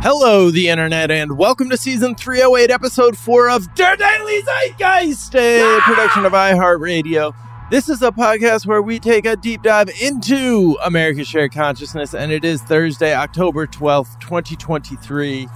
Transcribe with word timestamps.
Hello, 0.00 0.52
the 0.52 0.68
internet, 0.68 1.10
and 1.10 1.36
welcome 1.36 1.68
to 1.70 1.76
season 1.76 2.14
308, 2.14 2.70
episode 2.70 3.18
4 3.18 3.50
of 3.50 3.74
Der 3.74 3.96
Daily 3.96 4.40
Zeitgeist, 4.42 5.34
a 5.34 5.80
production 5.80 6.24
of 6.24 6.32
iHeartRadio. 6.32 7.34
This 7.68 7.88
is 7.88 8.00
a 8.00 8.12
podcast 8.12 8.64
where 8.64 8.80
we 8.80 9.00
take 9.00 9.26
a 9.26 9.34
deep 9.34 9.62
dive 9.62 9.90
into 10.00 10.78
America's 10.84 11.26
shared 11.26 11.52
consciousness, 11.52 12.14
and 12.14 12.30
it 12.30 12.44
is 12.44 12.62
Thursday, 12.62 13.12
October 13.12 13.66
12th, 13.66 14.20
2023. 14.20 15.48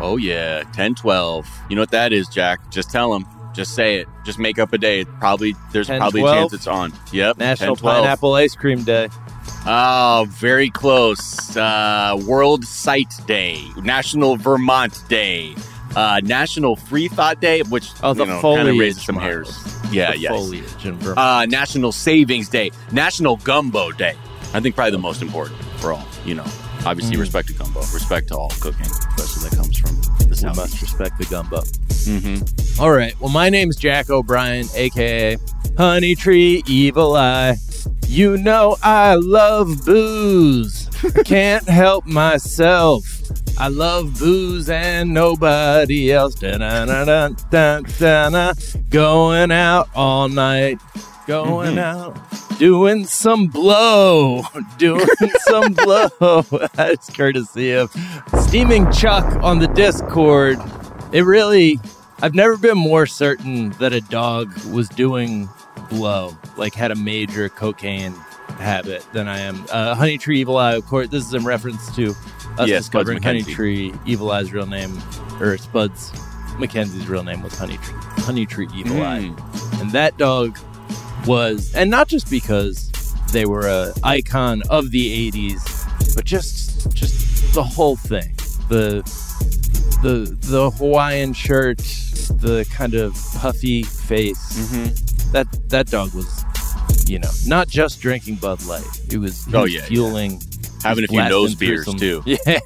Oh, 0.00 0.16
yeah, 0.16 0.62
10 0.72 0.94
12. 0.94 1.46
You 1.68 1.76
know 1.76 1.82
what 1.82 1.90
that 1.90 2.14
is, 2.14 2.26
Jack? 2.28 2.70
Just 2.70 2.90
tell 2.90 3.12
them. 3.12 3.26
Just 3.52 3.74
say 3.74 3.96
it. 3.98 4.08
Just 4.24 4.38
make 4.38 4.58
up 4.58 4.72
a 4.72 4.78
day. 4.78 5.04
Probably 5.04 5.54
There's 5.72 5.88
10, 5.88 5.98
probably 6.00 6.22
12? 6.22 6.36
a 6.36 6.40
chance 6.40 6.52
it's 6.54 6.66
on. 6.66 6.92
Yep. 7.12 7.36
National 7.36 7.76
10, 7.76 7.82
12. 7.82 7.96
Pineapple 7.98 8.34
Ice 8.34 8.54
Cream 8.54 8.82
Day. 8.82 9.08
Oh, 9.66 10.26
very 10.30 10.70
close. 10.70 11.56
Uh, 11.56 12.18
World 12.26 12.64
Sight 12.64 13.12
Day, 13.26 13.62
National 13.82 14.36
Vermont 14.36 15.02
Day, 15.08 15.54
uh, 15.96 16.20
National 16.24 16.76
Free 16.76 17.08
Thought 17.08 17.40
Day, 17.40 17.62
which 17.62 17.90
Oh, 18.02 18.14
the 18.14 18.24
you 18.24 18.30
know, 18.30 18.40
kind 18.40 18.68
of 18.68 18.76
raises 18.78 19.04
some 19.04 19.16
hairs. 19.16 19.52
Yeah, 19.92 20.12
The 20.12 20.18
yes. 20.18 20.32
Foliage 20.32 20.86
in 20.86 20.94
Vermont. 20.98 21.18
Uh, 21.18 21.46
National 21.46 21.92
Savings 21.92 22.48
Day, 22.48 22.70
National 22.92 23.36
Gumbo 23.36 23.90
Day. 23.92 24.14
I 24.54 24.60
think 24.60 24.74
probably 24.74 24.92
the 24.92 24.98
most 24.98 25.20
important 25.22 25.60
for 25.78 25.92
all. 25.92 26.04
You 26.24 26.36
know, 26.36 26.44
obviously 26.86 27.16
Mm. 27.16 27.20
respect 27.20 27.48
to 27.48 27.54
gumbo, 27.54 27.80
respect 27.92 28.28
to 28.28 28.36
all 28.36 28.50
cooking, 28.60 28.86
especially 28.86 29.48
that 29.50 29.56
comes 29.56 29.76
from 29.78 30.00
the 30.18 30.26
we 30.30 30.34
South. 30.36 30.56
must 30.56 30.80
respect 30.80 31.18
the 31.18 31.24
gumbo. 31.26 31.60
Mm-hmm. 31.60 32.80
All 32.82 32.90
right. 32.92 33.14
Well, 33.20 33.30
my 33.30 33.50
name's 33.50 33.76
Jack 33.76 34.08
O'Brien, 34.10 34.66
aka 34.74 35.36
Honey 35.76 36.14
Tree 36.14 36.62
Evil 36.66 37.14
Eye. 37.14 37.56
You 38.06 38.36
know 38.36 38.76
I 38.82 39.14
love 39.14 39.84
booze. 39.84 40.88
I 41.04 41.22
can't 41.22 41.68
help 41.68 42.06
myself. 42.06 43.04
I 43.58 43.68
love 43.68 44.18
booze 44.18 44.68
and 44.68 45.12
nobody 45.12 46.12
else. 46.12 46.34
Da-na-na-na-na-na-na. 46.34 48.54
Going 48.88 49.52
out 49.52 49.88
all 49.94 50.28
night. 50.28 50.80
Going 51.26 51.76
mm-hmm. 51.76 51.78
out. 51.78 52.58
Doing 52.58 53.06
some 53.06 53.46
blow. 53.46 54.42
Doing 54.78 55.06
some 55.40 55.74
blow. 55.74 56.42
That's 56.74 57.14
courtesy 57.14 57.72
of 57.72 57.94
Steaming 58.40 58.90
Chuck 58.92 59.24
on 59.42 59.58
the 59.58 59.68
Discord. 59.68 60.58
It 61.12 61.24
really, 61.24 61.78
I've 62.22 62.34
never 62.34 62.56
been 62.56 62.76
more 62.76 63.06
certain 63.06 63.70
that 63.78 63.92
a 63.92 64.00
dog 64.02 64.52
was 64.66 64.88
doing 64.90 65.48
blow, 65.88 66.36
like 66.56 66.74
had 66.74 66.90
a 66.90 66.94
major 66.94 67.48
cocaine 67.48 68.12
habit 68.58 69.04
than 69.12 69.26
I 69.26 69.38
am. 69.38 69.64
Uh, 69.70 69.94
Honey 69.94 70.18
Tree 70.18 70.40
Evil 70.40 70.58
Eye, 70.58 70.74
of 70.74 70.84
course, 70.86 71.08
this 71.08 71.26
is 71.26 71.32
in 71.32 71.44
reference 71.44 71.94
to 71.96 72.10
us 72.58 72.68
Yes, 72.68 72.80
discovering 72.82 73.22
Honey 73.22 73.42
Tree 73.42 73.94
Evil 74.04 74.30
Eye's 74.30 74.52
real 74.52 74.66
name, 74.66 74.98
or 75.40 75.56
Spuds 75.56 76.12
Mackenzie's 76.58 77.08
real 77.08 77.22
name 77.22 77.42
was 77.42 77.56
Honey 77.56 77.78
Tree, 77.78 77.94
Honey 78.24 78.44
Tree 78.44 78.68
Evil 78.74 78.96
Hmm. 78.96 79.02
Eye. 79.02 79.80
And 79.80 79.90
that 79.92 80.18
dog 80.18 80.58
was, 81.26 81.72
and 81.74 81.90
not 81.90 82.06
just 82.08 82.28
because 82.30 82.90
they 83.32 83.46
were 83.46 83.66
a 83.66 83.94
icon 84.04 84.62
of 84.68 84.90
the 84.90 85.30
80s, 85.30 86.14
but 86.14 86.24
just 86.26 86.92
just 86.94 87.54
the 87.54 87.62
whole 87.62 87.96
thing. 87.96 88.34
The 88.68 89.02
the 90.02 90.36
the 90.40 90.70
Hawaiian 90.70 91.32
shirt, 91.32 91.80
the 92.38 92.66
kind 92.72 92.94
of 92.94 93.14
puffy 93.38 93.82
face. 93.82 94.38
Mm-hmm. 94.58 95.32
That 95.32 95.46
that 95.68 95.86
dog 95.88 96.12
was, 96.14 96.44
you 97.08 97.18
know, 97.18 97.30
not 97.46 97.68
just 97.68 98.00
drinking 98.00 98.36
Bud 98.36 98.64
Light. 98.64 98.84
It 99.12 99.18
was, 99.18 99.46
Oh, 99.54 99.62
was 99.62 99.72
yeah, 99.74 99.80
yeah. 99.80 99.86
fueling, 99.86 100.40
Having 100.82 101.04
a 101.04 101.08
few 101.08 101.22
nose 101.28 101.54
beers 101.54 101.84
some- 101.86 101.96
too. 101.96 102.22
Yeah, 102.26 102.58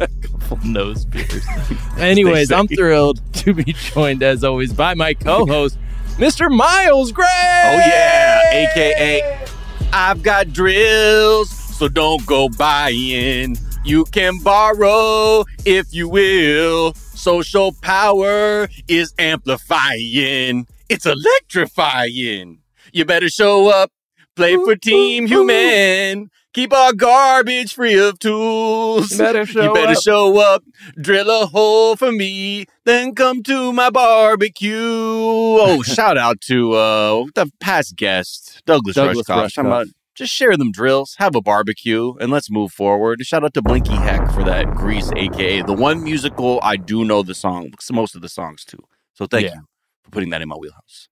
a 0.00 0.08
couple 0.08 0.58
nose 0.64 1.04
beers. 1.04 1.44
Anyways. 1.98 2.50
I'm 2.52 2.66
thrilled 2.78 3.20
to 3.34 3.54
be 3.54 3.72
joined 3.72 4.22
as 4.22 4.42
always 4.44 4.72
by 4.72 4.94
my 4.94 5.14
co-host, 5.14 5.78
Mr. 6.16 6.50
Miles 6.54 7.12
Gray. 7.12 7.24
Oh 7.26 7.76
yeah, 7.76 8.50
aka 8.72 9.46
I've 9.92 10.22
got 10.22 10.52
drills, 10.52 11.48
so 11.50 11.88
don't 11.88 12.24
go 12.26 12.48
buying. 12.48 13.56
You 13.84 14.04
can 14.06 14.38
borrow 14.40 15.44
if 15.64 15.94
you 15.94 16.08
will. 16.08 16.94
Social 17.28 17.72
power 17.82 18.70
is 18.88 19.12
amplifying. 19.18 20.66
It's 20.88 21.04
electrifying. 21.04 22.60
You 22.90 23.04
better 23.04 23.28
show 23.28 23.68
up, 23.68 23.92
play 24.34 24.54
for 24.54 24.74
Team 24.76 25.26
Human. 25.26 26.30
Keep 26.54 26.72
our 26.72 26.94
garbage 26.94 27.74
free 27.74 27.98
of 27.98 28.18
tools. 28.18 29.12
You 29.12 29.18
better 29.18 29.44
show 29.44 29.62
you 29.62 29.74
better 29.74 29.92
up. 29.92 30.02
show 30.02 30.38
up, 30.40 30.64
drill 30.98 31.28
a 31.42 31.44
hole 31.44 31.96
for 31.96 32.10
me, 32.10 32.64
then 32.86 33.14
come 33.14 33.42
to 33.42 33.74
my 33.74 33.90
barbecue. 33.90 34.72
Oh, 34.74 35.82
shout 35.84 36.16
out 36.16 36.40
to 36.46 36.72
uh, 36.72 37.24
the 37.34 37.52
past 37.60 37.94
guest, 37.94 38.62
Douglas, 38.64 38.94
Douglas 38.94 39.26
Rushkoff. 39.28 39.50
Rushkoff. 39.54 39.92
Just 40.18 40.34
share 40.34 40.56
them 40.56 40.72
drills, 40.72 41.14
have 41.18 41.36
a 41.36 41.40
barbecue, 41.40 42.12
and 42.20 42.32
let's 42.32 42.50
move 42.50 42.72
forward. 42.72 43.24
Shout 43.24 43.44
out 43.44 43.54
to 43.54 43.62
Blinky 43.62 43.94
Heck 43.94 44.32
for 44.32 44.42
that 44.42 44.68
Grease, 44.74 45.12
aka 45.14 45.62
the 45.62 45.72
one 45.72 46.02
musical 46.02 46.58
I 46.60 46.74
do 46.74 47.04
know 47.04 47.22
the 47.22 47.36
song, 47.36 47.70
most 47.92 48.16
of 48.16 48.20
the 48.20 48.28
songs 48.28 48.64
too. 48.64 48.82
So 49.14 49.26
thank 49.26 49.46
Yeah. 49.46 49.54
you 49.54 49.60
for 50.02 50.10
putting 50.10 50.30
that 50.30 50.42
in 50.42 50.48
my 50.48 50.56
wheelhouse. 50.56 51.08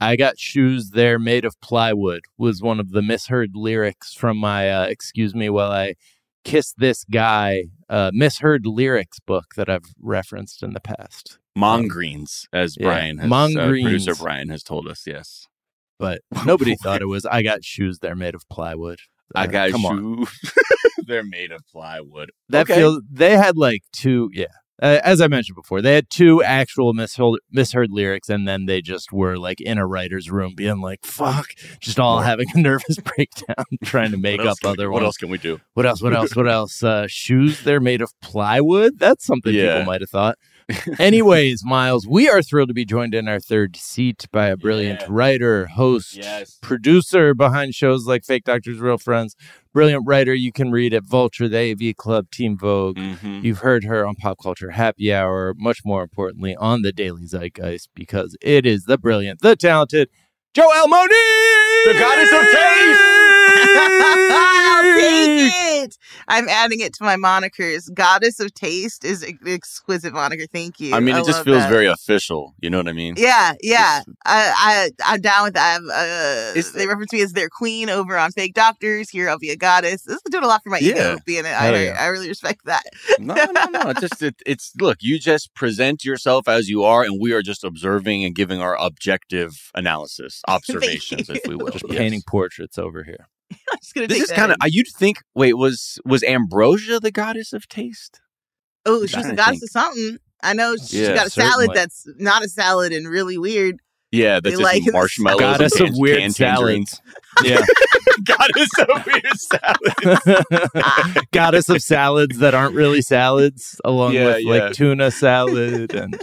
I 0.00 0.16
got 0.16 0.38
shoes 0.38 0.92
there 0.92 1.18
made 1.18 1.44
of 1.44 1.60
plywood 1.60 2.22
was 2.38 2.62
one 2.62 2.80
of 2.80 2.92
the 2.92 3.02
misheard 3.02 3.50
lyrics 3.54 4.14
from 4.14 4.38
my 4.38 4.70
uh, 4.70 4.84
excuse 4.86 5.34
me 5.34 5.50
while 5.50 5.70
I 5.70 5.96
kiss 6.42 6.72
this 6.78 7.04
guy 7.04 7.64
uh, 7.90 8.10
misheard 8.14 8.64
lyrics 8.64 9.20
book 9.20 9.48
that 9.56 9.68
I've 9.68 9.84
referenced 10.00 10.62
in 10.62 10.72
the 10.72 10.80
past. 10.80 11.38
Mondegreens, 11.58 12.46
as 12.54 12.78
yeah, 12.80 12.86
Brian 12.86 13.18
has, 13.18 13.30
uh, 13.30 13.68
producer 13.68 14.14
Brian 14.14 14.48
has 14.48 14.62
told 14.62 14.88
us. 14.88 15.02
Yes, 15.06 15.46
But 15.98 16.20
nobody 16.46 16.76
thought 16.76 17.02
it 17.02 17.06
was. 17.06 17.24
I 17.26 17.42
got 17.42 17.64
shoes. 17.64 17.98
They're 18.00 18.16
made 18.16 18.34
of 18.34 18.48
plywood. 18.50 18.98
I 19.34 19.46
got 19.46 19.70
shoes. 19.70 20.28
They're 21.06 21.24
made 21.24 21.52
of 21.52 21.60
plywood. 21.72 22.30
That 22.48 22.62
Okay. 22.70 22.76
feels. 22.80 23.02
They 23.10 23.36
had 23.36 23.56
like 23.56 23.82
two. 23.92 24.30
Yeah, 24.32 24.46
uh, 24.82 25.00
as 25.04 25.20
I 25.20 25.26
mentioned 25.28 25.56
before, 25.56 25.80
they 25.82 25.94
had 25.94 26.10
two 26.10 26.42
actual 26.42 26.92
misheard, 26.94 27.38
misheard 27.50 27.90
lyrics, 27.90 28.28
and 28.28 28.46
then 28.46 28.66
they 28.66 28.82
just 28.82 29.12
were 29.12 29.36
like 29.36 29.60
in 29.60 29.78
a 29.78 29.86
writer's 29.86 30.30
room, 30.30 30.54
being 30.56 30.80
like, 30.80 31.04
"Fuck," 31.04 31.48
just 31.80 31.98
all 32.00 32.20
having 32.20 32.46
a 32.54 32.58
nervous 32.60 32.98
breakdown, 32.98 33.64
trying 33.84 34.10
to 34.12 34.16
make 34.16 34.40
up 34.40 34.58
can 34.60 34.70
we- 34.70 34.72
other 34.74 34.90
What 34.90 35.02
else 35.02 35.16
can 35.16 35.28
we 35.28 35.38
do? 35.38 35.60
What 35.74 35.86
else? 35.86 36.02
What 36.02 36.14
else? 36.14 36.34
What 36.36 36.48
else? 36.48 36.82
Uh, 36.82 37.06
shoes. 37.08 37.62
They're 37.62 37.80
made 37.80 38.00
of 38.02 38.12
plywood. 38.20 38.98
That's 38.98 39.24
something 39.24 39.52
Yeah. 39.54 39.72
people 39.78 39.86
might 39.86 40.00
have 40.02 40.10
thought. 40.10 40.38
Anyways, 40.98 41.64
Miles, 41.64 42.06
we 42.08 42.28
are 42.28 42.42
thrilled 42.42 42.68
to 42.68 42.74
be 42.74 42.84
joined 42.84 43.14
in 43.14 43.28
our 43.28 43.38
third 43.38 43.76
seat 43.76 44.26
by 44.32 44.48
a 44.48 44.56
brilliant 44.56 45.02
Yeah. 45.02 45.06
writer, 45.10 45.66
host, 45.66 46.16
Yes. 46.16 46.58
producer 46.60 47.34
behind 47.34 47.74
shows 47.74 48.06
like 48.06 48.24
Fake 48.24 48.44
Doctors, 48.44 48.78
Real 48.78 48.98
Friends. 48.98 49.36
Brilliant 49.72 50.04
writer 50.06 50.34
you 50.34 50.50
can 50.52 50.72
read 50.72 50.92
at 50.92 51.04
Vulture, 51.04 51.48
the 51.48 51.58
AV 51.58 51.92
Club, 51.94 52.26
Teen 52.32 52.56
Vogue. 52.58 52.96
Mhm. 52.96 53.44
You've 53.44 53.58
heard 53.58 53.84
her 53.84 54.04
on 54.06 54.16
Pop 54.16 54.38
Culture 54.42 54.70
Happy 54.70 55.12
Hour, 55.14 55.54
much 55.56 55.80
more 55.84 56.02
importantly, 56.02 56.56
on 56.56 56.82
the 56.82 56.92
Daily 56.92 57.26
Zeitgeist, 57.26 57.88
because 57.94 58.36
it 58.40 58.66
is 58.66 58.84
the 58.86 58.98
brilliant, 58.98 59.40
the 59.42 59.54
talented 59.54 60.08
Joelle 60.54 60.88
Monique! 60.88 61.12
The 61.84 61.92
goddess 61.98 62.32
of 62.32 62.40
taste! 62.40 63.15
Take 64.96 65.52
it. 65.84 65.98
I'm 66.28 66.48
adding 66.48 66.80
it 66.80 66.94
to 66.94 67.04
my 67.04 67.16
monikers. 67.16 67.92
Goddess 67.92 68.40
of 68.40 68.52
Taste 68.54 69.04
is 69.04 69.22
an 69.22 69.38
exquisite 69.46 70.12
moniker. 70.12 70.46
Thank 70.52 70.80
you. 70.80 70.94
I 70.94 71.00
mean, 71.00 71.16
it 71.16 71.24
just 71.26 71.44
feels 71.44 71.58
that. 71.58 71.70
very 71.70 71.86
official. 71.86 72.54
You 72.60 72.70
know 72.70 72.78
what 72.78 72.88
I 72.88 72.92
mean? 72.92 73.14
Yeah, 73.16 73.54
yeah. 73.62 74.00
It's- 74.00 74.14
I, 74.24 74.90
I, 75.06 75.12
I'm 75.14 75.20
down 75.20 75.44
with 75.44 75.54
that. 75.54 75.76
I'm, 75.80 75.88
uh, 75.90 76.50
It's- 76.58 76.72
they 76.72 76.86
reference 76.86 77.12
me 77.12 77.20
as 77.22 77.32
their 77.32 77.48
queen 77.48 77.88
over 77.90 78.16
on 78.18 78.32
Fake 78.32 78.54
Doctors. 78.54 79.10
Here, 79.10 79.28
I'll 79.28 79.38
be 79.38 79.50
a 79.50 79.56
goddess. 79.56 80.02
This 80.02 80.16
is 80.16 80.22
doing 80.30 80.44
a 80.44 80.48
lot 80.48 80.62
for 80.62 80.70
my 80.70 80.78
Yeah. 80.78 80.92
ego. 80.92 81.18
Being 81.26 81.44
it, 81.44 81.48
I, 81.48 81.76
yeah. 81.84 81.96
I 82.00 82.06
really 82.06 82.28
respect 82.28 82.64
that. 82.64 82.82
no, 83.18 83.34
no, 83.34 83.64
no. 83.66 83.90
It's 83.90 84.00
just 84.00 84.22
it, 84.22 84.36
it's 84.46 84.72
look. 84.80 84.98
You 85.00 85.18
just 85.18 85.54
present 85.54 86.04
yourself 86.04 86.48
as 86.48 86.68
you 86.68 86.82
are, 86.84 87.02
and 87.02 87.20
we 87.20 87.32
are 87.32 87.42
just 87.42 87.62
observing 87.64 88.24
and 88.24 88.34
giving 88.34 88.60
our 88.60 88.76
objective 88.76 89.70
analysis, 89.74 90.42
observations, 90.48 91.28
if 91.30 91.46
we 91.46 91.54
will. 91.56 91.70
Just 91.70 91.84
Yes. 91.88 91.98
painting 91.98 92.22
portraits 92.26 92.78
over 92.78 93.04
here. 93.04 93.28
I'm 93.52 93.78
just 93.80 93.94
gonna 93.94 94.06
This 94.06 94.18
take 94.18 94.24
is 94.24 94.32
kind 94.32 94.52
of. 94.52 94.56
in. 94.56 94.62
Uh, 94.66 94.68
you'd 94.70 94.86
think. 94.98 95.18
Wait, 95.34 95.54
was 95.54 95.98
was 96.04 96.22
Ambrosia 96.24 97.00
the 97.00 97.10
goddess 97.12 97.52
of 97.52 97.68
taste? 97.68 98.20
Oh, 98.84 99.02
I'm 99.02 99.06
she's 99.06 99.16
a 99.16 99.22
trying 99.22 99.34
goddess 99.36 99.60
think. 99.60 99.62
of 99.64 99.70
something. 99.70 100.18
I 100.42 100.52
know 100.52 100.76
she's 100.76 100.94
Yeah, 100.94 101.14
got 101.14 101.26
a 101.26 101.30
certainly. 101.30 101.64
salad 101.66 101.70
that's 101.76 102.04
not 102.18 102.44
a 102.44 102.48
salad 102.48 102.92
and 102.92 103.08
really 103.08 103.38
weird. 103.38 103.76
Yeah, 104.12 104.34
that's 104.40 104.44
They 104.44 104.50
just 104.52 104.62
like- 104.62 104.82
marshmallows. 104.92 105.40
Goddess 105.40 105.80
and 105.80 105.88
of 105.90 105.94
weird 105.98 106.20
canned 106.20 106.36
tangerines. 106.36 107.00
Yeah. 107.42 107.64
goddess 108.24 108.68
of 108.78 109.06
weird 109.06 109.38
salads. 109.38 111.22
Goddess 111.32 111.68
of 111.68 111.82
salads 111.82 112.38
that 112.38 112.54
aren't 112.54 112.74
really 112.74 113.02
salads, 113.02 113.80
along 113.84 114.14
Yeah, 114.14 114.26
with 114.26 114.44
yeah. 114.44 114.50
like 114.52 114.72
tuna 114.74 115.10
salad 115.10 115.94
and 115.94 116.20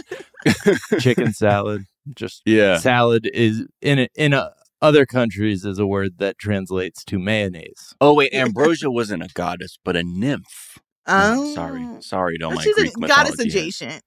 chicken 1.00 1.32
salad. 1.32 1.84
Just 2.14 2.42
Yeah. 2.46 2.78
salad 2.78 3.28
is 3.32 3.64
in 3.82 4.00
a, 4.00 4.08
in 4.14 4.32
a, 4.32 4.50
other 4.82 5.06
countries 5.06 5.64
is 5.64 5.78
a 5.78 5.86
word 5.86 6.18
that 6.18 6.38
translates 6.38 7.04
to 7.04 7.18
mayonnaise. 7.18 7.94
Oh 8.00 8.14
wait, 8.14 8.34
Ambrosia 8.34 8.90
wasn't 8.90 9.22
a 9.22 9.28
goddess, 9.34 9.78
but 9.84 9.96
a 9.96 10.02
nymph. 10.02 10.78
Oh, 11.06 11.54
Sorry, 11.54 11.86
sorry 12.00 12.38
to 12.38 12.44
all 12.44 12.50
Well, 12.50 12.56
my 12.58 12.62
she's 12.64 12.74
Greek 12.74 12.92
a 12.96 13.00
goddess 13.00 13.32
mythology 13.32 13.42
heads. 13.42 13.54
adjacent. 13.54 14.02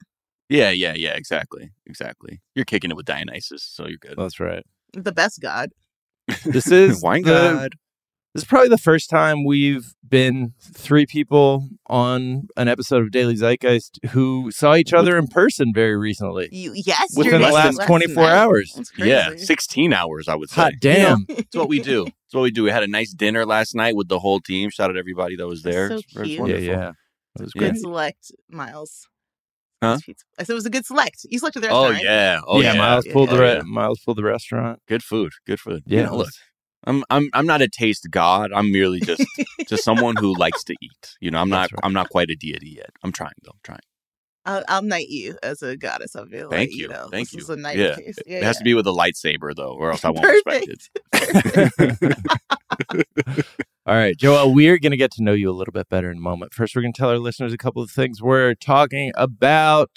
Yeah, 0.49 0.69
yeah, 0.71 0.93
yeah. 0.95 1.13
Exactly, 1.13 1.71
exactly. 1.85 2.39
You're 2.55 2.65
kicking 2.65 2.89
it 2.89 2.97
with 2.97 3.05
Dionysus, 3.05 3.63
so 3.63 3.87
you're 3.87 3.97
good. 3.99 4.15
That's 4.17 4.39
right. 4.39 4.63
The 4.93 5.11
best 5.11 5.39
god. 5.41 5.71
This 6.45 6.71
is 6.71 7.01
Wine 7.03 7.23
the- 7.23 7.31
god. 7.31 7.73
This 8.37 8.43
is 8.43 8.49
probably 8.49 8.69
the 8.69 8.77
first 8.77 9.09
time 9.09 9.43
we've 9.45 9.95
been 10.07 10.53
three 10.61 11.07
people 11.07 11.69
on 11.87 12.47
an 12.55 12.67
episode 12.67 13.01
of 13.01 13.09
Daily 13.09 13.33
Zeitgeist 13.35 13.97
who 14.11 14.51
saw 14.51 14.75
each 14.75 14.93
other 14.93 15.17
in 15.17 15.25
person 15.25 15.71
very 15.73 15.97
recently. 15.97 16.47
You 16.51 16.71
yes, 16.75 17.17
Within 17.17 17.41
you're 17.41 17.49
the 17.49 17.55
last 17.55 17.81
24 17.87 18.23
hours. 18.25 18.91
Yeah, 18.95 19.31
16 19.37 19.91
hours, 19.91 20.27
I 20.27 20.35
would 20.35 20.51
say. 20.51 20.61
Hot 20.61 20.73
damn. 20.79 21.25
That's 21.27 21.47
what 21.55 21.67
we 21.67 21.79
do. 21.79 22.03
That's 22.05 22.33
what 22.33 22.41
we 22.41 22.51
do. 22.51 22.61
We 22.61 22.69
had 22.69 22.83
a 22.83 22.87
nice 22.87 23.11
dinner 23.11 23.43
last 23.43 23.73
night 23.73 23.95
with 23.95 24.07
the 24.07 24.19
whole 24.19 24.39
team. 24.39 24.69
Shout 24.69 24.91
out 24.91 24.93
to 24.93 24.99
everybody 24.99 25.35
that 25.37 25.47
was 25.47 25.63
there. 25.63 25.87
So 25.87 25.95
It's- 25.95 26.03
it's 26.05 26.13
cute. 26.13 26.29
Yeah, 26.29 26.39
wonderful. 26.41 26.63
yeah. 26.63 26.89
It 27.39 27.41
was 27.41 27.51
Yeah. 27.55 27.59
great. 27.59 27.71
Good 27.71 27.79
select, 27.81 28.31
Miles. 28.51 29.07
Huh? 29.81 29.97
I 30.37 30.43
said 30.43 30.53
it 30.53 30.53
was 30.53 30.67
a 30.67 30.69
good 30.69 30.85
select. 30.85 31.25
You 31.27 31.39
selected 31.39 31.61
the 31.61 31.69
oh, 31.69 31.89
restaurant. 31.89 32.05
Oh 32.07 32.11
yeah. 32.11 32.39
Oh 32.45 32.61
yeah, 32.61 32.73
yeah. 32.73 32.79
Miles 32.79 33.05
Yeah. 33.07 33.13
pulled 33.13 33.29
the 33.31 33.35
Oh, 33.37 33.55
re- 33.55 33.61
Miles 33.65 33.99
pulled 34.05 34.17
the 34.19 34.23
restaurant. 34.23 34.79
Good 34.87 35.01
food. 35.03 35.31
Good 35.47 35.59
food. 35.59 35.81
Yeah, 35.87 36.01
You 36.01 36.05
know, 36.05 36.17
look, 36.17 36.29
I'm 36.87 37.03
I'm 37.09 37.29
I'm 37.33 37.45
not 37.45 37.61
a 37.61 37.67
taste 37.67 38.07
god. 38.09 38.51
I'm 38.53 38.71
merely 38.71 38.99
just 38.99 39.23
just 39.67 39.83
someone 39.83 40.15
who 40.15 40.35
likes 40.37 40.63
to 40.65 40.75
eat. 40.81 41.15
You 41.19 41.29
know, 41.31 41.39
I'm 41.39 41.49
not 41.49 41.71
right. 41.71 41.79
I'm 41.83 41.93
not 41.93 42.09
quite 42.09 42.29
a 42.31 42.35
deity 42.35 42.69
yet. 42.77 42.89
I'm 43.03 43.11
trying 43.11 43.33
though. 43.43 43.51
I'm 43.53 43.59
trying. 43.63 43.79
I'll, 44.45 44.63
I'll 44.69 44.81
knight 44.81 45.09
you 45.09 45.37
as 45.43 45.61
a 45.61 45.75
goddess. 45.75 46.15
I 46.15 46.23
feel 46.25 46.49
Thank 46.49 46.69
like, 46.71 46.77
you. 46.79 46.87
know, 46.87 47.09
Thank 47.11 47.27
this 47.27 47.33
you. 47.33 47.39
is 47.41 47.49
a 47.49 47.57
knight 47.57 47.77
Yeah. 47.77 47.95
case. 47.97 48.17
it 48.25 48.43
has 48.43 48.57
to 48.59 48.63
be 48.63 48.73
with 48.73 48.87
a 48.87 48.91
lightsaber 48.91 49.53
though, 49.53 49.73
or 49.73 49.91
else 49.91 50.05
I 50.05 50.09
won't 50.09 50.25
respect 50.25 50.67
it. 51.13 52.17
All 53.85 53.95
right, 53.95 54.17
Joel, 54.17 54.53
we're 54.53 54.77
going 54.79 54.91
to 54.91 54.97
get 54.97 55.11
to 55.13 55.23
know 55.23 55.33
you 55.33 55.49
a 55.49 55.51
little 55.53 55.71
bit 55.71 55.87
better 55.89 56.09
in 56.11 56.17
a 56.17 56.21
moment. 56.21 56.53
First, 56.53 56.75
we're 56.75 56.81
going 56.81 56.93
to 56.93 56.97
tell 56.97 57.09
our 57.09 57.19
listeners 57.19 57.53
a 57.53 57.57
couple 57.57 57.81
of 57.81 57.89
things 57.91 58.21
we're 58.21 58.53
talking 58.53 59.11
about. 59.15 59.91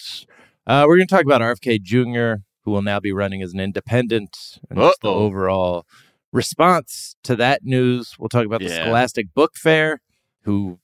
Uh, 0.67 0.85
we're 0.87 0.97
going 0.97 1.09
to 1.09 1.15
talk 1.15 1.25
about 1.25 1.41
RFK 1.41 1.81
Jr., 1.83 2.43
who 2.65 2.71
will 2.73 2.83
now 2.83 3.01
be 3.01 3.11
running 3.13 3.43
as 3.43 3.53
an 3.53 3.59
independent, 3.61 4.37
and 4.69 4.79
just 4.79 5.01
the 5.03 5.09
overall 5.09 5.87
response 6.33 7.17
to 7.25 7.37
that 7.37 7.65
news. 7.65 8.15
We'll 8.19 8.29
talk 8.29 8.47
about 8.47 8.61
the 8.61 8.69
Scholastic 8.69 9.33
Book 9.35 9.53
Fair, 9.57 10.01
who 10.43 10.79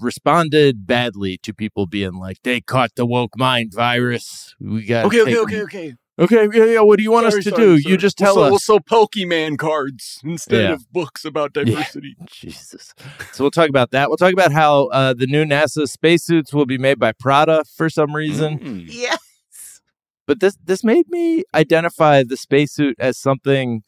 responded 0.00 0.86
badly 0.86 1.36
to 1.38 1.52
people 1.52 1.86
being 1.86 2.14
like, 2.14 2.38
they 2.42 2.60
caught 2.60 2.94
the 2.96 3.04
woke 3.06 3.36
mind 3.36 3.72
virus. 3.74 4.54
We 4.60 4.84
got 4.84 5.06
Okay, 5.06 5.22
okay, 5.22 5.38
okay, 5.38 5.62
okay. 5.62 5.94
Okay, 6.16 6.48
yeah, 6.56 6.64
yeah. 6.64 6.80
What 6.80 6.98
do 6.98 7.02
you 7.02 7.10
want 7.10 7.28
Sorry, 7.28 7.40
us 7.40 7.44
to 7.44 7.50
sorry, 7.50 7.62
do? 7.64 7.78
sorry. 7.80 7.90
You 7.92 7.98
just 7.98 8.16
tell 8.16 8.36
we'll, 8.36 8.44
us. 8.44 8.50
We'll 8.50 8.58
sell 8.60 8.78
Pokemon 8.78 9.58
cards 9.58 10.20
instead 10.22 10.62
Yeah. 10.62 10.72
of 10.74 10.92
books 10.92 11.24
about 11.24 11.50
Yeah. 11.56 11.64
diversity. 11.64 12.14
Jesus. 12.30 12.94
So 13.32 13.42
we'll 13.42 13.50
talk 13.50 13.68
about 13.68 13.90
that. 13.90 14.08
We'll 14.08 14.16
talk 14.16 14.32
about 14.32 14.52
how 14.52 14.86
uh, 14.86 15.14
the 15.14 15.26
new 15.26 15.44
NASA 15.44 15.88
spacesuits 15.88 16.54
will 16.54 16.66
be 16.66 16.78
made 16.78 17.00
by 17.00 17.10
Prada 17.12 17.64
for 17.64 17.90
some 17.90 18.14
reason. 18.14 18.60
Mm. 18.60 18.84
Yes. 18.88 19.80
But 20.26 20.38
this 20.38 20.56
this 20.64 20.84
made 20.84 21.06
me 21.10 21.42
identify 21.52 22.22
the 22.22 22.36
spacesuit 22.36 22.94
as 23.00 23.18
something 23.18 23.82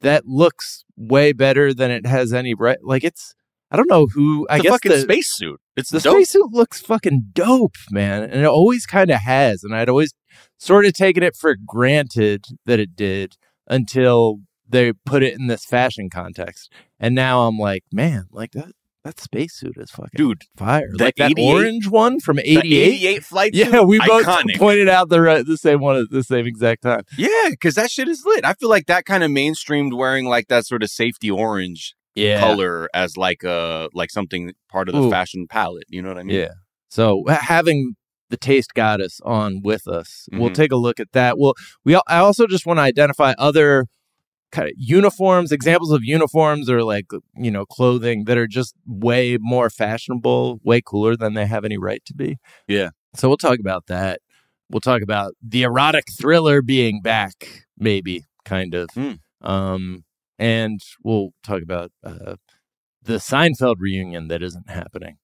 that 0.00 0.26
looks 0.26 0.84
way 0.96 1.32
better 1.32 1.72
than 1.72 1.90
it 1.90 2.06
has 2.06 2.32
any 2.32 2.54
right. 2.54 2.78
Like 2.82 3.04
it's 3.04 3.34
I 3.70 3.76
don't 3.76 3.88
know 3.88 4.06
who 4.06 4.46
I 4.50 4.58
guess 4.58 4.72
fucking 4.72 4.92
the, 4.92 5.00
spacesuit. 5.00 5.60
It's 5.76 5.90
the 5.90 6.00
dope. 6.00 6.16
spacesuit 6.16 6.52
looks 6.52 6.80
fucking 6.80 7.30
dope, 7.32 7.76
man, 7.90 8.24
and 8.24 8.42
it 8.42 8.46
always 8.46 8.86
kind 8.86 9.10
of 9.10 9.20
has. 9.20 9.62
And 9.62 9.74
I'd 9.74 9.88
always 9.88 10.12
sort 10.58 10.86
of 10.86 10.92
taken 10.92 11.22
it 11.22 11.36
for 11.36 11.56
granted 11.66 12.46
that 12.66 12.80
it 12.80 12.96
did 12.96 13.36
until 13.68 14.40
they 14.68 14.92
put 14.92 15.22
it 15.22 15.38
in 15.38 15.46
this 15.46 15.64
fashion 15.64 16.10
context. 16.10 16.72
And 16.98 17.14
now 17.14 17.46
I'm 17.46 17.58
like, 17.58 17.84
man, 17.92 18.24
like 18.30 18.52
that 18.52 18.72
that 19.04 19.18
spacesuit 19.18 19.76
is 19.78 19.90
fucking 19.90 20.10
Dude, 20.14 20.42
fire. 20.56 20.88
that 20.98 21.04
like 21.04 21.16
that 21.16 21.32
orange 21.38 21.88
one 21.88 22.20
from 22.20 22.38
'88. 22.38 22.62
88 22.64 23.24
flight 23.24 23.54
suit? 23.54 23.72
Yeah, 23.72 23.80
we 23.82 23.98
both 23.98 24.26
Iconic. 24.26 24.58
pointed 24.58 24.88
out 24.88 25.08
the 25.08 25.20
right, 25.20 25.44
the 25.46 25.56
same 25.56 25.80
one 25.80 25.96
at 25.96 26.10
the 26.10 26.22
same 26.22 26.46
exact 26.46 26.82
time. 26.82 27.02
Yeah, 27.16 27.48
because 27.50 27.74
that 27.76 27.90
shit 27.90 28.08
is 28.08 28.22
lit. 28.26 28.44
I 28.44 28.52
feel 28.54 28.68
like 28.68 28.86
that 28.86 29.06
kind 29.06 29.24
of 29.24 29.30
mainstreamed 29.30 29.96
wearing 29.96 30.26
like 30.26 30.48
that 30.48 30.66
sort 30.66 30.82
of 30.82 30.90
safety 30.90 31.30
orange 31.30 31.94
Yeah, 32.14 32.40
color 32.40 32.88
as 32.92 33.16
like 33.16 33.42
a 33.42 33.88
like 33.94 34.10
something 34.10 34.52
part 34.70 34.88
of 34.88 34.94
the 34.94 35.02
Ooh. 35.02 35.10
fashion 35.10 35.46
palette. 35.48 35.84
You 35.88 36.02
know 36.02 36.08
what 36.08 36.18
I 36.18 36.22
mean? 36.22 36.36
Yeah. 36.36 36.52
So 36.90 37.24
having 37.28 37.94
the 38.28 38.36
taste 38.36 38.74
goddess 38.74 39.18
on 39.24 39.60
with 39.62 39.88
us, 39.88 40.28
we'll 40.32 40.50
Mhm. 40.50 40.54
take 40.54 40.72
a 40.72 40.76
look 40.76 41.00
at 41.00 41.12
that. 41.12 41.38
Well, 41.38 41.54
we 41.84 41.94
I 41.96 42.18
also 42.18 42.46
just 42.46 42.66
want 42.66 42.76
to 42.78 42.82
identify 42.82 43.32
other 43.38 43.86
kind 44.52 44.68
of 44.68 44.74
uniforms, 44.76 45.52
examples 45.52 45.92
of 45.92 46.02
uniforms 46.02 46.68
or 46.68 46.82
like 46.82 47.06
you 47.36 47.50
know 47.50 47.64
clothing 47.64 48.24
that 48.24 48.38
are 48.38 48.46
just 48.46 48.74
way 48.86 49.38
more 49.40 49.70
fashionable, 49.70 50.60
way 50.62 50.80
cooler 50.80 51.16
than 51.16 51.34
they 51.34 51.46
have 51.46 51.64
any 51.64 51.78
right 51.78 52.04
to 52.06 52.14
be. 52.14 52.38
Yeah. 52.66 52.90
So 53.14 53.28
we'll 53.28 53.36
talk 53.36 53.58
about 53.58 53.86
that. 53.86 54.20
We'll 54.70 54.80
talk 54.80 55.02
about 55.02 55.34
the 55.42 55.62
erotic 55.62 56.04
thriller 56.18 56.62
being 56.62 57.02
back, 57.02 57.66
maybe 57.76 58.24
kind 58.44 58.74
of. 58.74 58.88
Hmm. 58.94 59.14
Um, 59.40 60.04
and 60.38 60.80
we'll 61.02 61.30
talk 61.42 61.62
about 61.62 61.90
uh, 62.04 62.36
the 63.02 63.14
Seinfeld 63.14 63.76
reunion 63.78 64.28
that 64.28 64.42
isn't 64.42 64.70
happening. 64.70 65.18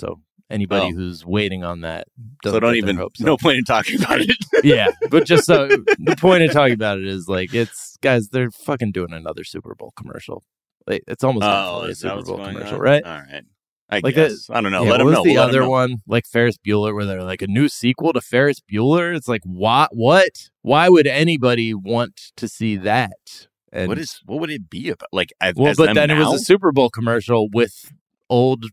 So 0.00 0.20
anybody 0.50 0.86
Oh. 0.92 0.96
who's 0.96 1.24
waiting 1.24 1.62
on 1.62 1.82
that 1.82 2.08
So 2.44 2.58
don't 2.58 2.74
even 2.74 2.96
hopes 2.96 3.20
no 3.20 3.34
up. 3.34 3.40
point 3.40 3.58
in 3.58 3.64
talking 3.64 4.02
about 4.02 4.20
it. 4.20 4.36
yeah, 4.64 4.88
but 5.10 5.24
just 5.26 5.44
so 5.44 5.68
the 5.98 6.16
point 6.18 6.42
of 6.42 6.52
talking 6.52 6.74
about 6.74 6.98
it 6.98 7.06
is 7.06 7.28
like 7.28 7.54
it's 7.54 7.96
guys, 8.02 8.28
they're 8.30 8.50
fucking 8.50 8.92
doing 8.92 9.12
another 9.12 9.44
Super 9.44 9.74
Bowl 9.74 9.92
commercial. 9.96 10.42
Like, 10.86 11.04
it's 11.06 11.22
almost 11.22 11.44
oh, 11.44 11.82
a 11.82 11.94
Super 11.94 12.22
Bowl 12.22 12.38
commercial, 12.38 12.76
on? 12.76 12.80
right? 12.80 13.04
All 13.04 13.12
right. 13.18 13.44
I 13.92 14.00
Like 14.02 14.14
guess. 14.14 14.48
Uh, 14.48 14.54
I 14.54 14.60
don't 14.60 14.70
know. 14.72 14.84
Yeah, 14.84 14.90
let 14.92 14.98
what 15.00 15.06
was 15.06 15.14
know. 15.16 15.24
the 15.24 15.34
We'll 15.34 15.42
other 15.42 15.68
one, 15.68 15.96
like 16.06 16.24
Ferris 16.26 16.56
Bueller, 16.64 16.94
where 16.94 17.04
they're 17.04 17.22
like 17.24 17.42
a 17.42 17.46
new 17.48 17.68
sequel 17.68 18.12
to 18.12 18.20
Ferris 18.20 18.60
Bueller? 18.60 19.14
It's 19.16 19.28
like 19.28 19.42
what? 19.44 19.90
What? 19.92 20.30
Why 20.62 20.88
would 20.88 21.06
anybody 21.08 21.74
want 21.74 22.32
to 22.36 22.48
see 22.48 22.76
that? 22.76 23.48
And 23.72 23.88
What 23.88 23.98
is 23.98 24.20
what 24.24 24.40
would 24.40 24.50
it 24.50 24.70
be 24.70 24.88
about? 24.90 25.08
Like, 25.12 25.32
as, 25.40 25.54
well, 25.56 25.74
but 25.76 25.94
then 25.94 26.10
it 26.10 26.18
was 26.18 26.40
a 26.40 26.44
Super 26.44 26.72
Bowl 26.72 26.88
commercial 26.88 27.48
with 27.52 27.92
old 28.28 28.64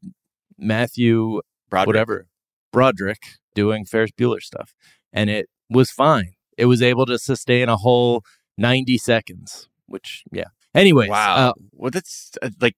Matthew 0.57 1.41
Broderick. 1.69 1.87
whatever 1.87 2.27
Broderick 2.71 3.23
doing 3.55 3.85
Ferris 3.85 4.11
Bueller 4.11 4.41
stuff, 4.41 4.73
and 5.13 5.29
it 5.29 5.47
was 5.69 5.91
fine. 5.91 6.33
It 6.57 6.65
was 6.65 6.81
able 6.81 7.05
to 7.05 7.17
sustain 7.19 7.69
a 7.69 7.77
whole 7.77 8.23
ninety 8.57 8.97
seconds, 8.97 9.69
which 9.85 10.23
yeah. 10.31 10.45
Anyways, 10.75 11.09
Wow. 11.09 11.35
uh, 11.49 11.53
well, 11.73 11.91
that's 11.91 12.31
uh, 12.41 12.49
like. 12.61 12.75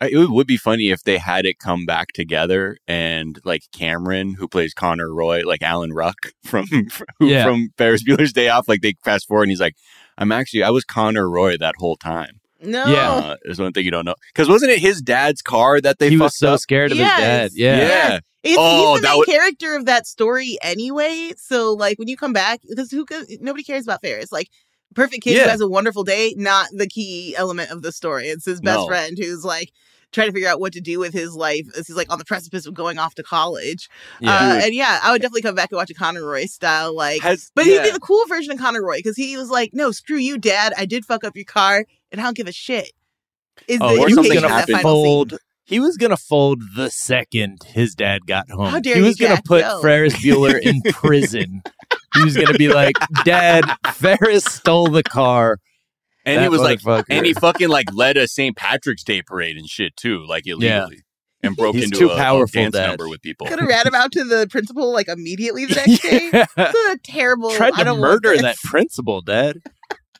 It 0.00 0.28
would 0.28 0.48
be 0.48 0.56
funny 0.56 0.90
if 0.90 1.04
they 1.04 1.18
had 1.18 1.46
it 1.46 1.60
come 1.60 1.86
back 1.86 2.08
together 2.14 2.78
and 2.88 3.38
like 3.44 3.62
Cameron, 3.72 4.34
who 4.34 4.48
plays 4.48 4.74
Connor 4.74 5.14
Roy, 5.14 5.42
like 5.46 5.62
Alan 5.62 5.92
Ruck 5.92 6.16
from 6.44 6.66
from, 6.90 7.06
Yeah. 7.20 7.44
from 7.44 7.68
Ferris 7.78 8.02
Bueller's 8.02 8.32
Day 8.32 8.48
Off, 8.48 8.66
like 8.66 8.80
they 8.80 8.94
fast 9.04 9.28
forward 9.28 9.44
and 9.44 9.50
he's 9.52 9.60
like, 9.60 9.76
"I'm 10.18 10.32
actually 10.32 10.64
I 10.64 10.70
was 10.70 10.82
Connor 10.84 11.30
Roy 11.30 11.56
that 11.58 11.76
whole 11.78 11.94
time." 11.96 12.40
No. 12.62 12.86
Yeah. 12.86 13.10
Uh, 13.12 13.36
is 13.44 13.58
one 13.58 13.72
thing 13.72 13.84
you 13.84 13.90
don't 13.90 14.04
know 14.04 14.14
because 14.32 14.48
wasn't 14.48 14.70
it 14.72 14.78
his 14.78 15.02
dad's 15.02 15.42
car 15.42 15.80
that 15.80 15.98
they 15.98 16.10
he 16.10 16.16
fucked 16.16 16.24
was 16.26 16.36
so 16.38 16.54
up? 16.54 16.60
scared 16.60 16.92
of 16.92 16.98
Yes. 16.98 17.16
his 17.18 17.24
dad. 17.24 17.50
Yeah, 17.54 17.76
Yeah, 17.78 18.18
It's, 18.44 18.56
Oh, 18.58 18.92
he's 18.94 19.00
the 19.00 19.06
that 19.06 19.10
main 19.10 19.18
would- 19.18 19.26
character 19.28 19.76
of 19.76 19.86
that 19.86 20.06
story 20.06 20.58
anyway. 20.62 21.32
So 21.36 21.72
like 21.74 21.98
when 21.98 22.08
you 22.08 22.16
come 22.16 22.32
back, 22.32 22.60
because 22.68 22.90
who 22.90 23.04
could, 23.04 23.26
nobody 23.40 23.64
cares 23.64 23.84
about 23.84 24.00
Ferris. 24.02 24.32
Like 24.32 24.48
perfect 24.94 25.22
kid 25.24 25.40
who 25.42 25.48
has 25.48 25.60
a 25.60 25.68
wonderful 25.68 26.04
day, 26.04 26.34
not 26.36 26.68
the 26.72 26.86
key 26.86 27.34
element 27.36 27.70
of 27.70 27.82
the 27.82 27.92
story. 27.92 28.28
It's 28.28 28.44
his 28.44 28.60
best 28.60 28.80
No. 28.80 28.86
friend 28.86 29.16
who's 29.18 29.44
like 29.44 29.72
trying 30.12 30.26
to 30.28 30.32
figure 30.34 30.48
out 30.48 30.60
what 30.60 30.74
to 30.74 30.80
do 30.82 30.98
with 30.98 31.14
his 31.14 31.34
life 31.34 31.66
as 31.78 31.86
he's 31.86 31.96
like 31.96 32.12
on 32.12 32.18
the 32.18 32.24
precipice 32.26 32.66
of 32.66 32.74
going 32.74 32.98
off 32.98 33.14
to 33.14 33.22
college. 33.22 33.88
yeah. 34.20 34.30
Uh, 34.36 34.60
and 34.64 34.74
yeah, 34.74 35.00
I 35.02 35.10
would 35.12 35.22
definitely 35.22 35.40
come 35.40 35.54
back 35.54 35.70
and 35.72 35.78
watch 35.78 35.88
a 35.90 35.94
Connor 35.94 36.22
Roy 36.24 36.44
style 36.44 36.94
like. 36.94 37.22
Has, 37.22 37.50
but 37.54 37.64
yeah. 37.64 37.76
he'd 37.78 37.84
be 37.84 37.90
the 37.92 38.00
cool 38.00 38.22
version 38.26 38.52
of 38.52 38.58
Connor 38.58 38.84
Roy 38.84 38.98
because 38.98 39.16
he 39.16 39.36
was 39.38 39.48
like, 39.48 39.70
"No, 39.72 39.90
screw 39.90 40.18
you, 40.18 40.36
Dad. 40.36 40.74
I 40.76 40.84
did 40.84 41.06
fuck 41.06 41.24
up 41.24 41.34
your 41.34 41.46
car, 41.46 41.86
and 42.12 42.20
I 42.20 42.24
don't 42.24 42.36
give 42.36 42.46
a 42.46 42.52
shit." 42.52 42.92
Is 43.68 43.78
Oh, 43.82 43.94
the 43.96 44.00
or 44.02 44.08
he 44.08 44.14
was 44.14 44.28
gonna 44.28 44.40
that 44.42 44.48
happened. 44.50 44.76
final 44.78 44.94
scene. 44.96 45.04
fold. 45.04 45.34
He 45.64 45.78
was 45.80 45.96
gonna 45.96 46.16
fold 46.16 46.60
the 46.76 46.90
second 46.90 47.58
his 47.66 47.94
dad 47.94 48.26
got 48.26 48.50
home. 48.50 48.66
How 48.70 48.80
dare 48.80 48.94
he 48.94 49.00
you, 49.00 49.06
was 49.06 49.16
gonna 49.16 49.36
Jack? 49.36 49.44
put 49.44 49.60
No. 49.62 49.80
Ferris 49.82 50.14
Bueller 50.16 50.60
in 50.60 50.80
prison. 50.92 51.62
he 52.14 52.24
was 52.24 52.36
gonna 52.36 52.58
be 52.58 52.68
like, 52.68 52.96
"Dad, 53.24 53.64
Ferris 53.92 54.44
stole 54.44 54.88
the 54.88 55.02
car." 55.02 55.58
and 56.24 56.40
he 56.40 56.44
That 56.44 56.50
was 56.52 56.60
like, 56.60 56.80
and 57.10 57.26
he 57.26 57.32
fucking 57.34 57.68
like 57.68 57.92
led 57.92 58.16
a 58.16 58.28
St. 58.28 58.56
Patrick's 58.56 59.02
Day 59.04 59.22
parade 59.22 59.56
and 59.56 59.68
shit 59.68 59.96
too, 59.96 60.24
like 60.26 60.46
illegally, 60.46 61.02
and 61.42 61.56
broke 61.56 61.74
He's 61.74 61.84
into 61.86 61.98
too 61.98 62.10
a, 62.10 62.14
a 62.14 62.16
powerful, 62.16 62.60
dance 62.62 62.74
Dad. 62.74 62.88
number 62.88 63.08
with 63.08 63.22
people. 63.22 63.46
Could 63.48 63.58
have 63.60 63.68
ran 63.68 63.86
him 63.86 63.94
out 63.94 64.12
to 64.12 64.24
the 64.24 64.46
principal 64.50 64.92
like 64.92 65.08
immediately 65.08 65.66
the 65.66 65.74
next 65.74 66.02
day. 66.02 66.30
Yeah. 66.32 66.46
It's 66.56 66.94
a 66.94 66.98
terrible. 67.12 67.50
Tried 67.50 67.74
I 67.74 67.78
to 67.78 67.84
don't 67.84 68.00
murder 68.00 68.36
that 68.38 68.56
principal, 68.64 69.20
Dad. 69.20 69.58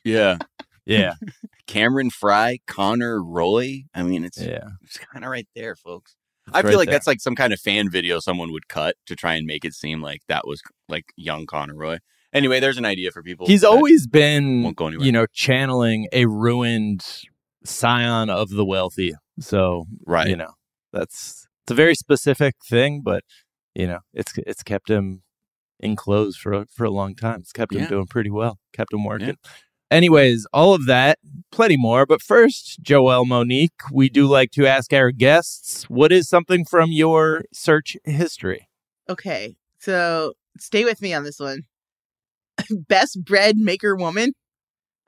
Yeah, 0.05 0.37
Yeah, 0.85 1.13
Cameron 1.67 2.09
Fry, 2.09 2.59
Connor 2.67 3.23
Roy. 3.23 3.83
I 3.93 4.03
mean, 4.03 4.23
it's 4.25 4.41
yeah. 4.41 4.69
it's 4.83 4.97
kind 4.97 5.23
of 5.23 5.31
right 5.31 5.47
there, 5.55 5.75
folks. 5.75 6.15
It's 6.47 6.55
I 6.57 6.61
feel 6.61 6.71
right 6.71 6.77
like 6.79 6.85
there. 6.87 6.95
that's 6.95 7.07
like 7.07 7.21
some 7.21 7.35
kind 7.35 7.53
of 7.53 7.59
fan 7.59 7.89
video 7.89 8.19
someone 8.19 8.51
would 8.51 8.67
cut 8.67 8.95
to 9.05 9.15
try 9.15 9.35
and 9.35 9.45
make 9.47 9.63
it 9.63 9.73
seem 9.73 10.01
like 10.01 10.21
that 10.27 10.45
was 10.45 10.61
like 10.89 11.05
young 11.15 11.45
Connor 11.45 11.75
Roy. 11.75 11.99
Anyway, 12.33 12.59
there's 12.59 12.77
an 12.77 12.85
idea 12.85 13.11
for 13.11 13.21
people. 13.23 13.45
He's 13.47 13.63
always 13.63 14.07
been, 14.07 14.63
won't 14.63 14.75
go 14.75 14.87
anywhere. 14.87 15.05
you 15.05 15.11
know, 15.11 15.25
channeling 15.31 16.07
a 16.11 16.25
ruined 16.25 17.05
scion 17.63 18.29
of 18.29 18.49
the 18.49 18.65
wealthy. 18.65 19.13
So, 19.39 19.85
right. 20.05 20.27
you 20.27 20.35
know, 20.35 20.51
that's 20.91 21.47
it's 21.63 21.71
a 21.71 21.75
very 21.75 21.95
specific 21.95 22.55
thing, 22.67 23.01
but 23.03 23.23
you 23.75 23.87
know, 23.87 23.99
it's 24.13 24.33
it's 24.45 24.63
kept 24.63 24.89
him 24.89 25.21
enclosed 25.79 26.39
for 26.39 26.53
a, 26.53 26.65
for 26.65 26.83
a 26.85 26.91
long 26.91 27.15
time. 27.15 27.39
It's 27.41 27.51
kept 27.51 27.73
him 27.73 27.81
Yeah. 27.81 27.87
doing 27.89 28.07
pretty 28.07 28.29
well. 28.31 28.59
Kept 28.73 28.93
him 28.93 29.03
working. 29.05 29.37
Anyways, 29.91 30.47
all 30.53 30.73
of 30.73 30.85
that, 30.87 31.19
plenty 31.51 31.77
more. 31.77 32.05
But 32.05 32.21
first, 32.21 32.81
Joelle 32.81 33.27
Monique, 33.27 33.81
we 33.91 34.09
do 34.09 34.25
like 34.25 34.51
to 34.51 34.65
ask 34.65 34.91
our 34.93 35.11
guests, 35.11 35.83
what 35.89 36.11
is 36.11 36.27
something 36.27 36.65
from 36.65 36.91
your 36.91 37.43
search 37.53 37.95
history? 38.03 38.67
Okay, 39.09 39.55
so 39.79 40.33
stay 40.59 40.83
with 40.83 41.01
me 41.01 41.13
on 41.13 41.23
this 41.23 41.39
one. 41.39 41.63
Best 42.69 43.23
bread 43.23 43.57
maker 43.57 43.95
woman. 43.95 44.33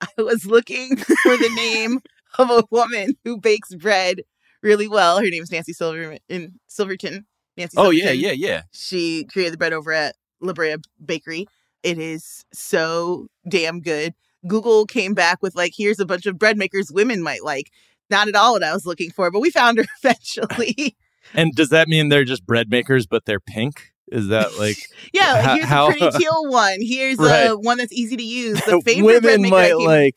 I 0.01 0.21
was 0.21 0.45
looking 0.45 0.97
for 0.97 1.37
the 1.37 1.51
name 1.55 1.99
of 2.37 2.49
a 2.49 2.63
woman 2.69 3.15
who 3.23 3.39
bakes 3.39 3.73
bread 3.73 4.21
really 4.61 4.87
well. 4.87 5.19
Her 5.19 5.29
name 5.29 5.43
is 5.43 5.51
Nancy 5.51 5.73
Silver 5.73 6.17
in 6.27 6.59
Silverton. 6.67 7.25
Nancy. 7.57 7.77
Oh 7.77 7.89
yeah, 7.89 8.11
yeah, 8.11 8.31
yeah. 8.31 8.63
She 8.73 9.25
created 9.25 9.53
the 9.53 9.57
bread 9.57 9.73
over 9.73 9.93
at 9.93 10.15
La 10.41 10.53
Brea 10.53 10.75
Bakery. 11.03 11.47
It 11.83 11.97
is 11.97 12.43
so 12.51 13.27
damn 13.47 13.79
good. 13.81 14.13
Google 14.47 14.85
came 14.85 15.13
back 15.13 15.41
with 15.41 15.55
like, 15.55 15.73
here's 15.75 15.99
a 15.99 16.05
bunch 16.05 16.25
of 16.25 16.37
bread 16.39 16.57
makers 16.57 16.91
women 16.91 17.21
might 17.21 17.43
like. 17.43 17.71
Not 18.09 18.27
at 18.27 18.35
all 18.35 18.53
what 18.53 18.63
I 18.63 18.73
was 18.73 18.85
looking 18.85 19.09
for, 19.11 19.31
but 19.31 19.39
we 19.39 19.49
found 19.49 19.77
her 19.79 19.85
eventually. 20.03 20.95
And 21.33 21.53
does 21.53 21.69
that 21.69 21.87
mean 21.87 22.09
they're 22.09 22.23
just 22.23 22.45
bread 22.45 22.69
makers, 22.69 23.07
but 23.07 23.25
they're 23.25 23.39
pink? 23.39 23.91
Is 24.11 24.27
that 24.27 24.59
like 24.59 24.77
yeah, 25.13 25.41
How- 25.41 25.55
here's 25.55 25.65
how- 25.65 25.87
a 25.87 25.91
pretty 25.91 26.11
teal 26.19 26.45
one. 26.49 26.77
Here's 26.81 27.17
Right. 27.17 27.49
a 27.49 27.55
one 27.57 27.77
that's 27.79 27.93
easy 27.93 28.15
to 28.15 28.23
use. 28.23 28.61
The 28.63 28.81
favorite 28.85 29.21
bread 29.21 29.23
women 29.23 29.41
maker 29.41 29.55
I 29.55 29.59
might 29.73 29.77
like? 29.77 30.15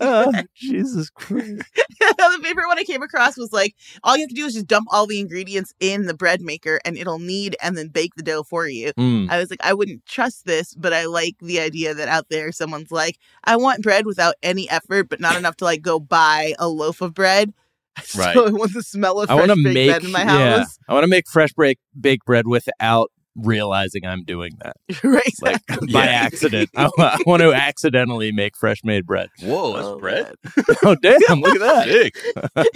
Oh, 0.00 0.32
Jesus 0.54 1.10
Christ! 1.10 1.64
the 2.00 2.40
favorite 2.42 2.66
one 2.66 2.78
I 2.78 2.84
came 2.84 3.02
across 3.02 3.36
was 3.36 3.52
like, 3.52 3.74
all 4.02 4.16
you 4.16 4.22
have 4.22 4.28
to 4.28 4.34
do 4.34 4.46
is 4.46 4.54
just 4.54 4.66
dump 4.66 4.88
all 4.90 5.06
the 5.06 5.20
ingredients 5.20 5.74
in 5.80 6.06
the 6.06 6.14
bread 6.14 6.40
maker, 6.40 6.80
and 6.84 6.96
it'll 6.96 7.18
knead 7.18 7.56
and 7.62 7.76
then 7.76 7.88
bake 7.88 8.14
the 8.16 8.22
dough 8.22 8.42
for 8.42 8.66
you. 8.66 8.92
Mm. 8.94 9.30
I 9.30 9.38
was 9.38 9.50
like, 9.50 9.60
I 9.64 9.74
wouldn't 9.74 10.06
trust 10.06 10.44
this, 10.44 10.74
but 10.74 10.92
I 10.92 11.06
like 11.06 11.36
the 11.40 11.60
idea 11.60 11.94
that 11.94 12.08
out 12.08 12.26
there 12.30 12.52
someone's 12.52 12.92
like, 12.92 13.18
I 13.44 13.56
want 13.56 13.82
bread 13.82 14.06
without 14.06 14.34
any 14.42 14.68
effort, 14.70 15.08
but 15.08 15.20
not 15.20 15.36
enough 15.36 15.56
to 15.56 15.64
like 15.64 15.82
go 15.82 16.00
buy 16.00 16.54
a 16.58 16.68
loaf 16.68 17.00
of 17.00 17.14
bread. 17.14 17.52
Right. 18.16 18.34
So 18.34 18.46
I 18.46 18.50
want 18.50 18.72
the 18.72 18.82
smell 18.82 19.20
of 19.20 19.30
I 19.30 19.34
fresh 19.34 19.48
want 19.48 19.58
to 19.58 19.64
baked 19.64 19.74
make 19.74 19.90
bread 19.90 20.04
in 20.04 20.12
my 20.12 20.22
yeah. 20.22 20.64
I 20.88 20.94
want 20.94 21.04
to 21.04 21.08
make 21.08 21.28
fresh 21.28 21.52
break 21.52 21.78
baked 21.98 22.24
bread 22.24 22.46
without 22.46 23.12
realizing 23.36 24.04
I'm 24.06 24.24
doing 24.24 24.52
that, 24.62 24.76
right. 25.04 25.22
like 25.42 25.60
exactly. 25.68 25.86
by 25.92 26.04
Yeah. 26.04 26.10
accident. 26.10 26.70
I, 26.76 26.90
I 26.98 27.18
want 27.26 27.42
to 27.42 27.52
accidentally 27.52 28.32
make 28.32 28.56
fresh 28.56 28.78
made 28.84 29.06
bread. 29.06 29.28
Whoa, 29.42 29.72
that's 29.74 29.86
Oh, 29.86 29.98
bread. 29.98 30.34
Oh 30.84 30.96
damn! 31.02 31.40
Look 31.40 31.54
at 31.56 31.60
that. 31.60 31.88
Sick. 31.88 32.16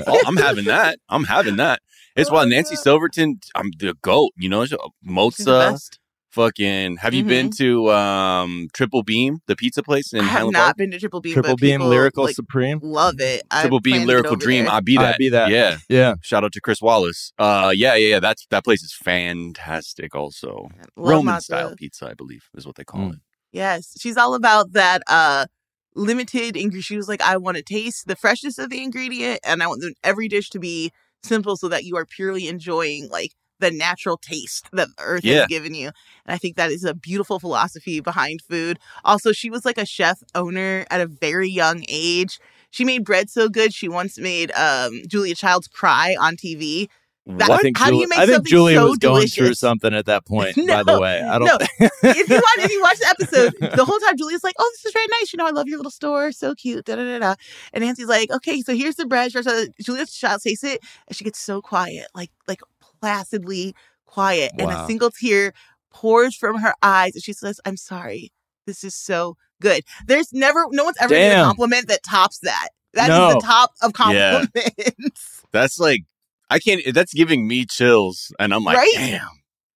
oh, 0.07 0.23
I'm 0.27 0.37
having 0.37 0.65
that. 0.67 0.99
I'm 1.09 1.25
having 1.25 1.57
that. 1.57 1.81
It's 2.17 2.31
why 2.31 2.45
Nancy 2.47 2.77
Silverton, 2.77 3.41
I'm 3.55 3.71
the 3.79 3.95
goat. 4.03 4.31
You 4.37 4.49
know, 4.49 4.65
She's 4.65 4.71
the 4.71 4.91
Mozza, 5.07 5.71
best. 5.73 5.99
Fucking. 6.37 6.99
Have 6.99 7.15
you 7.15 7.25
been 7.25 7.51
to 7.57 7.91
um 7.91 8.69
Triple 8.73 9.03
Beam, 9.03 9.41
the 9.47 9.57
pizza 9.57 9.83
place 9.83 10.13
in 10.13 10.21
I 10.21 10.25
have 10.25 10.33
Highland 10.33 10.53
not 10.53 10.65
Park? 10.67 10.77
been 10.77 10.91
to 10.93 10.99
Triple 11.01 11.21
Beam. 11.21 11.33
Triple 11.33 11.57
Beam 11.57 11.81
people, 11.81 11.89
Lyrical 11.89 12.25
like, 12.25 12.35
Supreme. 12.37 12.79
love 12.83 13.15
it. 13.19 13.43
I 13.51 13.63
Triple 13.63 13.81
plan 13.81 14.01
Beam 14.01 14.07
Lyrical 14.07 14.37
Dream. 14.37 14.65
there. 14.67 14.73
I'll 14.75 14.81
be 14.83 14.97
I'd 14.99 15.17
be 15.19 15.31
that. 15.31 15.51
Yeah. 15.51 15.79
Yeah. 15.89 16.15
Shout 16.23 16.45
out 16.45 16.53
to 16.53 16.61
Chris 16.61 16.81
Wallace. 16.81 17.33
Uh, 17.39 17.73
yeah, 17.75 17.95
yeah, 17.97 18.09
yeah. 18.09 18.21
That's 18.21 18.47
that 18.51 18.63
place 18.65 18.83
is 18.85 18.93
fantastic. 18.95 20.15
Also, 20.15 20.69
Love 20.97 21.11
Roman 21.11 21.35
matzo. 21.37 21.43
style 21.43 21.75
pizza, 21.77 22.09
I 22.09 22.15
believe, 22.15 22.45
is 22.55 22.67
what 22.67 22.77
they 22.77 22.85
call 22.85 23.01
Mm. 23.01 23.15
it. 23.15 23.21
Yes, 23.53 23.95
she's 23.99 24.17
all 24.17 24.35
about 24.35 24.73
that 24.75 25.03
uh 25.09 25.47
limited 25.95 26.57
ingredient. 26.57 26.85
She 26.85 26.97
was 26.97 27.09
like, 27.09 27.23
I 27.23 27.37
want 27.39 27.57
to 27.57 27.63
taste 27.63 28.07
the 28.07 28.17
freshness 28.17 28.59
of 28.59 28.69
the 28.71 28.83
ingredient, 28.83 29.41
and 29.45 29.63
I 29.63 29.67
want 29.67 29.83
every 30.05 30.29
dish 30.29 30.51
to 30.51 30.59
be 30.59 30.93
simple 31.23 31.57
so 31.57 31.69
that 31.69 31.85
you 31.85 31.97
are 31.97 32.05
purely 32.05 32.47
enjoying 32.49 33.09
like 33.09 33.33
the 33.61 33.71
natural 33.71 34.17
taste 34.17 34.69
that 34.73 34.89
the 34.97 35.03
earth 35.03 35.25
Yeah. 35.25 35.39
has 35.41 35.47
given 35.47 35.75
you. 35.75 35.87
And 36.27 36.35
I 36.35 36.39
think 36.39 36.57
that 36.57 36.71
is 36.71 36.85
a 36.85 36.95
beautiful 36.95 37.39
philosophy 37.41 38.01
behind 38.01 38.41
food. 38.43 38.79
Also, 39.05 39.33
she 39.33 39.51
was 39.51 39.65
like 39.65 39.79
a 39.79 39.87
chef 39.87 40.23
owner 40.35 40.85
at 40.91 41.01
a 41.01 41.07
very 41.07 41.49
young 41.49 41.85
age. 41.89 42.39
She 42.71 42.85
made 42.85 43.05
bread 43.05 43.31
so 43.31 43.49
good. 43.49 43.73
She 43.73 43.89
once 43.89 44.19
made 44.19 44.51
um, 44.53 45.03
Julia 45.07 45.35
Child's 45.35 45.69
cry 45.69 46.17
on 46.19 46.37
TV. 46.37 46.89
That- 47.29 47.51
I 47.51 47.57
think 47.59 47.77
How 47.77 47.91
do 47.91 47.97
you 47.97 48.09
make 48.09 48.21
I 48.21 48.27
think 48.27 48.37
something 48.37 48.51
Julia 48.51 48.77
so 48.77 48.87
was 48.91 48.99
going 48.99 49.27
through 49.27 49.45
delicious? 49.47 49.59
something 49.59 49.93
at 49.93 50.07
that 50.07 50.25
point. 50.27 50.55
by 50.57 50.63
No, 50.63 50.85
the 50.85 51.01
way, 51.01 51.21
I 51.23 51.39
don't. 51.41 51.47
no. 51.49 51.57
if 52.05 52.29
you 52.29 52.37
watch 52.37 52.59
if 52.59 52.71
you 52.71 52.81
watch 52.81 52.99
the 52.99 53.09
episode, 53.09 53.55
the 53.77 53.85
whole 53.85 53.99
time 53.99 54.17
Julia's 54.17 54.45
like, 54.45 54.55
"Oh, 54.61 54.71
this 54.77 54.85
is 54.87 54.93
very 54.93 55.07
nice. 55.21 55.33
You 55.33 55.39
know, 55.39 55.47
I 55.47 55.51
love 55.51 55.67
your 55.67 55.79
little 55.79 55.91
store. 55.91 56.31
So 56.31 56.55
cute." 56.55 56.85
Da 56.85 56.95
da 56.95 57.03
da 57.03 57.19
da. 57.19 57.35
And 57.73 57.83
Nancy's 57.83 58.07
like, 58.07 58.31
"Okay, 58.31 58.61
so 58.63 58.77
here's 58.77 58.95
the 58.95 59.07
bread." 59.07 59.33
So 59.33 59.65
Julia's 59.83 60.13
child 60.13 60.41
tastes 60.43 60.63
it, 60.63 60.81
and 61.09 61.17
she 61.17 61.25
gets 61.25 61.41
so 61.41 61.61
quiet, 61.61 62.07
like 62.15 62.31
like 62.47 62.61
placidly 63.01 63.75
quiet, 64.07 64.53
and 64.59 64.71
a 64.71 64.87
single 64.87 65.11
tear 65.11 65.53
pours 65.93 66.35
from 66.37 66.59
her 66.59 66.75
eyes, 66.83 67.15
and 67.15 67.23
she 67.23 67.33
says, 67.33 67.61
"I'm 67.65 67.77
sorry. 67.77 68.33
This 68.67 68.83
is 68.85 68.95
so 68.95 69.37
good." 69.61 69.83
There's 70.07 70.33
never, 70.33 70.67
no 70.71 70.85
one's 70.85 70.97
ever 71.01 71.15
made 71.15 71.33
a 71.39 71.45
compliment 71.45 71.89
that 71.89 72.03
tops 72.03 72.39
that. 72.41 72.69
That 72.95 73.05
is 73.05 73.09
No. 73.09 73.35
the 73.35 73.41
top 73.41 73.73
of 73.83 73.93
Yeah. 74.13 74.45
compliments. 74.55 75.43
That's 75.53 75.79
like, 75.79 76.03
I 76.51 76.59
can't. 76.59 76.83
That's 76.95 77.13
giving 77.15 77.47
me 77.47 77.65
chills, 77.67 78.33
and 78.39 78.53
I'm 78.55 78.65
like, 78.65 78.77
Right? 78.77 78.93
damn. 78.95 79.29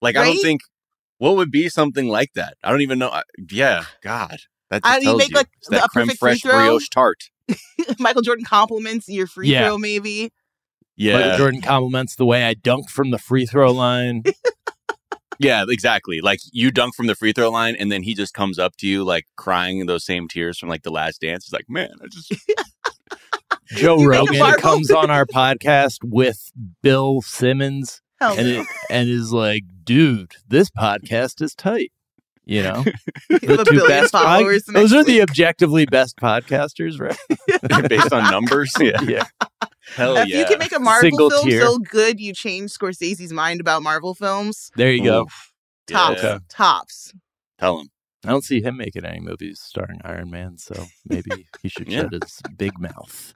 Like 0.03 0.17
I 0.17 0.25
don't 0.25 0.41
think 0.41 0.63
what 1.19 1.37
would 1.37 1.51
be 1.51 1.69
something 1.69 2.09
like 2.09 2.33
that. 2.35 2.55
I 2.65 2.71
don't 2.71 2.81
even 2.81 2.99
know. 2.99 3.11
I- 3.11 3.23
Yeah, 3.51 3.85
God, 4.03 4.39
that 4.71 4.81
I 4.85 4.95
just 4.95 5.01
mean, 5.01 5.05
tells 5.05 5.19
make, 5.19 5.31
you 5.31 5.37
like, 5.37 5.49
It's 5.59 5.69
that 5.69 5.85
a 5.85 5.89
creme 5.89 6.07
perfect 6.07 6.19
free 6.21 6.31
fraiche 6.33 6.43
throw. 6.43 6.53
brioche 6.53 6.89
tart. 6.89 7.19
Michael 7.99 8.23
Jordan 8.23 8.45
compliments 8.45 9.09
your 9.09 9.27
free 9.27 9.49
Yeah. 9.51 9.67
throw, 9.67 9.77
maybe. 9.79 10.33
Yeah, 11.01 11.15
Michael 11.19 11.39
Jordan 11.39 11.61
compliments 11.63 12.17
the 12.17 12.27
way 12.27 12.45
I 12.45 12.53
dunk 12.53 12.91
from 12.91 13.11
the 13.11 13.17
free 13.17 13.47
throw 13.47 13.73
line. 13.73 14.23
yeah, 15.39 15.65
exactly. 15.67 16.21
Like 16.21 16.41
you 16.53 16.71
dunk 16.71 16.95
from 16.95 17.07
the 17.07 17.15
free 17.15 17.33
throw 17.33 17.51
line, 17.51 17.75
and 17.75 17.91
then 17.91 18.03
he 18.03 18.13
just 18.13 18.35
comes 18.35 18.59
up 18.59 18.77
to 18.77 18.87
you 18.87 19.03
like 19.03 19.25
crying 19.35 19.87
those 19.87 20.05
same 20.05 20.29
tears 20.29 20.59
from 20.59 20.69
like 20.69 20.83
the 20.83 20.91
last 20.91 21.23
dance. 21.23 21.47
He's 21.47 21.55
like, 21.55 21.71
"Man, 21.71 21.89
I 22.03 22.07
just 22.09 22.31
Joe 23.69 23.99
You 23.99 24.11
make 24.11 24.19
a 24.19 24.35
Rogan 24.35 24.53
comes 24.61 24.91
on 24.91 25.11
our 25.11 25.25
podcast 25.35 26.01
with 26.05 26.53
Bill 26.83 27.23
Simmons 27.23 28.03
Hell 28.21 28.35
and 28.37 28.47
no. 28.47 28.61
it, 28.61 28.67
and 28.91 29.09
is 29.09 29.33
like, 29.33 29.63
dude, 29.83 30.33
this 30.49 30.69
podcast 30.69 31.41
is 31.41 31.55
tight. 31.55 31.93
You 32.45 32.63
know, 32.63 32.85
You 33.31 33.49
have 33.49 33.61
a 33.61 33.65
billion 33.65 34.07
followers 34.09 34.65
the 34.65 34.73
those 34.73 34.93
next 34.93 35.01
are 35.01 35.05
the 35.05 35.23
objectively 35.23 35.87
best 35.87 36.19
podcasters, 36.19 37.01
right? 37.01 37.89
based 37.89 38.13
on 38.13 38.31
numbers." 38.31 38.75
Yeah, 38.79 39.01
yeah. 39.01 39.25
Hell 39.95 40.17
if 40.17 40.29
yeah. 40.29 40.39
you 40.41 40.45
can 40.47 40.59
make 40.59 40.73
a 40.73 40.79
Marvel 40.81 41.09
Single 41.11 41.31
film 41.31 41.47
tier. 41.47 41.63
so 41.63 41.79
good 41.79 42.21
you 42.21 42.33
change 42.33 42.71
Scorsese's 42.73 43.33
mind 43.33 43.61
about 43.61 43.83
Marvel 43.83 44.15
films, 44.15 44.71
There 44.77 44.93
you 44.93 45.05
go. 45.05 45.29
Tops, 45.87 46.23
Yeah. 46.23 46.39
tops. 46.49 47.13
Tell 47.59 47.81
him. 47.81 47.89
I 48.25 48.29
don't 48.29 48.45
see 48.45 48.61
him 48.63 48.77
making 48.77 49.05
any 49.07 49.19
movies 49.21 49.61
starring 49.61 50.01
Iron 50.05 50.31
Man, 50.31 50.59
so 50.59 50.87
maybe 51.07 51.47
he 51.63 51.69
should 51.69 51.89
Yeah. 51.91 52.03
shut 52.03 52.23
his 52.23 52.41
big 52.57 52.79
mouth. 52.79 53.35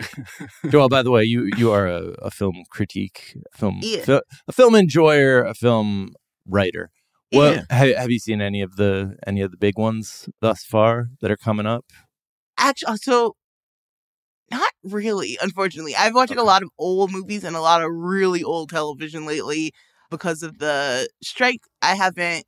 Joel, 0.70 0.88
by 0.88 1.02
the 1.02 1.10
way, 1.10 1.22
you 1.24 1.50
you 1.56 1.70
are 1.70 1.86
a, 1.86 2.02
a 2.20 2.30
film 2.30 2.64
critique, 2.70 3.36
film 3.54 3.78
Yeah. 3.80 4.02
fil- 4.04 4.22
a 4.48 4.52
film 4.52 4.74
enjoyer, 4.74 5.44
a 5.44 5.54
film 5.54 6.14
writer. 6.46 6.90
Well, 7.32 7.54
Yeah. 7.54 7.62
have, 7.70 7.96
have 7.96 8.10
you 8.10 8.18
seen 8.18 8.40
any 8.40 8.60
of 8.60 8.76
the 8.76 9.16
any 9.26 9.40
of 9.40 9.50
the 9.52 9.56
big 9.56 9.78
ones 9.78 10.28
thus 10.40 10.64
far 10.64 11.10
that 11.20 11.30
are 11.30 11.36
coming 11.36 11.66
up? 11.66 11.86
Actually, 12.58 12.92
uh, 12.92 12.96
so 12.96 13.36
not 14.54 14.70
really. 14.84 15.38
Unfortunately, 15.42 15.94
I've 15.96 16.14
watched 16.14 16.34
a 16.34 16.42
lot 16.42 16.62
of 16.62 16.70
old 16.78 17.10
movies 17.12 17.44
and 17.44 17.56
a 17.56 17.60
lot 17.60 17.82
of 17.82 17.90
really 17.92 18.42
old 18.42 18.70
television 18.70 19.26
lately 19.26 19.72
because 20.10 20.42
of 20.42 20.58
the 20.58 21.08
strike. 21.22 21.62
I 21.82 21.94
haven't. 21.94 22.44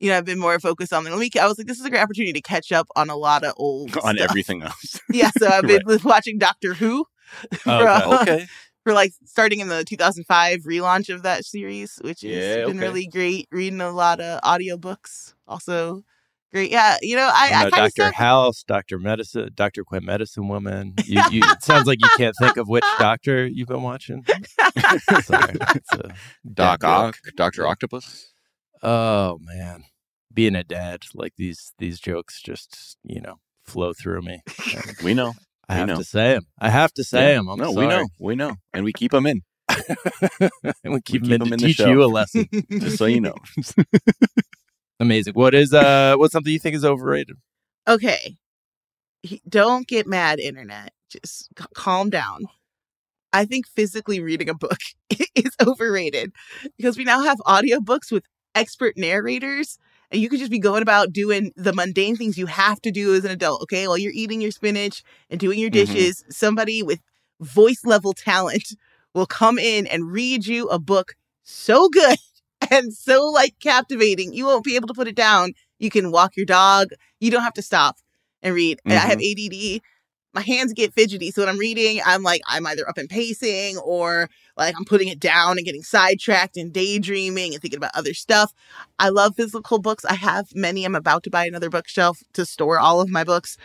You 0.00 0.10
know, 0.10 0.16
I've 0.16 0.24
been 0.24 0.38
more 0.38 0.58
focused 0.58 0.92
on. 0.92 1.04
Let 1.04 1.18
me. 1.18 1.30
I 1.38 1.46
was 1.46 1.58
like, 1.58 1.66
this 1.66 1.78
is 1.78 1.84
a 1.84 1.90
great 1.90 2.02
opportunity 2.02 2.32
to 2.32 2.40
catch 2.40 2.72
up 2.72 2.86
on 2.96 3.10
a 3.10 3.16
lot 3.16 3.44
of 3.44 3.52
old 3.56 3.96
on 3.98 4.16
stuff. 4.16 4.30
everything 4.30 4.62
else. 4.62 5.00
Yeah, 5.12 5.30
so 5.38 5.48
I've 5.48 5.66
been 5.66 5.82
watching 6.04 6.38
Doctor 6.38 6.74
Who. 6.74 7.04
for, 7.60 7.70
uh, 7.70 8.20
okay. 8.22 8.46
for 8.82 8.92
like 8.92 9.12
starting 9.26 9.60
in 9.60 9.68
the 9.68 9.84
2005 9.84 10.60
relaunch 10.60 11.14
of 11.14 11.22
that 11.22 11.44
series, 11.44 11.98
which 12.02 12.22
has 12.22 12.30
Yeah, 12.32 12.64
been 12.66 12.78
okay. 12.78 12.86
really 12.88 13.06
great. 13.06 13.46
Reading 13.52 13.80
a 13.80 13.90
lot 13.92 14.20
of 14.20 14.40
audiobooks, 14.42 15.34
also 15.46 16.02
great. 16.50 16.70
Yeah, 16.70 16.96
you 17.02 17.16
know, 17.16 17.30
I, 17.32 17.50
I 17.52 17.60
I 17.60 17.64
know 17.64 17.70
kind 17.70 17.86
of 17.86 17.94
Doctor 17.94 18.12
House, 18.12 18.62
Doctor 18.64 18.98
Medicine, 18.98 19.50
Doctor 19.54 19.84
Quinn 19.84 20.04
Medicine 20.04 20.48
Woman. 20.48 20.94
You, 21.04 21.22
you, 21.30 21.42
it 21.44 21.62
sounds 21.62 21.86
like 21.86 21.98
you 22.02 22.08
can't 22.16 22.34
think 22.40 22.56
of 22.56 22.68
which 22.68 22.84
doctor 22.98 23.46
you've 23.46 23.68
been 23.68 23.82
watching. 23.82 24.24
Sorry, 25.22 25.54
Doc. 26.52 26.84
Ock, 26.84 27.16
Doctor 27.36 27.66
Octopus. 27.66 28.32
Oh 28.82 29.38
man, 29.42 29.84
being 30.32 30.54
a 30.56 30.64
dad, 30.64 31.04
like 31.14 31.34
these 31.36 31.72
these 31.78 32.00
jokes 32.00 32.40
just 32.40 32.96
you 33.04 33.20
know 33.20 33.36
flow 33.64 33.92
through 33.92 34.22
me. 34.22 34.42
We 35.04 35.14
know. 35.14 35.34
I 35.68 35.74
We 35.74 35.78
have 35.80 35.88
know. 35.88 35.96
to 35.98 36.04
say 36.04 36.32
them. 36.34 36.46
I 36.58 36.68
have 36.70 36.92
to 36.94 37.04
say 37.04 37.30
Yeah. 37.30 37.36
them. 37.36 37.48
I'm 37.48 37.58
no, 37.58 37.72
sorry. 37.72 37.86
we 37.86 37.92
know. 37.92 38.06
We 38.18 38.34
know, 38.36 38.54
and 38.72 38.84
we 38.84 38.92
keep 38.92 39.12
them 39.12 39.26
in, 39.26 39.42
and 39.68 40.94
we 40.94 41.00
keep 41.02 41.22
keep 41.22 41.22
them 41.24 41.32
in 41.32 41.42
'em 41.42 41.48
to 41.48 41.54
in 41.54 41.58
the 41.58 41.58
show. 41.58 41.66
teach 41.68 41.76
show. 41.76 41.90
you 41.90 42.02
a 42.02 42.06
lesson. 42.06 42.48
just 42.70 42.98
so 42.98 43.04
you 43.06 43.20
know. 43.20 43.34
Amazing. 45.00 45.34
What 45.34 45.54
is 45.54 45.72
uh 45.74 46.14
what's 46.16 46.32
something 46.32 46.52
you 46.52 46.60
think 46.60 46.76
is 46.76 46.84
overrated? 46.84 47.36
okay, 47.88 48.36
He- 49.22 49.42
don't 49.48 49.86
get 49.88 50.06
mad, 50.06 50.40
internet. 50.40 50.92
Just 51.10 51.48
c- 51.58 51.66
calm 51.74 52.10
down. 52.10 52.46
I 53.32 53.44
think 53.46 53.66
physically 53.68 54.20
reading 54.20 54.48
a 54.50 54.54
book 54.54 54.78
is 55.34 55.56
overrated 55.66 56.32
because 56.78 56.98
we 56.98 57.04
now 57.04 57.22
have 57.22 57.38
audiobooks 57.40 58.12
with 58.12 58.24
expert 58.54 58.96
narrators 58.96 59.78
and 60.10 60.20
you 60.22 60.28
could 60.28 60.40
just 60.40 60.50
be 60.50 60.58
going 60.60 60.82
about 60.82 61.12
doing 61.12 61.52
the 61.56 61.72
mundane 61.72 62.16
things 62.16 62.38
you 62.38 62.46
have 62.46 62.80
to 62.82 62.90
do 62.92 63.14
as 63.14 63.24
an 63.24 63.30
adult. 63.32 63.62
Okay. 63.64 63.86
While 63.88 63.98
you're 63.98 64.12
eating 64.14 64.40
your 64.42 64.52
spinach 64.52 65.02
and 65.30 65.40
doing 65.40 65.58
your 65.58 65.70
Mhm. 65.70 65.74
dishes, 65.74 66.24
somebody 66.30 66.82
with 66.82 67.00
voice 67.40 67.84
level 67.84 68.12
talent 68.14 68.74
will 69.14 69.26
come 69.26 69.58
in 69.58 69.86
and 69.88 70.10
read 70.12 70.46
you 70.46 70.68
a 70.68 70.78
book 70.78 71.14
so 71.44 71.88
good 71.90 72.18
and 72.70 72.92
so 72.94 73.26
like 73.26 73.54
captivating. 73.60 74.32
You 74.32 74.46
won't 74.46 74.64
be 74.64 74.76
able 74.76 74.88
to 74.88 74.94
put 74.94 75.08
it 75.08 75.16
down. 75.16 75.52
You 75.78 75.90
can 75.90 76.12
walk 76.12 76.36
your 76.36 76.46
dog. 76.46 76.90
You 77.20 77.30
don't 77.30 77.42
have 77.42 77.54
to 77.54 77.62
stop 77.62 77.96
and 78.42 78.54
read. 78.54 78.80
And 78.84 78.94
I 78.94 78.98
have 78.98 79.18
mm-hmm. 79.18 79.76
ADD. 79.76 79.82
My 80.32 80.42
hands 80.42 80.72
get 80.72 80.94
fidgety. 80.94 81.32
So 81.32 81.42
when 81.42 81.48
I'm 81.48 81.58
reading, 81.58 82.00
I'm 82.06 82.22
like, 82.22 82.40
I'm 82.46 82.64
either 82.66 82.88
up 82.88 82.98
and 82.98 83.08
pacing 83.08 83.78
or 83.78 84.30
like 84.56 84.76
I'm 84.76 84.84
putting 84.84 85.08
it 85.08 85.18
down 85.18 85.56
and 85.56 85.64
getting 85.64 85.82
sidetracked 85.82 86.56
and 86.56 86.72
daydreaming 86.72 87.52
and 87.52 87.60
thinking 87.60 87.78
about 87.78 87.90
other 87.94 88.14
stuff. 88.14 88.52
I 88.98 89.08
love 89.08 89.34
physical 89.34 89.80
books. 89.80 90.04
I 90.04 90.14
have 90.14 90.54
many. 90.54 90.84
I'm 90.84 90.94
about 90.94 91.24
to 91.24 91.30
buy 91.30 91.46
another 91.46 91.68
bookshelf 91.68 92.22
to 92.34 92.46
store 92.46 92.78
all 92.78 93.00
of 93.00 93.08
my 93.08 93.24
books. 93.24 93.56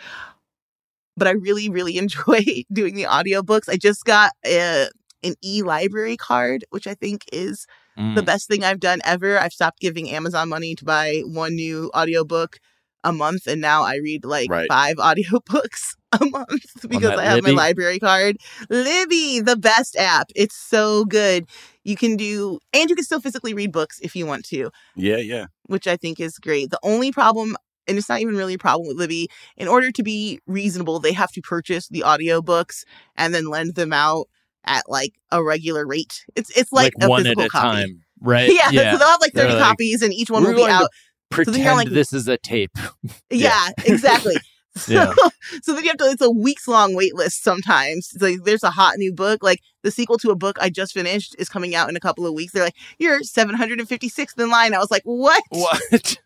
But 1.16 1.28
I 1.28 1.32
really, 1.32 1.68
really 1.68 1.98
enjoy 1.98 2.64
doing 2.72 2.96
the 2.96 3.04
audiobooks. 3.04 3.68
I 3.68 3.76
just 3.76 4.04
got 4.04 4.32
a, 4.44 4.88
an 5.22 5.34
e 5.44 5.62
library 5.62 6.16
card, 6.16 6.64
which 6.70 6.88
I 6.88 6.94
think 6.94 7.26
is 7.32 7.66
the 7.96 8.22
Mm. 8.22 8.26
best 8.26 8.48
thing 8.48 8.64
I've 8.64 8.80
done 8.80 9.00
ever. 9.04 9.38
I've 9.38 9.52
stopped 9.52 9.80
giving 9.80 10.10
Amazon 10.10 10.48
money 10.48 10.74
to 10.74 10.84
buy 10.84 11.22
one 11.26 11.54
new 11.54 11.90
audiobook 11.94 12.58
a 13.04 13.12
month 13.12 13.46
and 13.46 13.60
now 13.60 13.82
I 13.84 13.96
read 13.96 14.24
like 14.24 14.50
Right. 14.50 14.68
five 14.68 14.96
audiobooks 15.08 15.94
a 16.12 16.24
month 16.26 16.88
because 16.88 17.16
I 17.16 17.24
have 17.24 17.36
Libby? 17.36 17.52
my 17.54 17.62
library 17.62 17.98
card. 17.98 18.36
Libby, 18.68 19.40
the 19.40 19.56
best 19.56 19.96
app. 19.96 20.30
It's 20.34 20.56
so 20.56 21.04
good. 21.04 21.46
You 21.84 21.96
can 21.96 22.16
do 22.16 22.58
and 22.72 22.90
you 22.90 22.96
can 22.96 23.04
still 23.04 23.20
physically 23.20 23.54
read 23.54 23.70
books 23.72 23.98
if 24.00 24.16
you 24.16 24.26
want 24.26 24.44
to, 24.46 24.70
Yeah, 24.96 25.18
yeah. 25.18 25.46
which 25.66 25.86
I 25.86 25.96
think 25.96 26.18
is 26.20 26.38
great. 26.38 26.70
The 26.70 26.80
only 26.82 27.12
problem 27.12 27.56
and 27.88 27.96
it's 27.96 28.08
not 28.08 28.20
even 28.20 28.36
really 28.36 28.54
a 28.54 28.58
problem 28.58 28.88
with 28.88 28.96
Libby. 28.96 29.28
In 29.56 29.68
order 29.68 29.92
to 29.92 30.02
be 30.02 30.40
reasonable, 30.48 30.98
they 30.98 31.12
have 31.12 31.30
to 31.32 31.40
purchase 31.40 31.86
the 31.86 32.00
audiobooks 32.04 32.82
and 33.16 33.32
then 33.32 33.46
lend 33.48 33.76
them 33.76 33.92
out 33.92 34.26
at 34.66 34.88
like 34.88 35.12
a 35.30 35.42
regular 35.42 35.86
rate. 35.86 36.24
It's 36.34 36.50
it's 36.56 36.72
like, 36.72 36.92
a 37.00 37.08
one 37.08 37.20
at 37.20 37.36
physical 37.36 37.44
a 37.44 37.48
copy. 37.48 37.76
time, 37.76 38.02
right? 38.20 38.50
Yeah, 38.72 38.92
so 38.92 38.98
they'll 38.98 39.08
have 39.08 39.20
like 39.20 39.32
30 39.32 39.54
like, 39.54 39.62
copies 39.62 40.02
and 40.02 40.12
each 40.12 40.30
one 40.30 40.44
will 40.44 40.54
be 40.54 40.64
out. 40.64 40.88
Pretend 41.30 41.56
you're 41.58 41.74
like- 41.74 41.88
this 41.88 42.12
is 42.12 42.28
a 42.28 42.36
tape. 42.36 42.72
Yeah, 43.30 43.68
exactly. 43.84 44.36
So, 44.76 44.92
Yeah. 44.92 45.14
so 45.62 45.72
then 45.72 45.84
you 45.84 45.88
have 45.88 45.96
to, 45.96 46.04
it's 46.04 46.20
a 46.20 46.30
weeks 46.30 46.68
long 46.68 46.94
wait 46.94 47.14
list 47.14 47.42
sometimes. 47.42 48.10
It's 48.12 48.22
like 48.22 48.44
there's 48.44 48.62
a 48.62 48.68
hot 48.70 48.98
new 48.98 49.10
book, 49.10 49.42
like 49.42 49.60
the 49.82 49.90
sequel 49.90 50.18
to 50.18 50.30
a 50.30 50.36
book 50.36 50.58
I 50.60 50.68
just 50.68 50.92
finished 50.92 51.34
is 51.38 51.48
coming 51.48 51.74
out 51.74 51.88
in 51.88 51.96
a 51.96 52.00
couple 52.00 52.26
of 52.26 52.34
weeks. 52.34 52.52
They're 52.52 52.64
like, 52.64 52.76
you're 52.98 53.20
756th 53.20 54.38
in 54.38 54.50
line. 54.50 54.74
I 54.74 54.78
was 54.78 54.90
like, 54.90 55.00
what? 55.04 55.42
What? 55.48 56.16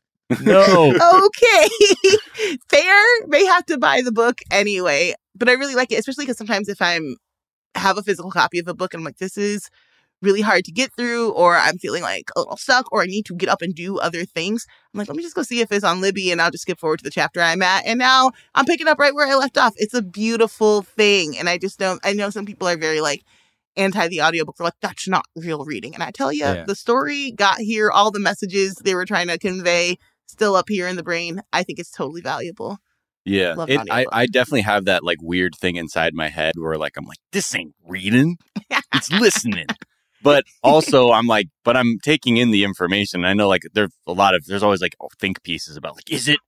no. 0.40 0.92
okay. 1.26 1.68
Fair. 2.68 3.04
May 3.28 3.44
have 3.44 3.66
to 3.66 3.78
buy 3.78 4.02
the 4.02 4.10
book 4.12 4.40
anyway. 4.50 5.14
But 5.36 5.48
I 5.48 5.52
really 5.52 5.76
like 5.76 5.92
it, 5.92 6.00
especially 6.00 6.24
because 6.24 6.38
sometimes 6.38 6.68
if 6.68 6.82
I'm 6.82 7.16
have 7.74 7.98
a 7.98 8.02
physical 8.02 8.30
copy 8.30 8.58
of 8.58 8.68
a 8.68 8.74
book 8.74 8.94
and 8.94 9.00
I'm 9.00 9.04
like, 9.04 9.18
this 9.18 9.36
is 9.36 9.68
really 10.22 10.42
hard 10.42 10.64
to 10.66 10.72
get 10.72 10.92
through, 10.94 11.30
or 11.30 11.56
I'm 11.56 11.78
feeling 11.78 12.02
like 12.02 12.30
a 12.36 12.40
little 12.40 12.58
stuck, 12.58 12.92
or 12.92 13.00
I 13.02 13.06
need 13.06 13.24
to 13.26 13.34
get 13.34 13.48
up 13.48 13.62
and 13.62 13.74
do 13.74 13.98
other 13.98 14.26
things. 14.26 14.66
I'm 14.92 14.98
like, 14.98 15.08
let 15.08 15.16
me 15.16 15.22
just 15.22 15.34
go 15.34 15.42
see 15.42 15.60
if 15.60 15.72
it's 15.72 15.84
on 15.84 16.02
Libby 16.02 16.30
and 16.30 16.42
I'll 16.42 16.50
just 16.50 16.62
skip 16.62 16.78
forward 16.78 16.98
to 16.98 17.04
the 17.04 17.10
chapter 17.10 17.40
I'm 17.40 17.62
at. 17.62 17.86
And 17.86 17.98
now 17.98 18.32
I'm 18.54 18.66
picking 18.66 18.86
up 18.86 18.98
right 18.98 19.14
where 19.14 19.26
I 19.26 19.34
left 19.36 19.56
off. 19.56 19.72
It's 19.76 19.94
a 19.94 20.02
beautiful 20.02 20.82
thing. 20.82 21.38
And 21.38 21.48
I 21.48 21.56
just 21.56 21.78
don't 21.78 22.00
I 22.04 22.12
know 22.12 22.28
some 22.28 22.44
people 22.44 22.68
are 22.68 22.76
very 22.76 23.00
like 23.00 23.22
anti 23.76 24.08
the 24.08 24.20
audiobook. 24.20 24.56
They're 24.56 24.66
like, 24.66 24.74
that's 24.82 25.08
not 25.08 25.24
real 25.36 25.64
reading. 25.64 25.94
And 25.94 26.02
I 26.02 26.10
tell 26.10 26.32
you, 26.32 26.44
Yeah. 26.44 26.64
the 26.66 26.74
story 26.74 27.30
got 27.30 27.58
here, 27.58 27.90
all 27.90 28.10
the 28.10 28.20
messages 28.20 28.74
they 28.74 28.94
were 28.94 29.06
trying 29.06 29.28
to 29.28 29.38
convey 29.38 29.96
still 30.26 30.54
up 30.54 30.68
here 30.68 30.86
in 30.86 30.96
the 30.96 31.02
brain. 31.02 31.40
I 31.52 31.62
think 31.62 31.78
it's 31.78 31.90
totally 31.90 32.20
valuable. 32.20 32.78
Yeah, 33.30 33.64
it, 33.68 33.80
I. 33.90 34.06
I 34.12 34.26
definitely 34.26 34.62
have 34.62 34.84
that 34.86 35.04
like 35.04 35.18
weird 35.22 35.54
thing 35.54 35.76
inside 35.76 36.14
my 36.14 36.28
head 36.28 36.54
where 36.56 36.76
like 36.76 36.96
I'm 36.96 37.06
like 37.06 37.18
this 37.32 37.54
ain't 37.54 37.74
reading, 37.86 38.38
it's 38.92 39.10
listening. 39.12 39.66
But 40.22 40.44
also 40.62 41.12
I'm 41.12 41.26
like, 41.26 41.46
but 41.64 41.76
I'm 41.76 41.98
taking 42.02 42.36
in 42.36 42.50
the 42.50 42.64
information. 42.64 43.24
I 43.24 43.32
know 43.32 43.48
like 43.48 43.62
there's 43.72 43.92
a 44.06 44.12
lot 44.12 44.34
of 44.34 44.44
there's 44.46 44.62
always 44.62 44.82
like 44.82 44.94
oh, 45.00 45.08
think 45.18 45.42
pieces 45.42 45.76
about 45.76 45.94
like 45.94 46.10
is 46.10 46.28
it 46.28 46.40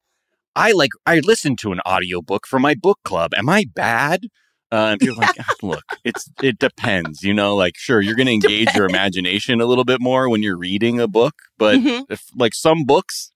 I 0.54 0.72
like 0.72 0.90
I 1.06 1.20
listened 1.20 1.58
to 1.60 1.72
an 1.72 1.80
audiobook 1.86 2.46
for 2.46 2.58
my 2.58 2.74
book 2.74 2.98
club. 3.04 3.32
Am 3.34 3.48
I 3.48 3.64
bad? 3.74 4.26
Uh, 4.70 4.88
and 4.92 5.00
people 5.00 5.18
are 5.18 5.22
like, 5.22 5.36
"Ah, 5.38 5.52
look, 5.62 5.84
it's 6.04 6.30
it 6.42 6.58
depends. 6.58 7.22
You 7.22 7.34
know, 7.34 7.54
like 7.56 7.74
sure 7.76 8.00
you're 8.00 8.14
gonna 8.16 8.30
engage 8.40 8.74
your 8.74 8.86
imagination 8.86 9.60
a 9.60 9.66
little 9.66 9.84
bit 9.84 10.00
more 10.00 10.28
when 10.28 10.42
you're 10.42 10.58
reading 10.58 11.00
a 11.00 11.08
book, 11.08 11.34
but 11.58 11.78
Mhm. 11.78 12.04
if 12.10 12.24
like 12.36 12.54
some 12.54 12.84
books 12.84 13.31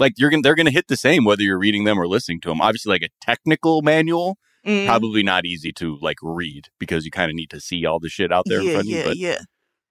like 0.00 0.14
you're 0.16 0.30
gonna 0.30 0.42
they're 0.42 0.56
gonna 0.56 0.70
hit 0.72 0.88
the 0.88 0.96
same 0.96 1.24
whether 1.24 1.42
you're 1.42 1.58
reading 1.58 1.84
them 1.84 1.98
or 2.00 2.08
listening 2.08 2.40
to 2.40 2.48
them 2.48 2.60
obviously 2.60 2.90
like 2.90 3.02
a 3.02 3.08
technical 3.20 3.82
manual 3.82 4.36
Mm. 4.66 4.84
probably 4.84 5.22
not 5.22 5.46
easy 5.46 5.72
to 5.72 5.96
like 6.02 6.18
read 6.20 6.68
because 6.78 7.06
you 7.06 7.10
kind 7.10 7.30
of 7.30 7.34
need 7.34 7.48
to 7.48 7.60
see 7.60 7.86
all 7.86 7.98
the 7.98 8.10
shit 8.10 8.30
out 8.30 8.44
there 8.46 8.60
in 8.60 8.66
yeah, 8.66 8.72
front 8.72 8.86
of 8.88 8.90
yeah, 8.92 8.98
you 8.98 9.04
but 9.04 9.16
yeah. 9.16 9.38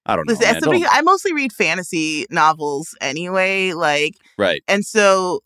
i 0.06 0.14
don't 0.14 0.28
know 0.28 0.34
Listen, 0.34 0.52
man, 0.52 0.60
somebody, 0.62 0.82
don't- 0.82 0.94
I 0.94 1.02
mostly 1.02 1.32
read 1.32 1.52
fantasy 1.52 2.24
novels 2.30 2.96
anyway. 3.00 3.72
Like, 3.72 4.14
right 4.38 4.62
and 4.68 4.84
so 4.86 5.40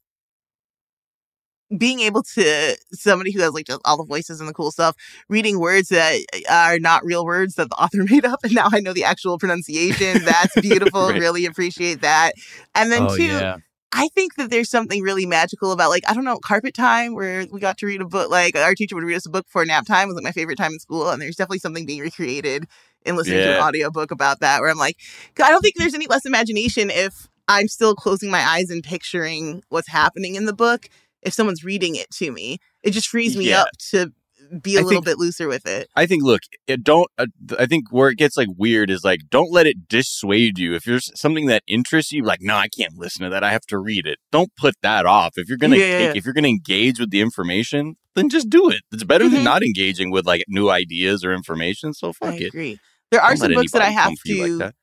being 1.76 2.00
able 2.00 2.22
to 2.22 2.76
somebody 2.92 3.32
who 3.32 3.40
has 3.40 3.52
like 3.52 3.66
just 3.66 3.80
all 3.84 3.96
the 3.96 4.04
voices 4.04 4.40
and 4.40 4.48
the 4.48 4.52
cool 4.52 4.70
stuff, 4.70 4.94
reading 5.28 5.58
words 5.58 5.88
that 5.88 6.20
are 6.50 6.78
not 6.78 7.04
real 7.04 7.24
words 7.24 7.54
that 7.54 7.70
the 7.70 7.74
author 7.82 8.04
made 8.04 8.24
up, 8.24 8.40
and 8.44 8.54
now 8.54 8.68
I 8.72 8.80
know 8.80 8.92
the 8.92 9.04
actual 9.04 9.38
pronunciation. 9.38 10.22
That's 10.24 10.60
beautiful. 10.60 11.08
Right. 11.08 11.20
Really 11.20 11.46
appreciate 11.46 12.00
that. 12.02 12.32
And 12.74 12.92
then 12.92 13.06
oh 13.08 13.16
two, 13.16 13.24
yeah. 13.24 13.56
I 13.96 14.08
think 14.08 14.34
that 14.34 14.50
there's 14.50 14.68
something 14.68 15.02
really 15.02 15.24
magical 15.24 15.70
about 15.70 15.90
like 15.90 16.02
I 16.08 16.14
don't 16.14 16.24
know 16.24 16.38
carpet 16.38 16.74
time 16.74 17.14
where 17.14 17.46
we 17.50 17.60
got 17.60 17.78
to 17.78 17.86
read 17.86 18.00
a 18.00 18.04
book. 18.06 18.28
Like 18.30 18.56
our 18.56 18.74
teacher 18.74 18.96
would 18.96 19.04
read 19.04 19.14
us 19.14 19.26
a 19.26 19.30
book 19.30 19.46
before 19.46 19.64
nap 19.64 19.86
time 19.86 20.08
was 20.08 20.16
like 20.16 20.24
my 20.24 20.32
favorite 20.32 20.56
time 20.58 20.72
in 20.72 20.80
school, 20.80 21.10
and 21.10 21.22
there's 21.22 21.36
definitely 21.36 21.60
something 21.60 21.86
being 21.86 22.00
recreated 22.00 22.66
in 23.06 23.16
listening 23.16 23.42
to 23.42 23.50
an 23.50 23.56
Yeah. 23.56 23.62
audiobook 23.66 24.10
about 24.10 24.40
that. 24.40 24.60
Where 24.60 24.68
I'm 24.70 24.78
like, 24.78 24.96
I 25.42 25.50
don't 25.50 25.60
think 25.60 25.76
there's 25.76 25.94
any 25.94 26.06
less 26.08 26.26
imagination 26.26 26.90
if 26.90 27.28
I'm 27.46 27.68
still 27.68 27.94
closing 27.94 28.30
my 28.30 28.40
eyes 28.40 28.68
and 28.70 28.82
picturing 28.82 29.62
what's 29.68 29.88
happening 29.88 30.34
in 30.34 30.46
the 30.46 30.54
book. 30.54 30.88
If 31.22 31.32
someone's 31.32 31.64
reading 31.64 31.94
it 31.94 32.10
to 32.14 32.32
me, 32.32 32.58
it 32.82 32.90
just 32.90 33.08
frees 33.08 33.36
me 33.36 33.50
Yeah. 33.50 33.62
up 33.62 33.68
to 33.90 34.12
be 34.62 34.76
a 34.76 34.80
I 34.80 34.82
little 34.82 34.90
think- 35.02 35.04
bit 35.06 35.18
looser 35.18 35.48
with 35.48 35.66
it. 35.66 35.88
I 35.96 36.06
think, 36.06 36.22
look, 36.22 36.42
it 36.66 36.82
don't. 36.84 37.08
Uh, 37.18 37.26
I 37.58 37.66
think 37.66 37.84
where 37.90 38.08
it 38.08 38.16
gets 38.18 38.36
like 38.36 38.48
weird 38.56 38.90
is 38.90 39.04
like, 39.04 39.20
don't 39.30 39.52
let 39.52 39.66
it 39.66 39.88
dissuade 39.88 40.58
you. 40.58 40.74
If 40.74 40.84
there's 40.84 41.10
something 41.18 41.46
that 41.46 41.62
interests 41.66 42.12
you, 42.12 42.22
like, 42.22 42.40
no, 42.42 42.56
I 42.56 42.68
can't 42.68 42.94
listen 42.96 43.24
to 43.24 43.30
that. 43.30 43.42
I 43.44 43.50
have 43.52 43.66
to 43.66 43.78
read 43.78 44.06
it. 44.06 44.18
Don't 44.32 44.50
put 44.56 44.74
that 44.82 45.06
off. 45.06 45.32
If 45.36 45.48
you're 45.48 45.58
gonna, 45.58 45.76
Yeah, 45.76 45.84
yeah, 45.84 45.98
take, 45.98 46.14
yeah. 46.14 46.18
if 46.18 46.24
you're 46.24 46.34
gonna 46.34 46.48
engage 46.48 46.98
with 47.00 47.10
the 47.10 47.20
information, 47.20 47.96
then 48.14 48.28
just 48.28 48.48
do 48.48 48.70
it. 48.70 48.82
It's 48.92 49.04
better 49.04 49.24
Mhm. 49.26 49.32
than 49.32 49.44
not 49.44 49.62
engaging 49.62 50.10
with 50.10 50.26
like 50.26 50.44
new 50.48 50.70
ideas 50.70 51.24
or 51.24 51.32
information. 51.32 51.92
So 51.94 52.10
I 52.10 52.12
fuck 52.12 52.40
it. 52.40 52.46
agree. 52.46 52.78
There 53.10 53.20
are 53.20 53.30
Don't 53.30 53.38
some 53.38 53.52
books 53.54 53.72
that 53.72 53.82
I 53.82 53.90
have 53.90 54.04
come 54.06 54.16
for 54.16 54.28
you 54.28 54.46
to 54.58 54.64
like 54.66 54.74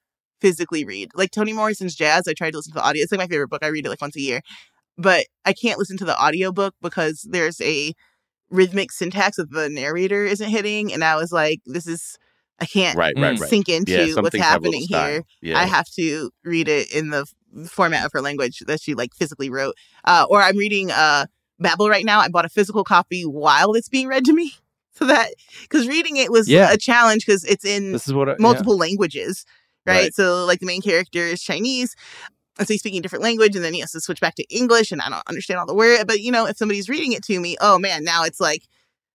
physically 0.41 0.84
read. 0.86 1.10
Like 1.15 1.31
Toni 1.31 1.53
Morrison's 1.53 1.95
Jazz, 1.95 2.27
I 2.27 2.34
tried 2.34 2.51
to 2.51 2.57
listen 2.57 2.73
to 2.73 2.79
the 2.79 2.84
audio. 2.84 3.03
It's 3.03 3.12
like 3.12 3.19
my 3.19 3.27
favorite 3.27 3.49
book. 3.49 3.63
I 3.63 3.67
read 3.67 3.86
it 3.86 3.89
like 3.89 4.01
once 4.01 4.15
a 4.15 4.21
year. 4.21 4.41
But 4.97 5.25
I 5.45 5.53
can't 5.53 5.79
listen 5.79 5.97
to 5.97 6.05
the 6.05 6.19
audiobook 6.21 6.75
because 6.81 7.25
there's 7.29 7.62
a 7.62 7.93
rhythmic 8.51 8.91
syntax 8.91 9.37
that 9.37 9.49
the 9.51 9.69
narrator 9.69 10.23
isn't 10.25 10.49
hitting. 10.49 10.93
And 10.93 11.03
I 11.03 11.15
was 11.15 11.31
like, 11.31 11.61
this 11.65 11.87
is 11.87 12.17
I 12.59 12.65
can't 12.65 12.95
Right, 12.97 13.13
right, 13.17 13.39
right. 13.39 13.49
sink 13.49 13.69
into 13.69 13.91
Yeah, 13.91 14.21
what's 14.21 14.31
things 14.33 14.43
have 14.45 14.61
a 14.61 14.69
little 14.69 14.79
happening 14.81 14.87
here. 14.87 15.23
Yeah. 15.41 15.57
I 15.59 15.63
have 15.65 15.87
to 15.95 16.29
read 16.43 16.67
it 16.67 16.93
in 16.93 17.09
the 17.09 17.25
format 17.67 18.05
of 18.05 18.11
her 18.13 18.21
language 18.21 18.59
that 18.67 18.81
she 18.81 18.93
like 18.93 19.13
physically 19.15 19.49
wrote. 19.49 19.75
Uh, 20.05 20.25
or 20.29 20.41
I'm 20.41 20.57
reading 20.57 20.91
uh 20.91 21.25
Babel 21.59 21.89
right 21.89 22.05
now. 22.05 22.19
I 22.19 22.27
bought 22.29 22.45
a 22.45 22.49
physical 22.49 22.83
copy 22.83 23.23
while 23.23 23.73
it's 23.73 23.89
being 23.89 24.07
read 24.07 24.25
to 24.25 24.33
me. 24.33 24.53
So 24.93 25.05
that 25.05 25.29
because 25.61 25.87
reading 25.87 26.17
it 26.17 26.31
was 26.31 26.49
Yeah. 26.49 26.69
a 26.71 26.77
challenge 26.77 27.25
because 27.25 27.45
it's 27.45 27.63
in 27.63 27.93
This 27.93 28.07
is 28.09 28.13
what 28.13 28.27
I, 28.29 28.35
multiple 28.37 28.77
languages, 28.77 29.45
right? 29.85 29.95
Right. 29.95 30.13
So 30.13 30.43
like 30.45 30.59
the 30.59 30.65
main 30.65 30.81
character 30.81 31.19
is 31.19 31.41
Chinese. 31.41 31.95
And 32.62 32.67
so 32.67 32.74
he's 32.74 32.82
speaking 32.82 33.00
a 33.00 33.02
different 33.02 33.24
language 33.24 33.56
and 33.56 33.65
then 33.65 33.74
he 33.74 33.80
has 33.82 33.91
to 33.91 34.00
switch 34.02 34.21
back 34.21 34.36
to 34.36 34.43
English 34.56 34.91
and 34.91 35.02
I 35.02 35.10
don't 35.10 35.24
understand 35.28 35.60
all 35.60 35.65
the 35.65 35.74
word. 35.74 36.06
But 36.08 36.21
you 36.21 36.32
know, 36.32 36.45
if 36.45 36.58
somebody's 36.58 36.88
reading 36.89 37.12
it 37.12 37.24
to 37.26 37.39
me, 37.39 37.58
oh 37.60 37.78
man, 37.80 38.04
now 38.04 38.24
it's 38.24 38.39
like 38.39 38.63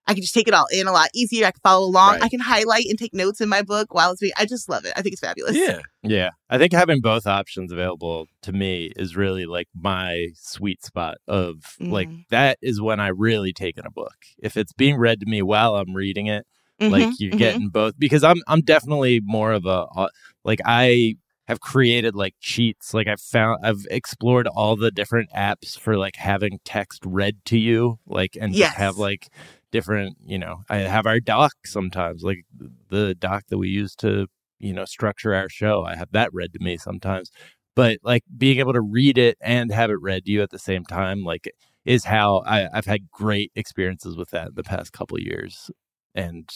I 0.09 0.15
can 0.15 0.23
just 0.23 0.35
take 0.35 0.47
it 0.47 0.55
all 0.55 0.67
in 0.73 0.87
a 0.87 0.93
lot 0.93 1.09
easier. 1.15 1.47
I 1.47 1.51
can 1.51 1.61
follow 1.63 1.85
along. 1.87 2.15
Right. 2.15 2.23
I 2.25 2.29
can 2.29 2.39
highlight 2.41 2.87
and 2.89 2.99
take 2.99 3.13
notes 3.15 3.41
in 3.41 3.49
my 3.49 3.63
book 3.63 3.93
while 3.95 4.13
it's 4.13 4.21
being 4.21 4.33
I 4.39 4.45
just 4.47 4.69
love 4.69 4.85
it. 4.85 4.93
I 4.97 5.03
think 5.03 5.13
it's 5.15 5.21
fabulous. 5.21 5.57
Yeah. 5.57 5.81
Yeah, 6.03 6.31
I 6.49 6.59
think 6.59 6.73
having 6.73 7.01
both 7.01 7.27
options 7.27 7.73
available 7.73 8.27
to 8.43 8.53
me 8.53 8.93
is 8.97 9.17
really 9.17 9.47
like 9.47 9.67
my 9.75 10.29
sweet 10.35 10.85
spot 10.85 11.17
of 11.27 11.77
like 11.81 12.09
Mhm. 12.09 12.25
that 12.31 12.59
is 12.63 12.81
when 12.81 13.01
I 13.01 13.09
really 13.09 13.53
take 13.53 13.77
in 13.79 13.87
a 13.87 13.91
book. 13.91 14.15
If 14.39 14.57
it's 14.57 14.73
being 14.73 14.97
read 14.97 15.19
to 15.21 15.27
me 15.27 15.43
while 15.43 15.75
I'm 15.77 15.95
reading 15.95 16.27
it, 16.27 16.47
like 16.79 17.09
Mhm, 17.09 17.15
you're 17.19 17.33
mhm. 17.33 17.39
getting 17.39 17.69
both 17.71 17.95
because 17.99 18.23
I'm 18.23 18.43
I'm 18.47 18.61
definitely 18.61 19.21
more 19.25 19.51
of 19.53 19.67
a 19.67 19.87
uh, 19.97 20.09
like 20.45 20.61
I 20.65 21.17
have 21.49 21.61
created 21.61 22.15
like 22.15 22.35
cheats. 22.41 22.93
Like 22.95 23.07
I've 23.07 23.21
found 23.21 23.65
I've 23.65 23.87
explored 23.91 24.47
all 24.47 24.77
the 24.77 24.91
different 24.91 25.31
apps 25.37 25.79
for 25.79 25.97
like 25.97 26.17
having 26.17 26.59
text 26.65 27.03
read 27.05 27.39
to 27.47 27.59
you 27.59 27.99
like 28.07 28.37
and 28.41 28.55
Yes. 28.55 28.75
have 28.77 28.97
like 28.97 29.29
different 29.73 30.17
you 30.25 30.39
know 30.39 30.63
I 30.71 30.79
have 30.79 31.07
our 31.07 31.21
doc 31.21 31.53
sometimes 31.65 32.23
like 32.23 32.45
the 32.89 33.15
doc 33.15 33.45
that 33.49 33.59
we 33.59 33.69
use 33.69 33.95
to 33.97 34.27
you 34.59 34.73
know 34.73 34.85
structure 34.85 35.35
our 35.35 35.49
show. 35.49 35.85
I 35.85 35.97
have 35.97 36.13
that 36.13 36.33
read 36.33 36.53
to 36.55 36.59
me 36.61 36.77
sometimes. 36.77 37.31
But 37.75 37.99
like 38.03 38.23
being 38.37 38.59
able 38.59 38.73
to 38.73 38.81
read 38.81 39.19
it 39.19 39.37
and 39.41 39.71
have 39.71 39.91
it 39.91 40.01
read 40.01 40.25
to 40.25 40.33
you 40.33 40.43
at 40.43 40.51
the 40.51 40.59
same 40.59 40.85
time 40.85 41.25
like 41.25 41.51
is 41.85 42.05
how 42.05 42.39
I, 42.47 42.69
I've 42.73 42.87
had 42.87 43.11
great 43.11 43.53
experiences 43.55 44.17
with 44.17 44.31
that 44.31 44.49
in 44.49 44.55
the 44.55 44.65
past 44.65 44.93
couple 44.93 45.21
years. 45.21 45.71
And 46.15 46.49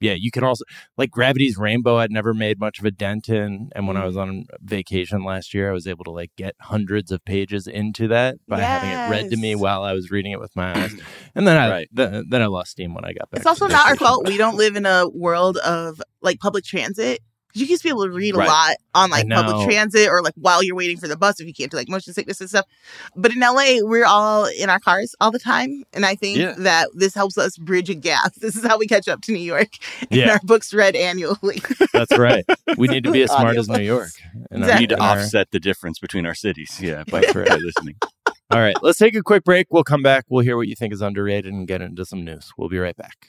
yeah 0.00 0.14
you 0.14 0.30
can 0.30 0.42
also 0.44 0.64
like 0.96 1.10
gravity's 1.10 1.56
rainbow 1.56 1.96
i'd 1.98 2.10
never 2.10 2.34
made 2.34 2.58
much 2.58 2.78
of 2.78 2.84
a 2.84 2.90
dent 2.90 3.28
in 3.28 3.70
and 3.74 3.86
when 3.86 3.96
i 3.96 4.00
mm. 4.02 4.06
was 4.06 4.16
on 4.16 4.44
vacation 4.60 5.22
last 5.24 5.54
year 5.54 5.70
i 5.70 5.72
was 5.72 5.86
able 5.86 6.04
to 6.04 6.10
like 6.10 6.30
get 6.36 6.54
hundreds 6.60 7.10
of 7.10 7.24
pages 7.24 7.66
into 7.66 8.08
that 8.08 8.36
by 8.48 8.60
having 8.60 8.90
it 8.90 9.10
read 9.10 9.30
to 9.30 9.36
me 9.36 9.54
while 9.54 9.82
i 9.82 9.92
was 9.92 10.10
reading 10.10 10.32
it 10.32 10.40
with 10.40 10.54
my 10.56 10.76
eyes 10.76 10.94
and 11.34 11.46
then 11.46 11.56
i 11.56 11.70
Right. 11.70 11.88
then, 11.92 12.24
then 12.28 12.42
i 12.42 12.46
lost 12.46 12.72
steam 12.72 12.94
when 12.94 13.04
i 13.04 13.12
got 13.12 13.30
back 13.30 13.38
It's 13.38 13.46
also 13.46 13.68
not 13.68 13.88
our 13.88 13.96
fault. 13.96 14.26
We 14.26 14.36
don't 14.36 14.56
live 14.56 14.76
in 14.76 14.86
a 14.86 15.08
world 15.08 15.56
of 15.58 16.02
like 16.20 16.40
public 16.40 16.64
transit. 16.64 17.20
You 17.54 17.66
used 17.66 17.82
to 17.82 17.88
be 17.88 17.90
able 17.90 18.04
to 18.04 18.10
read 18.10 18.34
a 18.34 18.38
Right. 18.38 18.48
lot 18.48 18.76
on 18.94 19.10
like 19.10 19.28
public 19.28 19.66
transit 19.66 20.08
or 20.08 20.22
like 20.22 20.34
while 20.36 20.62
you're 20.62 20.76
waiting 20.76 20.96
for 20.98 21.08
the 21.08 21.16
bus 21.16 21.40
if 21.40 21.46
you 21.46 21.52
can't 21.54 21.70
do 21.70 21.76
like 21.76 21.88
motion 21.88 22.12
sickness 22.14 22.40
and 22.40 22.48
stuff. 22.48 22.64
But 23.16 23.32
in 23.32 23.40
LA, 23.40 23.78
we're 23.82 24.04
all 24.06 24.46
in 24.46 24.70
our 24.70 24.78
cars 24.80 25.14
all 25.20 25.30
the 25.30 25.38
time. 25.38 25.82
And 25.92 26.04
I 26.06 26.14
think 26.14 26.38
Yeah. 26.38 26.54
that 26.58 26.88
this 26.94 27.14
helps 27.14 27.36
us 27.38 27.56
bridge 27.58 27.90
a 27.90 27.94
gap. 27.94 28.32
This 28.40 28.56
is 28.56 28.64
how 28.64 28.78
we 28.78 28.86
catch 28.86 29.08
up 29.08 29.20
to 29.22 29.32
New 29.32 29.38
York. 29.40 29.68
And 30.02 30.12
Yeah. 30.20 30.32
our 30.32 30.40
books 30.42 30.72
read 30.74 30.94
annually. 30.96 31.62
that's 31.92 32.16
right 32.18 32.44
we 32.78 32.86
need 32.88 33.04
to 33.04 33.10
be 33.12 33.22
as 33.22 33.30
smart 33.30 33.56
as 33.56 33.68
new 33.68 33.80
york 33.82 34.10
And 34.50 34.64
our- 34.64 34.74
We 34.74 34.80
need 34.80 34.88
to 34.90 34.98
offset 35.00 35.50
the 35.50 35.60
difference 35.60 35.98
between 35.98 36.26
our 36.26 36.34
cities. 36.34 36.78
Yeah, 36.80 37.04
by, 37.10 37.20
That's 37.20 37.34
right. 37.34 37.48
by 37.48 37.56
listening. 37.56 37.96
all 38.50 38.60
right 38.60 38.74
let's 38.82 38.98
take 38.98 39.14
a 39.14 39.22
quick 39.22 39.44
break 39.44 39.66
we'll 39.70 39.84
come 39.84 40.02
back 40.02 40.24
we'll 40.28 40.44
hear 40.44 40.56
what 40.56 40.68
you 40.68 40.74
think 40.76 40.92
is 40.92 41.00
underrated 41.02 41.52
and 41.52 41.66
get 41.68 41.80
into 41.82 42.04
some 42.04 42.24
news 42.24 42.50
we'll 42.56 42.68
be 42.68 42.78
right 42.78 42.96
back 42.96 43.28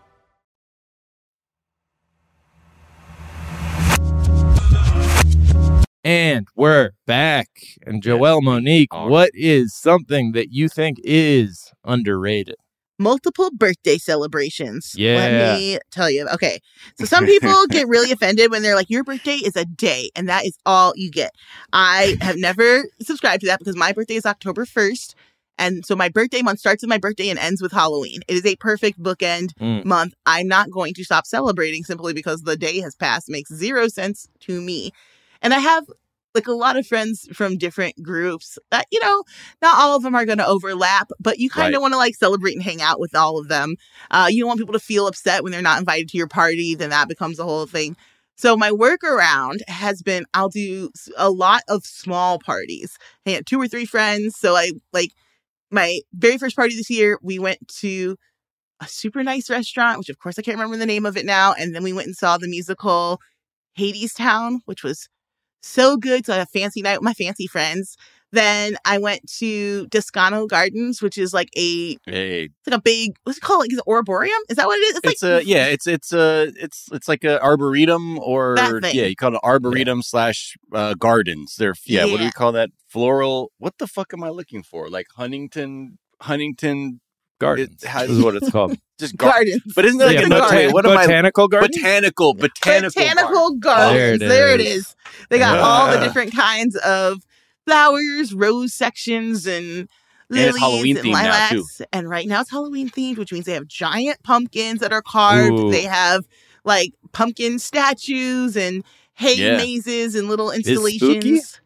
And 6.03 6.47
we're 6.55 6.91
back. 7.05 7.47
And 7.85 8.01
Joelle 8.01 8.41
Monique, 8.41 8.93
what 8.93 9.29
is 9.33 9.75
something 9.75 10.31
that 10.31 10.51
you 10.51 10.67
think 10.67 10.97
is 11.03 11.71
underrated? 11.85 12.55
multiple 12.99 13.49
birthday 13.57 13.97
celebrations. 13.97 14.93
Yeah. 14.95 15.15
Let 15.15 15.31
me 15.31 15.79
tell 15.89 16.07
you. 16.09 16.27
Okay. 16.29 16.59
So 16.99 17.05
some 17.05 17.25
people 17.39 17.65
get 17.67 17.87
really 17.87 18.11
offended 18.11 18.51
when 18.51 18.61
they're 18.61 18.75
like, 18.75 18.91
your 18.91 19.03
birthday 19.03 19.37
is 19.37 19.55
a 19.55 19.65
day 19.65 20.11
and 20.15 20.29
that 20.29 20.45
is 20.45 20.55
all 20.67 20.93
you 20.95 21.09
get. 21.09 21.31
I 21.73 22.15
have 22.21 22.37
never 22.37 22.83
subscribed 23.01 23.41
to 23.41 23.47
that 23.47 23.57
because 23.57 23.75
my 23.75 23.91
birthday 23.91 24.15
is 24.15 24.25
October 24.27 24.65
1st. 24.65 25.15
And 25.57 25.85
so 25.85 25.95
my 25.95 26.09
birthday 26.09 26.41
month 26.41 26.59
starts 26.59 26.83
with 26.83 26.89
my 26.89 26.97
birthday 26.97 27.29
and 27.29 27.39
ends 27.39 27.61
with 27.61 27.71
Halloween. 27.71 28.21
It 28.27 28.35
is 28.35 28.45
a 28.45 28.55
perfect 28.55 29.01
bookend 29.01 29.53
Mm. 29.59 29.83
month. 29.83 30.13
I'm 30.27 30.47
not 30.47 30.69
going 30.71 30.93
to 30.93 31.03
stop 31.03 31.25
celebrating 31.25 31.83
simply 31.83 32.13
because 32.13 32.41
the 32.41 32.55
day 32.55 32.79
has 32.81 32.95
passed. 32.95 33.29
makes 33.29 33.53
zero 33.53 33.87
sense 33.87 34.27
to 34.41 34.61
me. 34.61 34.91
And 35.41 35.53
I 35.53 35.59
have 35.59 35.85
like 36.33 36.47
a 36.47 36.53
lot 36.53 36.77
of 36.77 36.87
friends 36.87 37.27
from 37.33 37.57
different 37.57 38.01
groups 38.01 38.57
that, 38.71 38.85
you 38.91 38.99
know, 39.01 39.23
not 39.61 39.77
all 39.77 39.97
of 39.97 40.03
them 40.03 40.15
are 40.15 40.25
going 40.25 40.37
to 40.37 40.47
overlap, 40.47 41.09
but 41.19 41.39
you 41.39 41.49
kind 41.49 41.73
of 41.75 41.79
Right. 41.79 41.81
want 41.81 41.93
to 41.93 41.97
like 41.97 42.15
celebrate 42.15 42.53
and 42.53 42.63
hang 42.63 42.81
out 42.81 42.99
with 43.01 43.13
all 43.15 43.37
of 43.37 43.49
them. 43.49 43.75
Uh, 44.11 44.27
you 44.29 44.39
don't 44.41 44.47
want 44.47 44.59
people 44.59 44.73
to 44.73 44.79
feel 44.79 45.07
upset 45.07 45.43
when 45.43 45.51
they're 45.51 45.61
not 45.61 45.79
invited 45.79 46.07
to 46.09 46.17
your 46.17 46.27
party, 46.27 46.73
then 46.73 46.89
that 46.91 47.09
becomes 47.09 47.37
a 47.37 47.43
whole 47.43 47.65
thing. 47.65 47.97
So 48.37 48.55
my 48.55 48.71
workaround 48.71 49.59
has 49.67 50.01
been 50.01 50.25
I'll 50.33 50.49
do 50.49 50.89
a 51.17 51.29
lot 51.29 51.63
of 51.67 51.85
small 51.85 52.39
parties. 52.39 52.97
I 53.27 53.31
had 53.31 53.45
two 53.45 53.59
or 53.59 53.67
three 53.67 53.85
friends. 53.85 54.37
So 54.37 54.55
I 54.55 54.71
like 54.93 55.11
my 55.69 55.99
very 56.13 56.37
first 56.37 56.55
party 56.55 56.75
this 56.75 56.89
year, 56.89 57.19
we 57.21 57.39
went 57.39 57.67
to 57.79 58.15
a 58.81 58.87
super 58.87 59.23
nice 59.23 59.49
restaurant, 59.49 59.99
which 59.99 60.09
of 60.09 60.19
course 60.19 60.39
I 60.39 60.41
can't 60.41 60.57
remember 60.57 60.77
the 60.77 60.85
name 60.85 61.05
of 61.05 61.17
it 61.17 61.25
now. 61.25 61.53
And 61.53 61.75
then 61.75 61.83
we 61.83 61.93
went 61.93 62.07
and 62.07 62.15
saw 62.15 62.37
the 62.37 62.47
musical 62.47 63.19
Hadestown, 63.77 64.59
which 64.65 64.83
was 64.83 65.07
so 65.61 65.97
good. 65.97 66.25
to 66.25 66.33
I 66.33 66.37
had 66.37 66.47
a 66.47 66.49
fancy 66.49 66.81
night 66.81 66.97
with 66.97 67.03
my 67.03 67.13
fancy 67.13 67.47
friends. 67.47 67.97
Then 68.33 68.77
I 68.85 68.97
went 68.97 69.29
to 69.39 69.87
Descanso 69.87 70.47
Gardens, 70.47 71.01
which 71.01 71.17
is 71.17 71.33
like 71.33 71.49
a 71.57 71.97
Hey, 72.05 72.43
it's 72.45 72.67
like 72.67 72.77
a 72.77 72.81
big 72.81 73.17
what's 73.23 73.37
it 73.37 73.41
called? 73.41 73.59
Like 73.59 73.73
is 73.73 73.77
it 73.77 73.83
arboreum? 73.87 74.39
Is 74.49 74.55
that 74.55 74.67
what 74.67 74.79
it 74.79 74.83
is? 74.83 74.97
It's, 74.97 75.05
it's 75.05 75.23
like 75.23 75.43
a 75.43 75.45
yeah, 75.45 75.65
it's 75.65 75.85
it's 75.85 76.13
a 76.13 76.53
it's 76.55 76.87
it's 76.93 77.09
like 77.09 77.25
a 77.25 77.41
arboretum 77.41 78.19
or 78.19 78.55
yeah, 78.83 79.05
you 79.05 79.15
call 79.15 79.35
it 79.35 79.41
arboretum 79.43 80.01
slash 80.01 80.55
uh, 80.71 80.93
gardens. 80.93 81.57
They're 81.57 81.75
yeah, 81.85 82.05
what 82.05 82.19
do 82.19 82.23
you 82.23 82.31
call 82.31 82.53
that? 82.53 82.69
Floral. 82.87 83.51
What 83.57 83.77
the 83.79 83.87
fuck 83.87 84.13
am 84.13 84.23
I 84.23 84.29
looking 84.29 84.63
for? 84.63 84.89
Like 84.89 85.07
Huntington 85.15 85.97
Huntington 86.21 87.01
Gardens 87.41 87.83
It 87.83 87.87
has- 87.89 88.09
is 88.09 88.23
what 88.23 88.35
it's 88.35 88.49
called. 88.51 88.77
just 88.99 89.17
gar- 89.17 89.31
gardens. 89.31 89.61
But 89.75 89.85
isn't 89.85 89.97
that 89.97 90.05
like 90.07 90.19
Yeah, 90.19 90.25
a 90.25 90.29
bota- 90.29 90.55
wait, 90.55 90.73
what 90.73 90.85
am 90.85 90.95
botanical 90.95 91.47
garden? 91.47 91.69
Botanical, 91.73 92.33
botanical, 92.35 93.01
Botanical 93.01 93.51
garden. 93.55 93.97
Oh, 93.97 93.97
gardens. 93.97 94.19
There 94.19 94.29
There 94.29 94.47
it 94.53 94.61
it 94.61 94.67
is. 94.67 94.77
is. 94.87 94.95
They 95.29 95.39
got 95.39 95.57
all 95.59 95.91
the 95.91 95.99
different 96.05 96.33
kinds 96.35 96.75
of 96.77 97.21
flowers, 97.65 98.33
rose 98.33 98.73
sections, 98.73 99.45
and 99.47 99.87
it's 99.87 99.89
lilies 100.29 100.57
Halloween 100.59 100.97
and 100.97 101.05
themed 101.07 101.11
now, 101.13 101.23
lilacs. 101.23 101.77
too. 101.77 101.85
And 101.91 102.09
right 102.09 102.27
now 102.27 102.41
it's 102.41 102.51
Halloween 102.51 102.89
themed, 102.89 103.17
which 103.17 103.31
means 103.33 103.45
they 103.45 103.53
have 103.53 103.67
giant 103.67 104.21
pumpkins 104.23 104.79
that 104.79 104.93
are 104.93 105.01
carved. 105.01 105.59
Ooh. 105.59 105.71
They 105.71 105.83
have 105.83 106.25
like 106.63 106.93
pumpkin 107.11 107.59
statues 107.59 108.55
and 108.55 108.83
hay 109.13 109.35
Yeah. 109.35 109.57
mazes 109.57 110.15
and 110.15 110.27
little 110.27 110.49
spooky? 110.51 110.69
installations. 110.69 111.60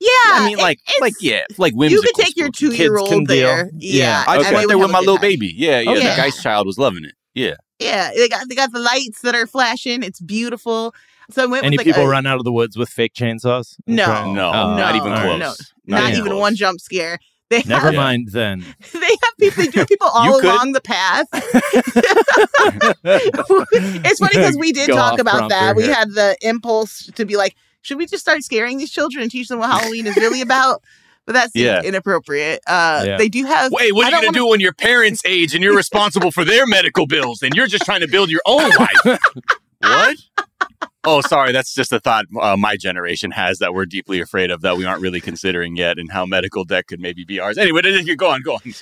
Yeah, 0.00 0.08
I 0.26 0.46
mean, 0.46 0.58
like, 0.58 0.78
it's- 0.86 1.00
like, 1.00 1.14
yeah, 1.20 1.44
like 1.56 1.72
You 1.72 1.78
whimsical. 1.78 2.02
could 2.14 2.24
take 2.24 2.36
your 2.36 2.50
two 2.50 2.74
year 2.74 2.96
Kids 2.96 3.08
can 3.08 3.18
old 3.20 3.28
deal. 3.28 3.46
there. 3.46 3.70
Yeah. 3.78 4.04
Yeah, 4.04 4.24
I 4.26 4.34
and 4.36 4.42
went 4.44 4.56
they 4.56 4.66
there 4.66 4.78
with 4.78 4.90
my 4.90 4.98
little 4.98 5.16
time. 5.16 5.22
baby. 5.22 5.52
Yeah, 5.56 5.80
yeah. 5.80 5.90
Okay. 5.92 6.00
The 6.10 6.16
guy's 6.16 6.42
child 6.42 6.66
was 6.66 6.78
loving 6.78 7.04
it. 7.04 7.14
Yeah. 7.34 7.54
Yeah, 7.78 8.10
they 8.14 8.28
got 8.28 8.48
they 8.48 8.54
got 8.54 8.72
the 8.72 8.78
lights 8.80 9.20
that 9.22 9.34
are 9.34 9.46
flashing. 9.46 10.02
It's 10.02 10.20
beautiful. 10.20 10.94
So 11.30 11.42
I 11.42 11.46
went 11.46 11.64
Any 11.64 11.76
with 11.78 11.86
like 11.86 11.94
people 11.94 12.06
a, 12.06 12.08
run 12.08 12.26
out 12.26 12.36
of 12.38 12.44
the 12.44 12.52
woods 12.52 12.76
with 12.76 12.88
fake 12.90 13.14
chainsaws? 13.14 13.76
and 13.86 13.96
No. 13.96 14.04
try- 14.04 14.32
No, 14.32 14.52
Oh, 14.52 14.76
not 14.76 14.94
even 14.94 15.12
close. 15.14 15.38
no, 15.40 15.46
Not 15.46 15.56
not 15.86 16.00
even 16.10 16.14
even 16.20 16.32
close. 16.32 16.40
one 16.40 16.54
jump 16.56 16.80
scare. 16.80 17.18
They 17.50 17.62
Never 17.64 17.86
have, 17.88 17.94
mind 17.94 18.28
then. 18.32 18.64
they 18.92 18.98
have 19.00 19.36
people. 19.38 19.64
They 19.64 19.70
do 19.70 19.84
people 19.86 20.08
all 20.14 20.24
You 20.36 20.40
could. 20.40 20.44
along 20.54 20.72
the 20.72 20.80
path. 20.80 21.26
it's 23.04 24.18
funny 24.18 24.32
because 24.36 24.56
we 24.56 24.72
did 24.72 24.88
Go 24.88 24.94
talk 24.96 25.18
about 25.20 25.36
prompter 25.50 25.54
that. 25.56 25.76
We 25.76 25.86
had 25.86 26.10
the 26.12 26.36
impulse 26.42 27.06
to 27.14 27.24
be 27.24 27.36
like, 27.36 27.54
should 27.84 27.98
we 27.98 28.06
just 28.06 28.22
start 28.22 28.42
scaring 28.42 28.78
these 28.78 28.90
children 28.90 29.22
and 29.22 29.30
teach 29.30 29.48
them 29.48 29.60
what 29.60 29.70
Halloween 29.70 30.06
is 30.06 30.16
really 30.16 30.40
about? 30.40 30.82
But 31.26 31.34
that's 31.34 31.52
Yeah. 31.54 31.80
inappropriate. 31.82 32.60
Uh, 32.66 33.04
Yeah. 33.06 33.16
They 33.18 33.28
do 33.28 33.44
have. 33.44 33.72
Wait, 33.72 33.94
what 33.94 34.04
are 34.04 34.06
you 34.06 34.10
don't 34.12 34.22
going 34.22 34.32
to 34.34 34.38
do 34.40 34.46
when 34.48 34.60
your 34.60 34.72
parents 34.74 35.22
age 35.24 35.54
and 35.54 35.62
you're 35.62 35.76
responsible 35.76 36.30
for 36.30 36.44
their 36.44 36.66
medical 36.66 37.06
bills 37.06 37.42
and 37.42 37.54
you're 37.54 37.66
just 37.66 37.84
trying 37.84 38.00
to 38.00 38.08
build 38.08 38.30
your 38.30 38.42
own 38.46 38.68
life? 38.70 39.18
what? 39.78 40.16
Oh, 41.06 41.20
sorry. 41.20 41.52
That's 41.52 41.74
just 41.74 41.92
a 41.92 42.00
thought 42.00 42.24
uh, 42.40 42.56
my 42.56 42.76
generation 42.76 43.30
has 43.30 43.58
that 43.58 43.74
we're 43.74 43.84
deeply 43.86 44.20
afraid 44.20 44.50
of 44.50 44.62
that 44.62 44.76
we 44.78 44.86
aren't 44.86 45.02
really 45.02 45.20
considering 45.20 45.76
yet 45.76 45.98
and 45.98 46.10
how 46.10 46.24
medical 46.24 46.64
debt 46.64 46.86
could 46.86 47.00
maybe 47.00 47.24
be 47.24 47.38
ours. 47.40 47.58
Anyway, 47.58 47.82
you 47.84 48.16
go 48.16 48.28
on, 48.30 48.40
go 48.42 48.54
on. 48.54 48.74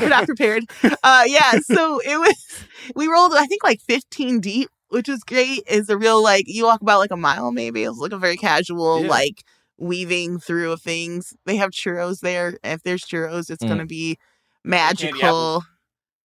we're 0.00 0.08
not 0.08 0.26
prepared. 0.26 0.64
Uh, 1.04 1.22
yeah, 1.26 1.52
so 1.60 2.00
it 2.04 2.18
was. 2.18 2.64
We 2.96 3.06
rolled, 3.06 3.34
I 3.34 3.46
think, 3.46 3.62
like 3.62 3.80
15 3.82 4.40
deep, 4.40 4.68
which 4.90 5.08
was 5.08 5.24
great. 5.24 5.62
It's 5.66 5.88
a 5.88 5.96
real 5.98 6.22
like 6.22 6.44
you 6.48 6.64
walk 6.64 6.82
about 6.82 7.00
like 7.00 7.10
a 7.12 7.16
mile, 7.16 7.52
maybe. 7.52 7.82
It 7.84 7.88
was 7.90 7.98
like 7.98 8.12
a 8.12 8.18
very 8.18 8.36
casual, 8.36 9.02
Yeah. 9.02 9.08
like 9.08 9.44
weaving 9.78 10.38
through 10.40 10.72
of 10.72 10.82
things. 10.82 11.34
They 11.46 11.56
have 11.56 11.70
churros 11.70 12.20
there. 12.20 12.58
If 12.64 12.82
there's 12.82 13.04
churros, 13.04 13.50
it's 13.50 13.64
Mm. 13.64 13.68
gonna 13.68 13.86
be 13.86 14.18
magical. 14.64 15.64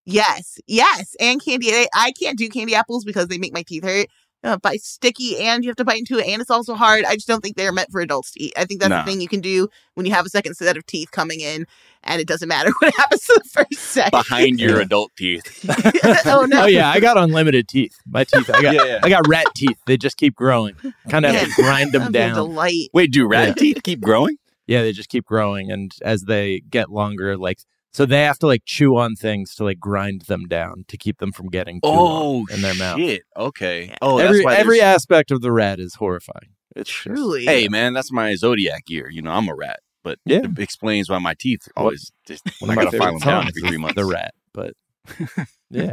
Yes, 0.06 0.58
yes, 0.66 1.16
and 1.20 1.42
candy. 1.42 1.70
I 1.94 2.12
can't 2.12 2.36
do 2.38 2.48
candy 2.50 2.74
apples 2.74 3.04
because 3.04 3.28
they 3.28 3.38
make 3.38 3.54
my 3.54 3.62
teeth 3.62 3.84
hurt. 3.84 4.08
Uh, 4.44 4.58
bite 4.58 4.82
sticky, 4.82 5.38
and 5.38 5.64
you 5.64 5.70
have 5.70 5.76
to 5.76 5.84
bite 5.86 5.98
into 5.98 6.18
it, 6.18 6.26
and 6.28 6.42
it's 6.42 6.50
also 6.50 6.74
hard. 6.74 7.02
I 7.06 7.14
just 7.14 7.26
don't 7.26 7.40
think 7.40 7.56
they're 7.56 7.72
meant 7.72 7.90
for 7.90 8.02
adults 8.02 8.32
to 8.32 8.42
eat. 8.42 8.52
I 8.58 8.66
think 8.66 8.78
that's 8.80 8.90
No. 8.90 8.98
the 8.98 9.04
thing 9.10 9.22
you 9.22 9.26
can 9.28 9.40
do 9.40 9.68
when 9.94 10.04
you 10.04 10.12
have 10.12 10.26
a 10.26 10.28
second 10.28 10.54
set 10.54 10.76
of 10.76 10.84
teeth 10.84 11.10
coming 11.12 11.40
in, 11.40 11.66
and 12.02 12.20
it 12.20 12.28
doesn't 12.28 12.46
matter 12.48 12.70
what 12.80 12.94
happens 12.94 13.22
to 13.24 13.40
the 13.42 13.48
first 13.48 13.80
set. 13.82 14.10
Behind 14.10 14.60
your 14.60 14.80
adult 14.80 15.12
teeth. 15.16 15.64
oh 16.26 16.44
no! 16.46 16.64
Oh 16.64 16.66
yeah, 16.66 16.90
I 16.90 17.00
got 17.00 17.16
unlimited 17.16 17.68
teeth. 17.68 17.96
My 18.06 18.24
teeth. 18.24 18.50
I 18.50 18.60
got. 18.60 18.74
Yeah, 18.74 18.84
yeah. 18.84 19.00
I 19.02 19.08
got 19.08 19.26
rat 19.26 19.46
teeth. 19.56 19.78
They 19.86 19.96
just 19.96 20.18
keep 20.18 20.34
growing. 20.34 20.74
Kind 21.08 21.24
of 21.24 21.34
have 21.34 21.48
to 21.48 21.62
grind 21.62 21.92
them 21.92 22.00
That'd 22.02 22.12
be 22.12 22.18
a 22.18 22.26
down. 22.26 22.34
delight. 22.34 22.88
Wait, 22.92 23.12
do 23.12 23.26
rat 23.26 23.48
Yeah. 23.48 23.54
teeth 23.54 23.78
keep 23.82 24.02
growing? 24.02 24.36
Yeah, 24.66 24.82
they 24.82 24.92
just 24.92 25.08
keep 25.08 25.24
growing, 25.24 25.70
and 25.70 25.90
as 26.02 26.22
they 26.24 26.60
get 26.68 26.90
longer, 26.90 27.38
like 27.38 27.60
so, 27.94 28.04
they 28.06 28.22
have 28.22 28.38
to 28.40 28.46
like 28.46 28.62
chew 28.66 28.96
on 28.96 29.14
things 29.14 29.54
to 29.54 29.64
like 29.64 29.78
grind 29.80 30.22
them 30.22 30.46
down 30.46 30.84
to 30.88 30.96
keep 30.96 31.18
them 31.18 31.32
from 31.32 31.48
getting 31.48 31.80
too 31.80 31.88
long 31.88 32.46
oh, 32.50 32.54
in 32.54 32.60
their 32.60 32.74
mouth. 32.74 32.98
Oh, 32.98 33.06
shit. 33.06 33.22
Okay. 33.36 33.84
Yeah. 33.86 33.96
Oh, 34.02 34.18
every 34.18 34.38
that's 34.38 34.44
why 34.44 34.54
every 34.56 34.78
there's- 34.78 34.94
aspect 34.96 35.30
of 35.30 35.40
the 35.40 35.52
rat 35.52 35.80
is 35.80 35.94
horrifying. 35.94 36.50
It's 36.76 36.90
just- 36.90 37.02
Truly. 37.02 37.44
Hey, 37.44 37.68
man, 37.68 37.92
that's 37.92 38.10
my 38.12 38.34
zodiac 38.34 38.82
year. 38.88 39.08
You 39.08 39.22
know, 39.22 39.30
I'm 39.30 39.48
a 39.48 39.54
rat, 39.54 39.80
but 40.02 40.18
Yeah. 40.24 40.38
it 40.44 40.58
explains 40.58 41.08
why 41.08 41.18
my 41.18 41.34
teeth 41.38 41.68
always 41.76 42.10
just. 42.26 42.42
one 42.60 42.70
I 42.70 42.74
gotta 42.74 42.90
file 42.90 43.00
favorite 43.00 43.20
them 43.20 43.28
down 43.28 43.48
every 43.48 43.62
three 43.62 43.70
is 43.76 43.78
months. 43.78 43.94
The 43.94 44.04
rat, 44.04 44.34
but 44.52 44.74
yeah, 45.70 45.92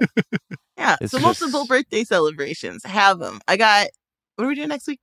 Yeah. 0.78 0.96
It's 1.02 1.12
so 1.12 1.20
just- 1.20 1.42
multiple 1.42 1.66
birthday 1.68 2.04
celebrations. 2.04 2.84
Have 2.86 3.20
them. 3.20 3.40
I 3.48 3.58
got. 3.58 3.88
What 4.38 4.46
are 4.46 4.48
we 4.48 4.56
doing 4.56 4.70
next 4.70 4.88
week? 4.88 5.00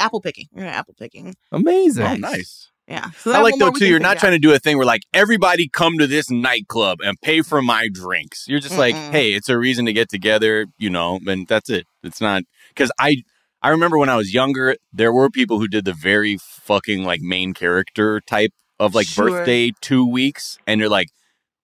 Apple 0.00 0.20
picking. 0.20 0.46
We're 0.52 0.62
doing 0.62 0.72
apple 0.72 0.94
picking. 0.98 1.34
amazing. 1.52 2.06
Oh, 2.06 2.14
nice. 2.14 2.70
Yeah. 2.88 3.10
So 3.10 3.32
I 3.32 3.40
like 3.40 3.54
though 3.58 3.70
too. 3.70 3.86
You're 3.86 3.98
not 4.00 4.18
trying 4.18 4.32
to 4.32 4.38
do 4.38 4.52
a 4.54 4.58
thing 4.58 4.78
where 4.78 4.86
like 4.86 5.02
everybody 5.12 5.68
come 5.68 5.98
to 5.98 6.06
this 6.06 6.30
nightclub 6.30 7.00
and 7.02 7.20
pay 7.20 7.42
for 7.42 7.60
my 7.60 7.88
drinks. 7.92 8.46
You're 8.48 8.60
just 8.60 8.78
like, 8.78 8.94
Mm-mm. 8.94 9.10
hey, 9.12 9.32
it's 9.34 9.48
a 9.50 9.58
reason 9.58 9.84
to 9.86 9.92
get 9.92 10.08
together, 10.08 10.66
you 10.78 10.88
know, 10.88 11.18
and 11.26 11.46
that's 11.46 11.68
it. 11.68 11.84
It's 12.02 12.20
not 12.20 12.44
because 12.68 12.90
I 12.98 13.22
I 13.60 13.68
remember 13.70 13.98
when 13.98 14.08
I 14.08 14.16
was 14.16 14.32
younger, 14.32 14.76
there 14.92 15.12
were 15.12 15.28
people 15.28 15.58
who 15.58 15.68
did 15.68 15.84
the 15.84 15.92
very 15.92 16.38
fucking 16.40 17.04
like 17.04 17.20
main 17.20 17.52
character 17.54 18.20
type 18.20 18.52
of 18.80 18.94
like 18.94 19.06
Sure. 19.06 19.28
birthday 19.28 19.72
two 19.82 20.06
weeks, 20.08 20.56
and 20.66 20.80
you're 20.80 20.88
like, 20.88 21.08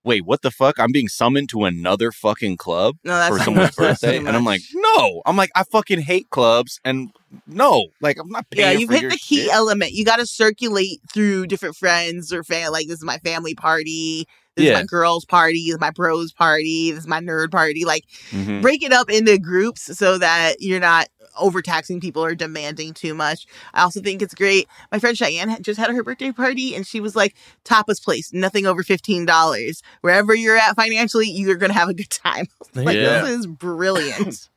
wait, 0.02 0.26
what 0.26 0.42
the 0.42 0.50
fuck? 0.50 0.78
I'm 0.78 0.92
being 0.92 1.08
summoned 1.08 1.48
to 1.50 1.64
another 1.64 2.12
fucking 2.12 2.58
club 2.58 2.96
No, 3.04 3.26
for 3.28 3.38
someone's 3.44 3.74
birthday, 3.74 4.18
and 4.18 4.28
I'm 4.28 4.44
like, 4.44 4.60
no, 4.74 5.22
I'm 5.24 5.36
like, 5.36 5.50
I 5.54 5.62
fucking 5.64 6.00
hate 6.02 6.28
clubs, 6.30 6.80
and 6.84 7.10
no, 7.46 7.86
like 8.00 8.18
I'm 8.18 8.28
not 8.28 8.48
paying. 8.50 8.66
Yeah, 8.72 8.78
you've 8.78 8.88
for 8.88 8.94
hit 8.94 9.02
your 9.02 9.10
the 9.10 9.16
key 9.18 9.44
shit. 9.44 9.52
element. 9.52 9.92
You 9.92 10.04
got 10.04 10.16
to 10.16 10.26
circulate 10.26 11.00
through 11.12 11.46
different 11.46 11.76
friends 11.76 12.32
or 12.32 12.42
fan. 12.44 12.72
Like 12.72 12.86
this 12.88 12.98
is 12.98 13.04
my 13.04 13.18
family 13.18 13.54
party. 13.54 14.26
This 14.56 14.66
is 14.68 14.72
my 14.72 14.84
girls' 14.84 15.24
party. 15.24 15.64
This 15.66 15.74
is 15.74 15.80
my 15.80 15.90
bros' 15.90 16.32
party. 16.32 16.92
This 16.92 17.00
is 17.00 17.06
my 17.08 17.20
nerd 17.20 17.50
party. 17.50 17.84
Like 17.84 18.04
Mhm. 18.30 18.62
break 18.62 18.82
it 18.84 18.92
up 18.92 19.10
into 19.10 19.36
groups 19.38 19.96
so 19.98 20.16
that 20.18 20.56
you're 20.60 20.78
not 20.80 21.08
overtaxing 21.36 22.00
people 22.00 22.24
or 22.24 22.36
demanding 22.36 22.94
too 22.94 23.12
much. 23.12 23.46
I 23.72 23.82
also 23.82 24.00
think 24.00 24.22
it's 24.22 24.34
great. 24.34 24.68
My 24.92 25.00
friend 25.00 25.18
Cheyenne 25.18 25.60
just 25.62 25.80
had 25.80 25.90
her 25.90 26.04
birthday 26.04 26.30
party 26.30 26.76
and 26.76 26.86
she 26.86 27.00
was 27.00 27.16
like, 27.16 27.34
tapas 27.64 28.00
place, 28.00 28.32
nothing 28.32 28.66
over 28.66 28.84
$15. 28.84 29.82
Wherever 30.02 30.32
you're 30.32 30.56
at 30.56 30.76
financially, 30.76 31.28
you're 31.28 31.56
going 31.56 31.72
to 31.72 31.78
have 31.78 31.88
a 31.88 31.94
good 31.94 32.10
time. 32.10 32.46
There 32.74 32.84
like, 32.84 32.96
you 32.98 33.02
go. 33.02 33.26
this 33.26 33.38
is 33.40 33.46
brilliant. 33.48 34.48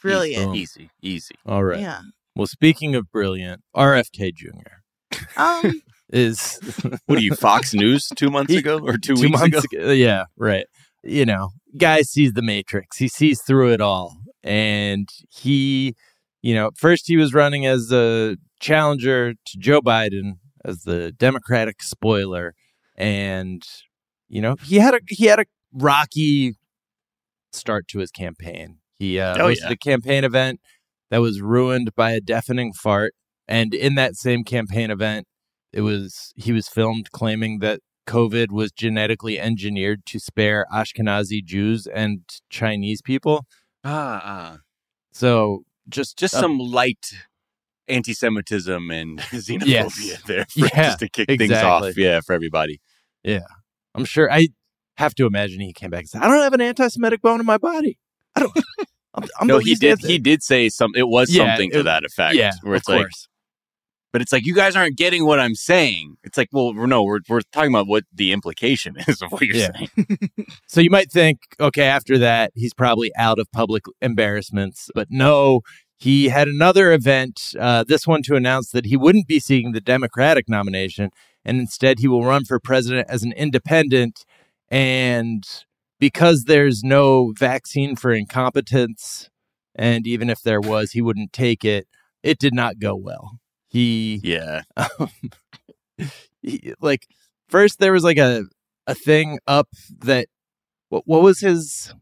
Brilliant. 0.00 0.54
Easy, 0.56 0.90
easy. 1.02 1.34
All 1.44 1.64
right. 1.64 1.80
Yeah. 1.80 2.00
Well, 2.34 2.46
speaking 2.46 2.94
of 2.94 3.10
brilliant, 3.10 3.62
RFK 3.74 4.34
Jr. 4.34 5.18
Um, 5.36 5.82
is 6.12 6.58
What 7.06 7.18
are 7.18 7.22
you, 7.22 7.34
Fox 7.34 7.74
News 7.74 8.08
two 8.14 8.30
months 8.30 8.54
ago 8.54 8.78
or 8.78 8.98
two, 8.98 9.14
two 9.14 9.22
weeks 9.22 9.40
months 9.40 9.64
ago? 9.64 9.82
ago. 9.82 9.92
Yeah, 9.92 10.24
right. 10.36 10.66
You 11.02 11.24
know, 11.24 11.50
guy 11.76 12.02
sees 12.02 12.32
the 12.32 12.42
matrix. 12.42 12.98
He 12.98 13.08
sees 13.08 13.40
through 13.42 13.72
it 13.72 13.80
all. 13.80 14.16
And 14.42 15.08
he, 15.30 15.94
you 16.42 16.54
know, 16.54 16.70
first 16.76 17.04
he 17.06 17.16
was 17.16 17.34
running 17.34 17.66
as 17.66 17.90
a 17.92 18.36
challenger 18.60 19.32
to 19.32 19.58
Joe 19.58 19.80
Biden 19.80 20.34
as 20.64 20.82
the 20.82 21.12
Democratic 21.12 21.82
spoiler. 21.82 22.54
And, 22.96 23.62
you 24.28 24.40
know, 24.40 24.56
he 24.62 24.76
had 24.76 24.94
a 24.94 25.00
he 25.08 25.26
had 25.26 25.40
a 25.40 25.46
rocky 25.72 26.56
start 27.52 27.88
to 27.88 27.98
his 27.98 28.10
campaign. 28.10 28.78
He 28.98 29.18
uh, 29.20 29.36
Oh, 29.36 29.48
hosted 29.48 29.56
yeah. 29.62 29.70
a 29.70 29.76
campaign 29.76 30.24
event 30.24 30.60
that 31.10 31.18
was 31.18 31.40
ruined 31.40 31.94
by 31.94 32.12
a 32.12 32.20
deafening 32.20 32.72
fart. 32.72 33.14
And 33.48 33.72
in 33.74 33.94
that 33.94 34.16
same 34.16 34.42
campaign 34.44 34.90
event, 34.90 35.26
it 35.72 35.82
was 35.82 36.32
he 36.36 36.52
was 36.52 36.68
filmed 36.68 37.10
claiming 37.12 37.58
that 37.60 37.80
COVID 38.08 38.50
was 38.50 38.72
genetically 38.72 39.38
engineered 39.38 40.04
to 40.06 40.18
spare 40.18 40.64
Ashkenazi 40.72 41.44
Jews 41.44 41.86
and 41.86 42.20
Chinese 42.50 43.02
people. 43.02 43.44
Ah, 43.84 44.20
ah. 44.24 44.58
So 45.12 45.62
just 45.88 46.16
Just 46.18 46.34
uh, 46.34 46.40
some 46.40 46.58
light 46.58 47.12
anti-Semitism 47.88 48.90
and 48.90 49.18
xenophobia 49.32 49.66
Yes. 49.66 50.22
there, 50.26 50.44
for, 50.48 50.58
Yeah, 50.60 50.68
just 50.84 50.98
to 51.00 51.08
kick 51.08 51.28
things 51.28 51.52
off. 51.52 51.96
Yeah, 51.96 52.20
for 52.20 52.32
everybody. 52.32 52.80
Yeah, 53.22 53.40
I'm 53.94 54.04
sure 54.04 54.30
I 54.32 54.48
have 54.96 55.14
to 55.16 55.26
imagine 55.26 55.60
he 55.60 55.72
came 55.72 55.90
back 55.90 56.00
and 56.00 56.08
said, 56.08 56.22
"I 56.22 56.28
don't 56.28 56.40
have 56.42 56.52
an 56.52 56.60
anti-Semitic 56.60 57.22
bone 57.22 57.40
in 57.40 57.46
my 57.46 57.58
body. 57.58 57.98
I 58.36 58.40
don't." 58.40 58.52
I'm, 59.14 59.24
I'm 59.40 59.46
no, 59.46 59.58
he 59.58 59.74
did. 59.74 59.98
He 60.00 60.18
did 60.18 60.42
say 60.42 60.68
something. 60.68 61.00
It 61.00 61.08
was 61.08 61.30
Yeah, 61.30 61.46
something 61.46 61.70
to 61.70 61.82
that 61.84 62.04
effect. 62.04 62.36
yeah, 62.36 62.52
where 62.62 62.74
of 62.74 62.80
it's 62.80 62.88
like, 62.88 63.04
course. 63.04 63.28
but 64.12 64.20
it's 64.20 64.30
like 64.30 64.44
you 64.44 64.54
guys 64.54 64.76
aren't 64.76 64.96
getting 64.98 65.24
what 65.24 65.40
I'm 65.40 65.54
saying. 65.54 66.16
It's 66.22 66.36
like, 66.36 66.48
well, 66.52 66.74
no, 66.74 67.02
we're 67.02 67.20
we're 67.28 67.40
talking 67.52 67.70
about 67.70 67.86
what 67.86 68.04
the 68.12 68.32
implication 68.32 68.96
is 69.08 69.22
of 69.22 69.32
what 69.32 69.42
you're 69.42 69.56
Yeah. 69.56 69.70
saying. 69.74 69.90
So 70.68 70.80
you 70.80 70.90
might 70.90 71.10
think, 71.10 71.38
okay, 71.60 71.84
after 71.84 72.18
that, 72.18 72.50
he's 72.54 72.74
probably 72.74 73.10
out 73.16 73.38
of 73.38 73.50
public 73.52 73.84
embarrassments. 74.02 74.90
But 74.94 75.08
no, 75.10 75.60
he 75.96 76.28
had 76.28 76.48
another 76.48 76.92
event, 76.92 77.54
uh, 77.58 77.84
this 77.86 78.06
one 78.06 78.22
to 78.24 78.34
announce 78.36 78.70
that 78.72 78.84
he 78.86 78.96
wouldn't 78.96 79.26
be 79.28 79.40
seeking 79.40 79.72
the 79.72 79.80
Democratic 79.80 80.48
nomination, 80.48 81.10
and 81.44 81.58
instead 81.58 82.00
he 82.00 82.08
will 82.08 82.24
run 82.24 82.44
for 82.44 82.58
president 82.60 83.06
as 83.08 83.22
an 83.22 83.32
independent. 83.32 84.24
And 84.70 85.44
because 85.98 86.44
there's 86.44 86.82
no 86.82 87.32
vaccine 87.38 87.96
for 87.96 88.12
incompetence, 88.12 89.28
and 89.74 90.06
even 90.06 90.30
if 90.30 90.40
there 90.42 90.60
was, 90.60 90.92
he 90.92 91.00
wouldn't 91.02 91.32
take 91.32 91.64
it, 91.64 91.86
it 92.22 92.38
did 92.38 92.54
not 92.54 92.78
go 92.78 92.94
well. 92.94 93.38
He 93.68 94.20
Yeah, 94.22 94.62
um, 94.76 95.10
he, 96.42 96.74
like 96.80 97.06
first 97.48 97.78
there 97.78 97.92
was 97.92 98.04
like 98.04 98.18
a 98.18 98.44
a 98.86 98.94
thing 98.94 99.38
up 99.46 99.68
that 100.00 100.28
what 100.88 101.02
what 101.06 101.22
was 101.22 101.40
his 101.40 101.92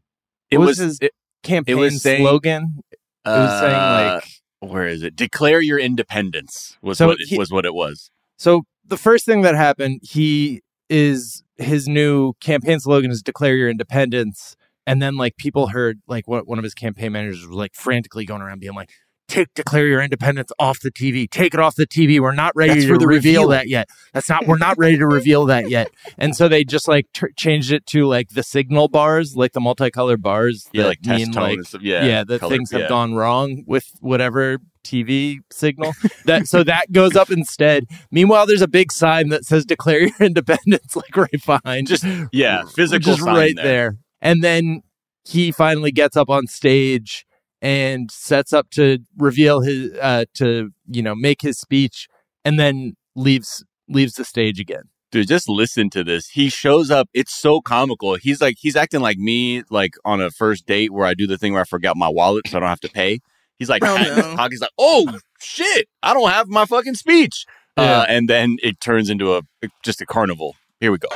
it 0.50 0.59
what 0.59 0.66
was. 0.66 0.78
his 0.78 0.98
it, 1.00 1.12
campaign 1.42 1.78
was 1.78 2.02
saying- 2.02 2.22
slogan? 2.22 2.80
It 3.26 3.30
was 3.30 3.61
saying 3.61 3.74
uh, 3.74 4.20
like 4.61 4.70
where 4.70 4.87
is 4.87 5.02
it? 5.02 5.16
Declare 5.16 5.61
your 5.62 5.78
independence 5.78 6.76
was 6.83 6.98
So 6.98 7.07
what 7.09 7.18
he- 7.20 7.38
was 7.38 7.50
what 7.50 7.64
it 7.64 7.74
was. 7.74 8.11
so 8.38 8.62
the 8.87 8.96
first 8.98 9.24
thing 9.24 9.40
that 9.42 9.54
happened 9.54 10.00
he 10.02 10.61
is 10.88 11.42
his 11.57 11.88
new 11.88 12.33
campaign 12.40 12.81
slogan 12.81 13.11
is 13.11 13.23
declare 13.23 13.57
your 13.57 13.68
independence. 13.68 14.57
And 14.87 15.01
then 15.01 15.16
like 15.16 15.37
people 15.37 15.68
heard 15.68 16.01
like 16.07 16.29
what 16.29 16.47
one 16.47 16.59
of 16.59 16.64
his 16.64 16.75
campaign 16.75 17.12
managers 17.12 17.47
was 17.47 17.57
like 17.57 17.75
frantically 17.75 18.25
going 18.27 18.42
around 18.42 18.61
being 18.61 18.75
like 18.75 18.90
take 19.29 19.53
declare 19.55 19.87
your 19.87 20.03
independence 20.03 20.51
off 20.59 20.81
the 20.81 20.91
TV 20.91 21.29
take 21.31 21.55
it 21.55 21.61
off 21.61 21.77
the 21.77 21.87
TV 21.87 22.21
we're 22.21 22.33
not 22.35 22.53
ready 22.55 22.75
That's 22.75 22.85
to 22.85 22.93
for 22.95 22.99
the 22.99 23.07
reveal 23.07 23.43
reveal." 23.43 23.49
that 23.49 23.69
yet 23.69 23.89
that's 24.13 24.29
not 24.29 24.47
we're 24.47 24.59
not 24.59 24.77
ready 24.79 24.97
to 24.99 25.07
reveal 25.07 25.47
that 25.47 25.69
yet 25.71 25.91
and 26.19 26.37
so 26.37 26.49
they 26.49 26.63
just 26.65 26.87
like 26.89 27.07
t- 27.13 27.27
changed 27.37 27.73
it 27.73 27.87
to 27.87 28.07
like 28.07 28.31
the 28.31 28.43
signal 28.43 28.89
bars 28.89 29.37
like 29.37 29.53
the 29.53 29.61
multicolored 29.61 30.23
bars 30.23 30.69
Yeah, 30.73 30.83
that 30.83 30.89
like 30.89 31.05
mean 31.05 31.33
like 31.33 31.63
stuff. 31.63 31.83
Yeah, 31.83 32.05
yeah, 32.05 32.25
that 32.25 32.41
things 32.41 32.71
have 32.73 32.83
yeah. 32.83 32.89
gone 32.89 33.15
wrong 33.15 33.65
with 33.67 33.91
whatever 34.01 34.59
TV 34.85 35.39
signal. 35.51 35.95
that 36.27 36.47
so 36.47 36.63
that 36.63 36.93
goes 36.93 37.17
up 37.17 37.31
instead. 37.31 37.87
Meanwhile, 38.11 38.47
there's 38.47 38.61
a 38.61 38.69
big 38.69 38.93
sign 38.93 39.31
that 39.31 39.47
says 39.47 39.65
"Declare 39.65 40.01
your 40.01 40.11
independence," 40.21 40.95
like 40.97 41.17
right 41.17 41.31
behind, 41.47 41.87
Just 41.87 42.05
yeah, 42.33 42.65
physical 42.75 43.13
just 43.15 43.23
sign 43.25 43.35
right 43.35 43.57
there. 43.57 43.65
there. 43.65 43.97
And 44.21 44.45
then 44.45 44.83
he 45.25 45.51
finally 45.53 45.91
gets 45.91 46.17
up 46.19 46.29
on 46.29 46.47
stage 46.47 47.25
and 47.62 48.11
sets 48.11 48.53
up 48.53 48.71
to 48.71 48.99
reveal 49.17 49.61
his 49.61 49.93
uh 50.01 50.25
to 50.35 50.71
you 50.88 51.03
know 51.03 51.14
make 51.14 51.43
his 51.43 51.59
speech, 51.59 52.07
and 52.45 52.59
then 52.59 52.95
leaves 53.17 53.64
leaves 53.88 54.14
the 54.14 54.25
stage 54.25 54.59
again. 54.61 54.85
Dude, 55.12 55.29
just 55.29 55.49
listen 55.49 55.90
to 55.90 56.03
this. 56.03 56.27
He 56.31 56.49
shows 56.49 56.90
up. 56.90 57.09
It's 57.14 57.33
so 57.37 57.61
comical. 57.61 58.17
He's 58.17 58.40
like, 58.40 58.57
he's 58.59 58.75
acting 58.75 59.01
like 59.01 59.17
me, 59.17 59.62
like 59.71 59.93
on 60.05 60.21
a 60.21 60.31
first 60.33 60.67
date 60.67 60.93
where 60.93 61.07
I 61.07 61.14
do 61.14 61.29
the 61.29 61.38
thing 61.38 61.53
where 61.53 61.62
I 61.62 61.64
forgot 61.67 61.97
my 61.97 62.09
wallet 62.09 62.49
so 62.49 62.57
I 62.57 62.61
don't 62.61 62.69
have 62.69 62.81
to 62.81 62.88
pay. 62.88 63.21
He's 63.57 63.69
like, 63.69 63.85
Oh, 63.85 63.97
no. 63.97 64.35
pocket. 64.35 64.51
He's 64.53 64.61
like, 64.61 64.73
oh 64.77 65.17
shit, 65.40 65.87
I 66.03 66.14
don't 66.14 66.29
have 66.31 66.49
my 66.49 66.64
fucking 66.64 66.95
speech. 66.95 67.45
Yeah. 67.79 68.01
Uh, 68.01 68.07
and 68.09 68.29
then 68.29 68.57
it 68.61 68.81
turns 68.81 69.09
into 69.09 69.37
a 69.37 69.43
just 69.85 70.01
a 70.01 70.07
carnival. 70.07 70.57
Here 70.81 70.90
we 70.90 70.99
go. 70.99 71.09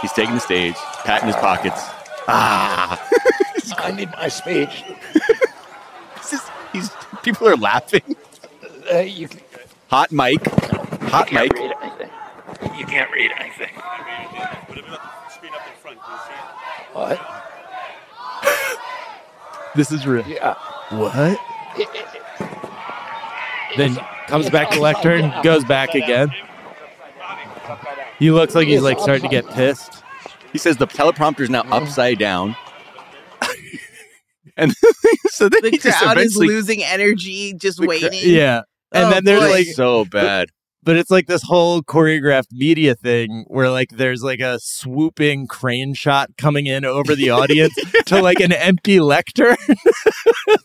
He's 0.00 0.12
taking 0.12 0.34
the 0.34 0.40
stage, 0.40 0.74
patting 1.04 1.26
his 1.26 1.36
pockets. 1.36 1.80
Ah, 2.28 3.01
I 3.78 3.90
need 3.92 4.10
my 4.12 4.28
speech. 4.28 4.84
This 6.16 6.32
is- 6.34 6.50
he's 6.72 6.90
people 7.22 7.48
are 7.48 7.56
laughing. 7.56 8.16
Uh, 8.92 8.98
you, 8.98 9.28
Hot 9.90 10.10
mic, 10.12 10.42
hot 11.10 11.26
can't 11.28 11.52
mic. 11.52 11.78
You 12.78 12.86
can't 12.86 13.10
read 13.10 13.30
anything. 13.38 13.68
What? 16.92 17.20
This 19.74 19.90
is 19.90 20.06
real. 20.06 20.26
Yeah. 20.28 20.54
What? 20.90 21.38
Then 23.78 23.96
comes 24.26 24.50
back 24.50 24.70
to 24.72 24.80
lectern, 24.80 25.32
goes 25.42 25.64
back 25.64 25.94
again. 25.94 26.30
He 28.18 28.30
looks 28.30 28.54
like 28.54 28.68
he's 28.68 28.82
like 28.82 28.98
starting 29.00 29.22
to 29.22 29.28
get 29.30 29.48
pissed. 29.48 30.02
He 30.52 30.58
says 30.58 30.76
the 30.76 30.86
teleprompter's 30.86 31.48
now 31.48 31.62
upside 31.70 32.18
down. 32.18 32.54
And 34.56 34.72
so 35.28 35.48
then 35.48 35.62
The 35.62 35.70
he 35.70 35.78
just 35.78 35.98
crowd 35.98 36.18
is 36.18 36.36
losing 36.36 36.82
energy, 36.82 37.54
just 37.54 37.78
The 37.78 37.86
cra- 37.86 37.98
waiting. 38.02 38.20
Yeah. 38.30 38.62
And 38.92 39.06
Oh, 39.06 39.10
then 39.10 39.24
there's 39.24 39.40
boy. 39.42 39.50
like 39.50 39.66
so 39.68 40.04
bad. 40.04 40.48
but 40.82 40.96
it's 40.96 41.10
like 41.10 41.26
this 41.26 41.42
whole 41.44 41.82
choreographed 41.82 42.50
media 42.52 42.94
thing 42.94 43.44
where 43.48 43.70
like 43.70 43.88
there's 43.90 44.22
like 44.22 44.40
a 44.40 44.58
swooping 44.60 45.46
crane 45.46 45.94
shot 45.94 46.30
coming 46.36 46.66
in 46.66 46.84
over 46.84 47.14
the 47.14 47.30
audience 47.30 47.74
to 48.06 48.20
like 48.20 48.40
an 48.40 48.52
empty 48.52 49.00
lectern. 49.00 49.56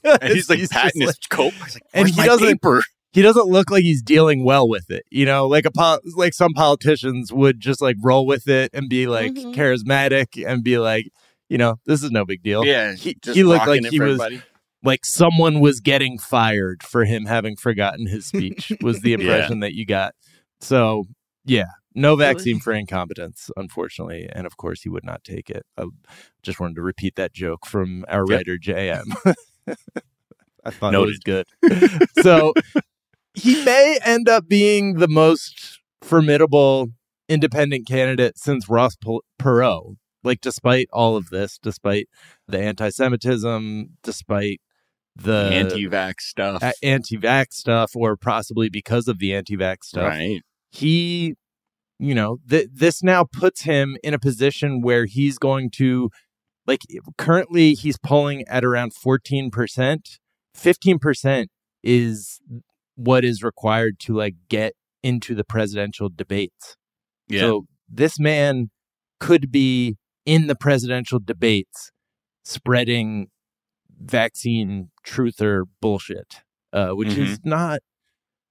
And 0.03 0.33
he's 0.33 0.49
like 0.49 0.59
just 0.59 0.71
patting 0.71 1.01
his 1.01 1.09
like- 1.09 1.29
coat. 1.29 1.53
He's 1.53 1.75
like, 1.75 1.83
and 1.93 2.09
he 2.09 2.23
doesn't 2.23 2.47
paper?" 2.47 2.81
he 3.11 3.21
doesn't 3.21 3.47
look 3.47 3.69
like 3.71 3.83
he's 3.83 4.01
dealing 4.01 4.43
well 4.43 4.67
with 4.67 4.89
it. 4.89 5.03
You 5.11 5.25
know, 5.25 5.47
like 5.47 5.65
a 5.65 5.71
pol- 5.71 5.99
like 6.15 6.33
some 6.33 6.53
politicians 6.53 7.31
would 7.33 7.59
just 7.59 7.81
like 7.81 7.95
roll 8.01 8.25
with 8.25 8.47
it 8.47 8.71
and 8.73 8.89
be 8.89 9.07
like 9.07 9.33
Mhm. 9.33 9.53
charismatic 9.55 10.43
and 10.47 10.63
be 10.63 10.77
like, 10.77 11.07
you 11.49 11.57
know, 11.57 11.75
this 11.85 12.03
is 12.03 12.11
no 12.11 12.25
big 12.25 12.43
deal. 12.43 12.65
Yeah, 12.65 12.93
he, 12.93 13.15
just 13.21 13.35
he 13.35 13.43
looked 13.43 13.67
like 13.67 13.81
he 13.89 13.99
was 13.99 14.19
everybody. 14.19 14.41
like 14.83 15.05
someone 15.05 15.59
was 15.59 15.79
getting 15.79 16.17
fired 16.17 16.83
for 16.83 17.05
him 17.05 17.25
having 17.25 17.55
forgotten 17.55 18.05
his 18.07 18.25
speech 18.33 18.71
was 18.81 19.01
the 19.01 19.11
Yeah. 19.11 19.17
impression 19.19 19.59
that 19.61 19.73
you 19.73 19.85
got. 19.85 20.13
So 20.61 21.05
yeah, 21.45 21.65
no 21.95 22.15
vaccine 22.15 22.59
for 22.59 22.73
incompetence, 22.73 23.49
unfortunately, 23.55 24.27
and 24.31 24.45
of 24.45 24.57
course 24.57 24.81
he 24.81 24.89
would 24.89 25.05
not 25.05 25.23
take 25.23 25.49
it. 25.49 25.65
I 25.77 25.85
just 26.43 26.59
wanted 26.59 26.75
to 26.75 26.81
repeat 26.81 27.15
that 27.15 27.33
joke 27.33 27.65
from 27.65 28.05
our 28.09 28.25
Yep. 28.27 28.37
writer 28.37 28.57
JM. 28.57 29.05
I 30.65 30.71
thought 30.71 30.91
Noted. 30.91 31.15
it 31.15 31.27
was 31.63 31.69
good. 31.71 32.09
so 32.23 32.53
he 33.33 33.63
may 33.63 33.99
end 34.03 34.27
up 34.27 34.47
being 34.49 34.95
the 34.95 35.07
most 35.07 35.79
formidable 36.01 36.89
independent 37.29 37.87
candidate 37.87 38.37
since 38.37 38.67
Ross 38.67 38.95
Perot. 39.39 39.95
Like, 40.27 40.41
despite 40.41 40.87
all 40.93 41.15
of 41.15 41.29
this, 41.29 41.57
despite 41.57 42.07
the 42.47 42.59
anti-Semitism, 42.59 43.97
despite 44.03 44.61
the 45.15 45.49
Anti-vax 45.51 46.19
stuff. 46.19 46.61
uh, 46.61 46.73
anti-vax 46.83 47.53
stuff, 47.53 47.93
or 47.95 48.15
possibly 48.15 48.69
because 48.69 49.07
of 49.07 49.17
the 49.17 49.33
anti-vax 49.33 49.85
stuff. 49.85 50.09
Right. 50.09 50.41
He, 50.69 51.33
you 51.97 52.13
know, 52.13 52.37
th- 52.47 52.69
this 52.71 53.01
now 53.01 53.23
puts 53.23 53.61
him 53.63 53.97
in 54.03 54.13
a 54.13 54.19
position 54.19 54.81
where 54.81 55.05
he's 55.05 55.39
going 55.39 55.71
to, 55.77 56.11
like, 56.67 56.81
currently 57.17 57.73
he's 57.73 57.97
polling 57.97 58.43
at 58.47 58.63
around 58.63 58.93
fourteen 58.93 59.49
percent. 59.49 60.19
Fifteen 60.53 60.99
percent 60.99 61.49
is 61.81 62.39
what 62.95 63.23
is 63.23 63.41
required 63.41 63.99
to 63.99 64.13
like 64.13 64.35
get 64.49 64.73
into 65.01 65.33
the 65.33 65.43
presidential 65.43 66.09
debates. 66.09 66.75
Yeah. 67.27 67.41
So 67.41 67.65
this 67.87 68.19
man 68.19 68.69
could 69.19 69.51
be 69.51 69.97
in 70.27 70.47
the 70.47 70.55
presidential 70.55 71.19
debates 71.19 71.91
spreading 72.43 73.29
vaccine 73.99 74.91
truther 75.03 75.63
bullshit, 75.81 76.41
uh, 76.73 76.89
which 76.89 77.17
is 77.17 77.39
not 77.43 77.79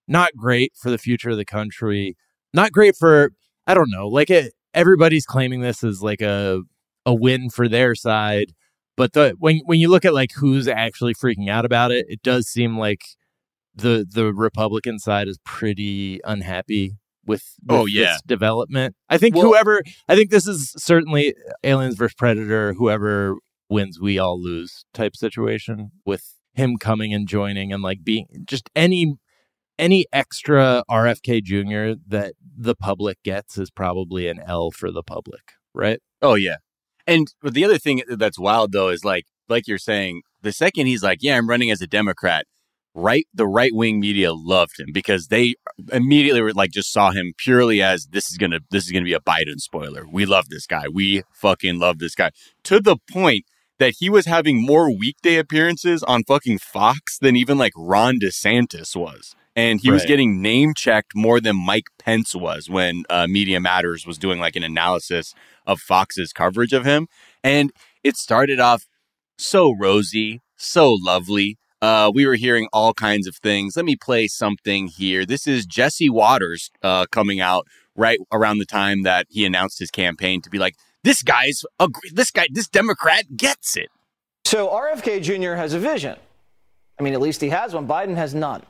not 0.09 0.31
great 0.37 0.72
for 0.74 0.91
the 0.91 0.99
future 0.99 1.31
of 1.31 1.37
the 1.37 1.45
country. 1.45 2.16
Not 2.53 2.72
great 2.72 2.97
for 2.97 3.31
I 3.66 3.74
don't 3.74 3.91
know. 3.91 4.09
Like 4.09 4.31
it, 4.31 4.55
everybody's 4.74 5.27
claiming 5.27 5.61
this 5.61 5.85
as 5.85 6.03
like 6.03 6.22
a 6.22 6.62
a 7.05 7.14
win 7.14 7.51
for 7.51 7.68
their 7.68 7.95
side, 7.95 8.53
but 8.97 9.12
the 9.12 9.37
when 9.39 9.61
when 9.66 9.79
you 9.79 9.89
look 9.89 10.07
at 10.07 10.14
like 10.14 10.33
who's 10.35 10.66
actually 10.66 11.14
freaking 11.14 11.51
out 11.51 11.66
about 11.66 11.93
it, 11.93 12.07
it 12.09 12.22
does 12.22 12.49
seem 12.49 12.79
like 12.79 13.03
the 13.74 14.07
the 14.11 14.33
Republican 14.33 14.99
side 14.99 15.29
is 15.29 15.39
pretty 15.45 16.20
unhappy 16.24 16.97
with, 17.27 17.45
with 17.66 17.79
Oh, 17.81 17.87
yeah. 17.87 18.12
this 18.12 18.22
development. 18.22 18.95
I 19.09 19.18
think 19.18 19.35
Well- 19.35 19.47
whoever 19.47 19.83
I 20.09 20.14
think 20.16 20.31
this 20.31 20.47
is 20.47 20.72
certainly 20.77 21.35
aliens 21.64 21.97
versus 21.97 22.14
predator. 22.14 22.74
Whoever 22.74 23.37
wins, 23.68 24.01
we 24.01 24.18
all 24.18 24.41
lose 24.41 24.85
type 24.95 25.16
situation 25.16 25.91
with 26.05 26.35
him 26.55 26.77
coming 26.79 27.12
and 27.12 27.27
joining 27.29 27.72
and 27.72 27.83
like 27.83 28.03
being 28.05 28.27
just 28.47 28.70
any 28.77 29.14
any 29.79 30.07
extra 30.12 30.83
RFK 30.91 31.43
Jr. 31.43 32.01
that 32.09 32.33
the 32.57 32.74
public 32.74 33.22
gets 33.22 33.59
is 33.59 33.70
probably 33.70 34.27
an 34.29 34.41
L 34.47 34.70
for 34.70 34.91
the 34.91 35.03
public, 35.03 35.53
right? 35.74 36.01
Oh 36.22 36.35
yeah. 36.35 36.57
And 37.07 37.29
but 37.43 37.53
the 37.55 37.64
other 37.64 37.77
thing 37.79 38.03
that's 38.09 38.39
wild 38.39 38.72
though 38.72 38.89
is 38.89 39.05
like 39.05 39.27
like 39.49 39.68
you're 39.68 39.79
saying, 39.79 40.22
the 40.43 40.53
second 40.53 40.87
he's 40.87 41.03
like, 41.03 41.18
"Yeah, 41.20 41.37
I'm 41.37 41.49
running 41.49 41.70
as 41.70 41.81
a 41.83 41.87
Democrat," 41.87 42.47
right 42.97 43.27
the 43.35 43.47
right 43.47 43.73
wing 43.75 44.01
media 44.01 44.33
loved 44.33 44.81
him 44.81 44.89
because 44.93 45.27
they 45.27 45.55
immediately 45.93 46.41
were 46.41 46.53
like 46.53 46.71
just 46.71 46.93
saw 46.93 47.11
him 47.11 47.33
purely 47.37 47.83
as 47.83 48.07
this 48.11 48.31
is 48.31 48.39
gonna 48.39 48.61
this 48.71 48.85
is 48.85 48.91
gonna 48.91 49.05
be 49.05 49.13
a 49.13 49.21
Biden 49.21 49.59
spoiler. 49.59 50.07
We 50.11 50.25
love 50.25 50.49
this 50.49 50.67
guy. 50.67 50.87
We 50.89 51.23
fucking 51.33 51.79
love 51.79 51.99
this 51.99 52.15
guy 52.15 52.31
to 52.65 52.81
the 52.81 52.97
point 53.11 53.45
that 53.79 53.95
he 53.99 54.09
was 54.09 54.25
having 54.27 54.65
more 54.65 54.91
weekday 54.91 55.37
appearances 55.37 56.03
on 56.03 56.25
fucking 56.25 56.59
Fox 56.59 57.19
than 57.19 57.37
even 57.37 57.59
like 57.59 57.73
Ron 57.77 58.19
DeSantis 58.19 58.97
was. 58.97 59.35
And 59.55 59.81
he 59.81 59.91
was 59.91 60.05
getting 60.05 60.43
name 60.43 60.75
checked 60.77 61.13
more 61.15 61.41
than 61.41 61.57
Mike 61.57 61.87
Pence 61.99 62.35
was 62.35 62.69
when 62.69 63.05
uh, 63.09 63.27
Media 63.27 63.59
Matters 63.59 64.07
was 64.07 64.19
doing 64.19 64.39
like 64.39 64.55
an 64.55 64.63
analysis 64.63 65.33
of 65.67 65.81
Fox's 65.81 66.31
coverage 66.35 66.75
of 66.75 66.85
him. 66.85 67.09
And 67.43 67.73
it 68.05 68.17
started 68.17 68.61
off 68.61 68.85
so 69.39 69.75
rosy, 69.75 70.43
so 70.57 70.93
lovely. 70.93 71.59
Uh, 71.83 72.11
we 72.14 72.27
were 72.27 72.35
hearing 72.35 72.68
all 72.72 72.95
kinds 72.95 73.27
of 73.27 73.37
things. 73.37 73.77
Let 73.77 73.85
me 73.85 73.97
play 73.97 74.29
something 74.29 74.87
here. 74.89 75.27
This 75.27 75.47
is 75.47 75.66
Jesse 75.66 76.09
Watters 76.09 76.70
uh, 76.83 77.07
coming 77.11 77.41
out 77.41 77.66
right 77.95 78.18
around 78.33 78.59
the 78.59 78.66
time 78.66 79.03
that 79.03 79.27
he 79.29 79.45
announced 79.45 79.79
his 79.79 79.91
campaign 79.91 80.41
to 80.43 80.51
be 80.51 80.59
like, 80.59 80.74
this 81.05 81.22
guy's 81.22 81.64
a, 81.79 81.89
this 82.12 82.31
guy, 82.31 82.47
this 82.51 82.68
Democrat 82.68 83.37
gets 83.37 83.77
it. 83.77 83.89
So 84.45 84.68
RFK 84.68 85.22
Jr. 85.22 85.55
has 85.55 85.72
a 85.72 85.79
vision. 85.79 86.16
I 86.99 87.03
mean, 87.03 87.14
at 87.14 87.20
least 87.20 87.41
he 87.41 87.51
has 87.51 87.74
one. 87.74 87.87
Biden 87.87 88.16
has 88.16 88.35
none. 88.35 88.62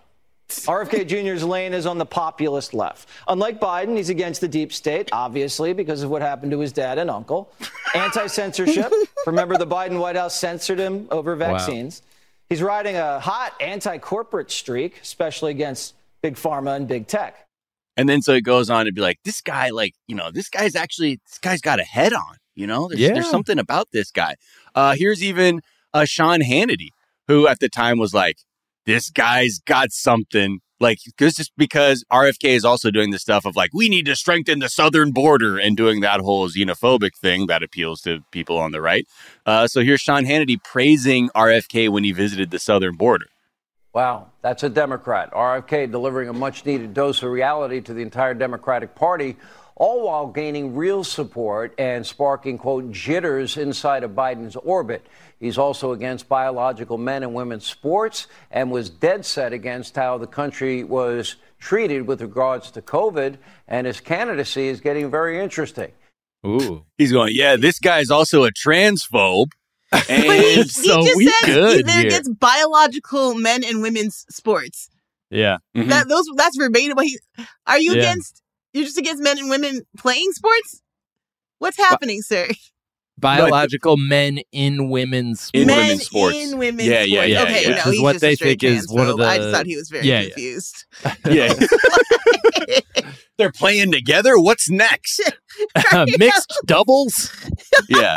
RFK 0.48 1.07
Jr.'s 1.34 1.44
lane 1.44 1.72
is 1.72 1.86
on 1.86 1.98
the 1.98 2.07
populist 2.07 2.74
left. 2.74 3.09
Unlike 3.28 3.61
Biden, 3.61 3.96
he's 3.96 4.09
against 4.09 4.40
the 4.40 4.48
deep 4.48 4.72
state, 4.72 5.09
obviously, 5.12 5.72
because 5.72 6.02
of 6.02 6.11
what 6.11 6.22
happened 6.22 6.50
to 6.52 6.61
his 6.61 6.72
dad 6.72 6.98
and 6.98 7.11
uncle. 7.11 7.52
Anti 7.94 8.26
censorship. 8.26 8.92
Remember, 9.26 9.57
the 9.57 9.66
Biden 9.66 9.98
White 10.00 10.16
House 10.16 10.38
censored 10.38 10.78
him 10.78 11.09
over 11.11 11.36
vaccines. 11.36 12.02
He's 12.49 12.62
riding 12.62 12.97
a 12.97 13.18
hot 13.20 13.55
anti 13.61 13.99
corporate 13.99 14.51
streak, 14.51 15.01
especially 15.03 15.51
against 15.51 15.94
big 16.22 16.34
pharma 16.36 16.76
and 16.76 16.86
big 16.86 17.07
tech. 17.07 17.47
And 17.97 18.09
then 18.09 18.20
so 18.22 18.34
it 18.34 18.42
goes 18.42 18.68
on 18.70 18.84
to 18.86 18.92
be 18.92 19.01
like, 19.01 19.18
this 19.24 19.40
guy, 19.40 19.70
like, 19.70 19.94
you 20.07 20.14
know, 20.14 20.30
this 20.30 20.49
guy's 20.49 20.76
actually, 20.76 21.18
this 21.26 21.38
guy's 21.38 21.61
got 21.62 21.80
a 21.80 21.84
head 21.84 22.12
on, 22.12 22.36
you 22.55 22.66
know, 22.66 22.88
there's, 22.88 23.01
Yeah. 23.01 23.14
there's 23.14 23.30
something 23.30 23.59
about 23.59 23.88
this 23.92 24.11
guy. 24.11 24.34
Uh, 24.74 24.94
here's 24.97 25.22
even 25.22 25.62
uh, 25.94 26.05
Sean 26.05 26.40
Hannity, 26.40 26.88
who 27.26 27.49
at 27.49 27.59
the 27.59 27.68
time 27.70 27.99
was 27.99 28.12
like, 28.12 28.36
this 28.84 29.11
guy's 29.11 29.59
got 29.59 29.92
something. 29.92 30.61
Like, 30.79 30.99
just 31.18 31.53
because 31.57 32.05
RFK 32.12 32.51
is 32.51 32.64
also 32.64 32.91
doing 32.91 33.11
the 33.11 33.18
stuff 33.18 33.47
of 33.47 33.57
like, 33.57 33.70
we 33.72 33.89
need 33.89 34.07
to 34.07 34.16
strengthen 34.16 34.59
the 34.59 34.68
southern 34.68 35.12
border 35.12 35.59
and 35.59 35.77
doing 35.77 36.01
that 36.01 36.20
whole 36.20 36.49
xenophobic 36.49 37.16
thing 37.16 37.47
that 37.47 37.62
appeals 37.62 38.01
to 38.03 38.20
people 38.31 38.59
on 38.59 38.72
the 38.72 38.81
right. 38.81 39.07
Uh, 39.47 39.66
so 39.66 39.81
here's 39.81 40.01
Sean 40.01 40.24
Hannity 40.24 40.62
praising 40.62 41.31
RFK 41.31 41.89
when 41.89 42.05
he 42.05 42.12
visited 42.12 42.51
the 42.51 42.59
southern 42.59 42.97
border. 42.97 43.27
Wow, 43.97 44.27
that's 44.43 44.62
a 44.62 44.68
Democrat. 44.68 45.33
RFK 45.33 45.91
delivering 45.91 46.29
a 46.29 46.35
much 46.35 46.66
needed 46.66 46.93
dose 46.93 47.22
of 47.22 47.31
reality 47.31 47.81
to 47.81 47.95
the 47.95 48.03
entire 48.03 48.35
Democratic 48.35 48.95
Party, 48.95 49.39
all 49.74 50.05
while 50.05 50.27
gaining 50.27 50.77
real 50.77 51.03
support 51.03 51.74
and 51.79 52.05
sparking, 52.05 52.59
quote, 52.59 52.91
jitters 52.91 53.57
inside 53.57 54.05
of 54.05 54.11
Biden's 54.11 54.57
orbit. 54.57 55.07
He's 55.39 55.59
also 55.59 55.93
against 55.93 56.28
biological 56.28 56.97
men 56.97 57.22
and 57.22 57.34
women's 57.34 57.66
sports 57.66 58.26
and 58.51 58.70
was 58.70 58.89
dead 58.89 59.24
set 59.26 59.53
against 59.53 59.97
how 59.97 60.16
the 60.16 60.26
country 60.26 60.82
was 60.82 61.37
treated 61.59 62.07
with 62.07 62.22
regards 62.22 62.70
to 62.72 62.82
COVID. 62.82 63.37
And 63.68 63.87
his 63.87 64.01
candidacy 64.01 64.68
is 64.68 64.80
getting 64.80 65.11
very 65.11 65.39
interesting. 65.39 65.93
Ooh. 66.47 66.84
He's 66.97 67.12
going, 67.12 67.34
yeah, 67.34 67.57
this 67.57 67.78
guy's 67.78 68.11
also 68.11 68.45
a 68.45 68.51
transphobe. 68.53 69.51
But 69.93 70.03
he, 70.07 70.14
And 70.16 70.47
he 70.47 70.62
just 70.64 70.74
said 70.82 71.87
they're 71.87 72.07
against 72.07 72.39
biological 72.41 73.34
men 73.34 73.62
and 73.64 73.82
women's 73.82 74.26
sports. 74.28 74.91
Yeah. 75.30 75.59
Mm-hmm. 75.76 75.89
That 75.91 76.09
those 76.09 76.26
that's 76.34 76.57
verbatim. 76.57 76.97
What 76.97 77.07
he 77.07 77.18
are 77.68 77.78
you 77.78 77.93
Yeah. 77.93 77.99
against? 78.01 78.43
You're 78.72 78.84
just 78.84 78.99
against 78.99 79.22
men 79.22 79.39
and 79.39 79.49
women 79.49 79.82
playing 79.97 80.32
sports. 80.32 80.82
What's 81.59 81.78
happening, 81.78 82.20
sir? 82.22 82.49
Biological 83.18 83.96
men 83.96 84.40
in 84.52 84.90
women's 84.90 85.50
In 85.54 85.68
sports. 85.68 85.82
women's 85.82 86.06
sports. 86.06 86.36
In 86.36 86.58
women's 86.58 86.86
Yeah, 86.88 87.02
yeah, 87.02 87.20
sports. 87.22 87.28
yeah, 87.32 87.42
Okay, 87.42 87.62
yeah. 87.62 87.68
no, 87.68 87.74
Which 87.76 87.86
is 87.86 87.92
he's 87.92 88.00
what 88.02 88.12
just 88.12 88.20
they 88.22 88.32
a 88.32 88.36
straight 88.36 88.60
think 88.60 88.64
is 88.64 88.88
one 88.92 89.08
of 89.08 89.16
the. 89.16 89.24
I 89.24 89.36
just 89.38 89.50
thought 89.50 89.66
he 89.66 89.76
was 89.76 89.88
very 89.88 90.06
Yeah, 90.06 90.20
yeah. 90.22 90.28
confused. 90.28 90.84
Yeah. 91.30 91.54
They're 93.38 93.52
playing 93.52 93.92
together. 93.92 94.38
What's 94.38 94.70
next? 94.70 95.20
Uh, 95.92 96.04
mixed 96.18 96.52
doubles. 96.66 97.30
Yeah. 97.88 98.16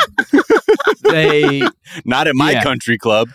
They 1.04 1.62
Not 2.04 2.28
at 2.28 2.36
my 2.36 2.52
Yeah. 2.52 2.64
country 2.64 2.98
club. 2.98 3.30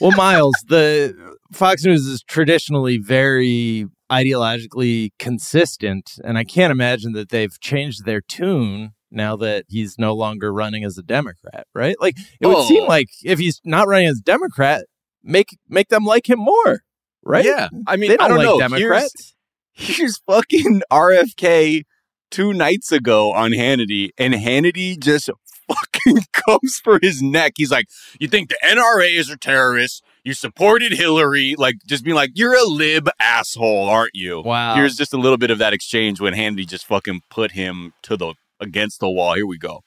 well, 0.00 0.12
Miles, 0.12 0.54
the 0.68 1.14
Fox 1.52 1.84
News 1.84 2.06
is 2.06 2.22
traditionally 2.22 2.96
very 2.96 3.86
ideologically 4.10 5.10
consistent, 5.18 6.12
and 6.24 6.38
I 6.38 6.44
can't 6.44 6.70
imagine 6.70 7.12
that 7.12 7.28
they've 7.28 7.58
changed 7.60 8.06
their 8.06 8.22
tune 8.22 8.92
now 9.12 9.36
that 9.36 9.64
he's 9.68 9.98
no 9.98 10.14
longer 10.14 10.52
running 10.52 10.84
as 10.84 10.98
a 10.98 11.02
Democrat, 11.02 11.66
right? 11.74 11.96
Like 12.00 12.16
it 12.40 12.46
would 12.46 12.56
Oh. 12.56 12.64
seem 12.68 12.86
like 12.86 13.08
if 13.24 13.38
he's 13.38 13.60
not 13.64 13.86
running 13.88 14.08
as 14.08 14.18
a 14.18 14.22
Democrat, 14.22 14.86
make 15.22 15.56
make 15.68 15.88
them 15.88 16.04
like 16.04 16.28
him 16.28 16.38
more, 16.40 16.82
right? 17.22 17.44
Yeah. 17.44 17.68
I 17.86 17.96
mean, 17.96 18.10
they 18.10 18.16
don't 18.16 18.24
I 18.24 18.28
don't 18.28 18.38
like 18.38 18.46
know. 18.46 18.58
Democrats. 18.58 19.34
Here's, 19.72 19.96
here's 19.98 20.18
fucking 20.26 20.82
RFK 20.92 21.82
two 22.30 22.52
nights 22.52 22.90
ago 22.92 23.32
on 23.32 23.50
Hannity, 23.52 24.10
and 24.18 24.32
Hannity 24.34 24.98
just 24.98 25.28
fucking 25.68 26.24
comes 26.32 26.80
for 26.82 26.98
his 27.02 27.22
neck. 27.22 27.52
He's 27.56 27.70
like, 27.70 27.86
You 28.18 28.28
think 28.28 28.48
the 28.48 28.58
NRA 28.64 29.16
is 29.16 29.30
a 29.30 29.36
terrorist? 29.36 30.02
You 30.24 30.34
supported 30.34 30.92
Hillary, 30.92 31.54
like 31.58 31.76
just 31.86 32.04
being 32.04 32.14
like, 32.14 32.30
You're 32.34 32.54
a 32.54 32.64
lib 32.64 33.08
asshole, 33.20 33.88
aren't 33.88 34.14
you? 34.14 34.40
Wow. 34.40 34.74
Here's 34.74 34.96
just 34.96 35.12
a 35.12 35.18
little 35.18 35.38
bit 35.38 35.50
of 35.50 35.58
that 35.58 35.72
exchange 35.72 36.20
when 36.20 36.32
Hannity 36.34 36.66
just 36.66 36.86
fucking 36.86 37.20
put 37.30 37.52
him 37.52 37.92
to 38.02 38.16
the 38.16 38.34
against 38.62 39.00
the 39.00 39.10
wall. 39.10 39.34
Here 39.34 39.46
we 39.46 39.58
go. 39.58 39.82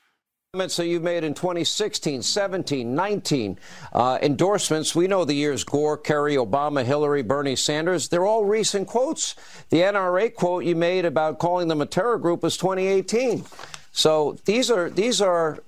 Comments 0.53 0.76
that 0.78 0.88
you've 0.88 1.03
made 1.03 1.23
in 1.26 1.34
2016, 1.34 2.21
17, 2.21 2.95
19, 2.95 3.59
uh, 3.91 4.19
endorsements. 4.21 4.95
We 4.95 5.07
know 5.07 5.26
the 5.26 5.34
years 5.34 5.63
Gore, 5.65 5.97
Kerry, 5.97 6.36
Obama, 6.36 6.86
Hillary, 6.86 7.23
Bernie 7.23 7.57
Sanders. 7.57 8.07
They're 8.07 8.26
all 8.26 8.45
recent 8.45 8.88
quotes. 8.88 9.36
The 9.69 9.80
NRA 9.82 10.34
quote 10.34 10.63
you 10.63 10.76
made 10.76 11.03
about 11.03 11.39
calling 11.39 11.67
them 11.67 11.82
a 11.82 11.86
terror 11.86 12.17
group 12.17 12.43
was 12.43 12.55
2018. 12.55 13.43
So 13.91 14.38
these 14.45 14.71
are 14.71 14.89
these 14.89 15.19
are 15.21 15.59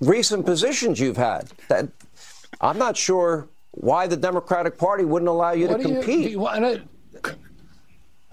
recent 0.00 0.44
positions 0.44 1.00
you've 1.00 1.16
had. 1.16 1.50
That 1.68 1.88
I'm 2.60 2.78
not 2.78 2.96
sure 2.96 3.48
why 3.72 4.06
the 4.06 4.16
Democratic 4.16 4.78
Party 4.78 5.04
wouldn't 5.04 5.28
allow 5.28 5.52
you 5.52 5.68
What 5.68 5.78
to 5.78 5.82
do 5.82 5.88
you, 5.90 5.94
compete. 5.96 6.24
do 6.24 6.30
you 6.30 6.40
want 6.40 6.82
to, 7.22 7.36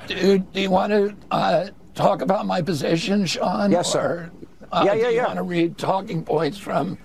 do, 0.07 0.37
do 0.39 0.61
you 0.61 0.69
want 0.69 0.91
to 0.91 1.15
uh, 1.31 1.67
talk 1.93 2.21
about 2.21 2.45
my 2.45 2.61
position, 2.61 3.25
Sean? 3.25 3.71
Yes, 3.71 3.91
sir. 3.91 4.29
Or, 4.61 4.67
uh, 4.71 4.83
Yeah, 4.85 4.93
yeah, 4.93 5.03
do 5.03 5.09
you 5.09 5.15
yeah. 5.17 5.25
want 5.27 5.37
to 5.37 5.43
read 5.43 5.77
talking 5.77 6.23
points 6.23 6.57
from 6.57 6.97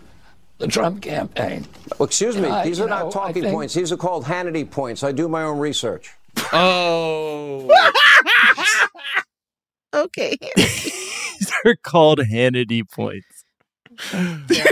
the 0.58 0.66
Trump 0.66 1.02
campaign. 1.02 1.66
Well, 1.98 2.06
excuse 2.06 2.36
me, 2.36 2.44
And 2.46 2.52
I- 2.52 2.64
these 2.64 2.80
are 2.80 2.88
not 2.88 3.02
know, 3.04 3.08
I 3.08 3.12
talking 3.12 3.42
think- 3.42 3.54
points. 3.54 3.74
These 3.74 3.92
are 3.92 3.96
called 3.96 4.24
Hannity 4.24 4.68
points. 4.68 5.04
I 5.04 5.12
do 5.12 5.28
my 5.28 5.42
own 5.44 5.58
research. 5.58 6.10
Oh. 6.52 7.70
okay. 9.94 10.36
These 10.56 11.52
are 11.64 11.76
called 11.76 12.18
Hannity 12.20 12.82
points. 12.90 13.44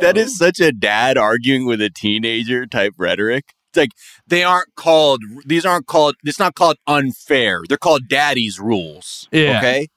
That 0.00 0.16
is 0.16 0.38
such 0.38 0.60
a 0.60 0.72
dad 0.72 1.18
arguing 1.18 1.66
with 1.66 1.82
a 1.82 1.90
teenager 1.90 2.64
type 2.64 2.94
rhetoric. 2.96 3.53
Like 3.76 3.90
they 4.26 4.42
aren't 4.44 4.74
called 4.76 5.20
these 5.44 5.64
aren't 5.66 5.86
called 5.86 6.16
it's 6.24 6.38
not 6.38 6.54
called 6.54 6.76
unfair. 6.86 7.62
They're 7.68 7.78
called 7.78 8.08
daddy's 8.08 8.58
rules. 8.60 9.28
Yeah. 9.32 9.58
Okay? 9.58 9.88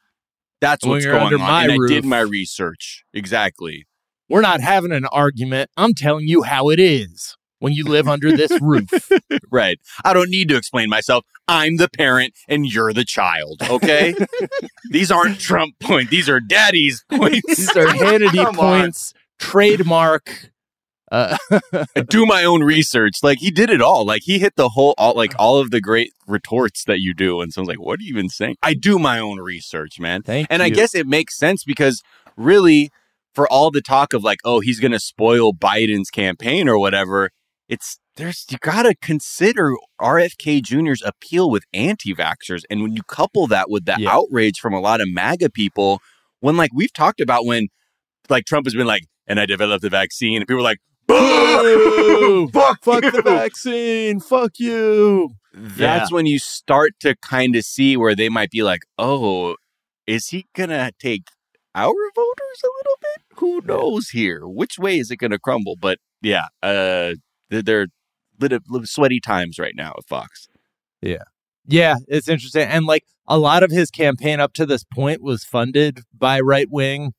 That's 0.62 0.84
When 0.84 0.92
what's 0.94 1.06
going 1.06 1.34
on. 1.36 1.40
my 1.40 1.64
and 1.66 1.72
I 1.74 1.88
did 1.88 2.06
my 2.06 2.20
research. 2.22 3.04
Exactly. 3.14 3.86
We're 4.30 4.42
not 4.42 4.60
having 4.62 4.92
an 4.92 5.06
argument. 5.06 5.70
I'm 5.78 5.94
telling 5.94 6.28
you 6.28 6.44
how 6.44 6.70
it 6.70 6.80
is 6.80 7.38
when 7.60 7.74
you 7.74 7.86
live 7.86 8.08
under 8.08 8.36
this 8.36 8.52
roof. 8.62 8.90
Right. 9.52 9.80
I 10.04 10.14
don't 10.14 10.30
need 10.30 10.50
to 10.50 10.58
explain 10.58 10.90
myself. 10.90 11.24
I'm 11.48 11.78
the 11.78 11.88
parent 11.90 12.34
and 12.50 12.66
you're 12.66 12.92
the 12.92 13.06
child. 13.06 13.62
Okay? 13.70 14.14
these 14.92 15.12
aren't 15.12 15.40
Trump 15.40 15.76
points. 15.80 16.12
These 16.12 16.28
are 16.28 16.40
daddy's 16.40 17.06
points. 17.10 17.42
These 17.48 17.70
are 17.78 17.86
Hannity 17.86 18.44
Come 18.44 18.60
on. 18.60 18.82
points, 18.82 19.14
trademark. 19.40 20.50
Uh, 21.12 21.38
I 21.96 22.02
do 22.02 22.26
my 22.26 22.44
own 22.44 22.64
research. 22.64 23.20
Like 23.24 23.40
he 23.40 23.52
did 23.52 23.70
it 23.70 23.82
all. 23.82 24.06
Like 24.06 24.24
he 24.26 24.40
hit 24.40 24.56
the 24.56 24.70
whole, 24.70 24.94
all, 24.98 25.16
like 25.16 25.34
all 25.40 25.58
of 25.58 25.72
the 25.72 25.80
great 25.80 26.12
retorts 26.28 26.84
that 26.86 27.00
you 27.00 27.14
do. 27.14 27.42
And 27.42 27.54
someone's 27.54 27.70
like, 27.70 27.86
"What 27.86 28.00
are 28.00 28.04
you 28.04 28.10
even 28.10 28.30
saying?" 28.30 28.56
I 28.62 28.74
do 28.74 29.00
my 29.00 29.20
own 29.20 29.40
research, 29.40 30.00
man. 30.00 30.24
Thank 30.24 30.48
and 30.50 30.62
I 30.62 30.70
guess 30.70 30.94
it 30.94 31.08
makes 31.08 31.38
sense 31.38 31.64
because 31.64 32.02
really, 32.36 32.90
for 33.34 33.48
all 33.48 33.72
the 33.72 33.82
talk 33.82 34.14
of 34.14 34.24
like, 34.24 34.40
oh, 34.44 34.60
he's 34.60 34.80
gonna 34.80 35.00
spoil 35.00 35.54
Biden's 35.54 36.10
campaign 36.10 36.68
or 36.68 36.78
whatever, 36.78 37.30
it's 37.70 38.00
there's 38.18 38.46
you 38.50 38.58
gotta 38.60 38.96
consider 39.02 39.74
RFK 40.02 40.62
Jr.'s 40.62 41.02
appeal 41.06 41.50
with 41.50 41.64
anti-vaxxers, 41.74 42.64
and 42.70 42.82
when 42.82 42.94
you 42.96 43.04
couple 43.04 43.48
that 43.48 43.70
with 43.70 43.86
the 43.86 43.96
Yeah. 43.98 44.10
outrage 44.16 44.60
from 44.60 44.74
a 44.74 44.80
lot 44.82 45.00
of 45.02 45.08
MAGA 45.10 45.52
people, 45.52 46.02
when 46.42 46.58
like 46.58 46.72
we've 46.74 46.94
talked 46.94 47.22
about 47.22 47.46
when 47.46 47.68
like 48.28 48.46
Trump 48.46 48.66
has 48.66 48.74
been 48.74 48.88
like, 48.88 49.04
and 49.26 49.40
I 49.40 49.46
developed 49.46 49.84
the 49.84 49.90
vaccine, 49.90 50.38
and 50.42 50.48
people 50.48 50.60
are 50.60 50.64
like! 50.64 50.80
fuck, 52.52 52.84
Fuck 52.84 53.04
you. 53.04 53.12
the 53.12 53.22
vaccine. 53.24 54.20
Fuck 54.20 54.60
you. 54.60 55.32
That's 55.54 56.12
when 56.12 56.26
you 56.26 56.40
start 56.40 56.94
to 57.00 57.16
kind 57.16 57.56
of 57.56 57.64
see 57.64 57.98
where 57.98 58.16
they 58.16 58.30
might 58.30 58.52
be 58.52 58.64
like, 58.64 58.82
oh, 59.00 59.56
is 60.06 60.28
he 60.28 60.46
gonna 60.56 60.92
take 61.00 61.24
our 61.74 61.94
voters 62.16 62.62
a 62.64 62.68
little 62.78 62.98
bit? 63.02 63.40
Who 63.40 63.62
knows 63.66 64.10
here? 64.10 64.48
Which 64.48 64.78
way 64.78 64.98
is 64.98 65.10
it 65.12 65.18
gonna 65.18 65.40
crumble? 65.40 65.76
But 65.80 66.00
yeah, 66.22 66.46
uh, 66.62 67.16
they're, 67.50 67.62
they're 67.64 67.88
little, 68.40 68.60
little 68.70 68.88
sweaty 68.88 69.20
times 69.20 69.58
right 69.58 69.74
now 69.76 69.94
at 69.98 70.08
Fox. 70.08 70.48
Yeah. 71.02 71.24
Yeah, 71.66 71.96
it's 72.08 72.30
interesting. 72.30 72.68
And 72.68 72.86
like 72.86 73.04
a 73.28 73.38
lot 73.38 73.64
of 73.64 73.72
his 73.72 73.92
campaign 73.92 74.40
up 74.40 74.54
to 74.54 74.66
this 74.66 74.84
point 74.84 75.22
was 75.22 75.44
funded 75.44 76.02
by 76.18 76.40
right 76.40 76.70
wing 76.70 77.14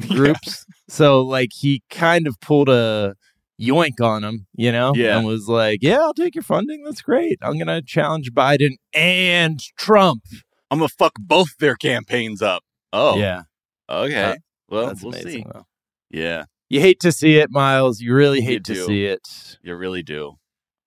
groups. 0.08 0.66
So 0.88 1.22
like 1.22 1.50
he 1.54 1.82
kind 1.88 2.26
of 2.26 2.38
pulled 2.40 2.68
a 2.68 3.14
yoink 3.60 4.00
on 4.00 4.24
him, 4.24 4.46
you 4.54 4.70
know? 4.72 4.92
Yeah. 4.94 5.16
And 5.18 5.26
was 5.26 5.48
like, 5.48 5.78
Yeah, 5.82 5.98
I'll 6.00 6.14
take 6.14 6.34
your 6.34 6.42
funding. 6.42 6.82
That's 6.84 7.02
great. 7.02 7.38
I'm 7.42 7.58
gonna 7.58 7.82
challenge 7.82 8.32
Biden 8.32 8.76
and 8.94 9.60
Trump. 9.78 10.22
I'm 10.70 10.78
gonna 10.78 10.88
fuck 10.88 11.12
both 11.18 11.56
their 11.58 11.74
campaigns 11.76 12.42
up. 12.42 12.62
Oh, 12.92 13.16
Yeah. 13.16 13.42
Okay. 13.88 14.32
Uh, 14.32 14.34
well, 14.68 14.86
That's 14.88 15.02
we'll 15.02 15.12
amazing 15.14 15.30
see. 15.30 15.44
though. 15.52 15.66
Yeah, 16.10 16.44
You 16.70 16.80
hate 16.80 17.00
to 17.00 17.12
see 17.12 17.36
it, 17.38 17.50
Miles. 17.50 18.00
You 18.00 18.14
really 18.14 18.40
hate 18.40 18.64
to 18.64 18.74
do. 18.74 18.86
see 18.86 19.04
it. 19.06 19.58
you 19.62 19.74
really 19.76 20.02
do. 20.02 20.34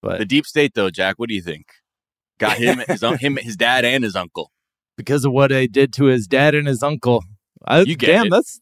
But 0.02 0.18
The 0.20 0.26
deep 0.26 0.46
state, 0.46 0.74
though, 0.76 0.90
Jack. 0.90 1.16
What 1.18 1.30
do 1.30 1.36
you 1.36 1.42
think? 1.42 1.66
Got 2.40 2.58
him, 2.58 2.82
his 2.88 3.02
him, 3.02 3.38
his 3.38 3.58
dad, 3.58 3.84
and 3.84 4.04
his 4.04 4.16
uncle. 4.16 4.52
because 4.98 5.26
of 5.26 5.32
what 5.34 5.52
I 5.52 5.66
did 5.66 5.92
to 5.94 6.06
his 6.06 6.26
dad 6.28 6.56
and 6.56 6.68
his 6.68 6.82
uncle. 6.84 7.24
I, 7.68 7.82
You 7.82 7.96
damn, 7.98 8.28
it. 8.28 8.30
that's 8.32 8.62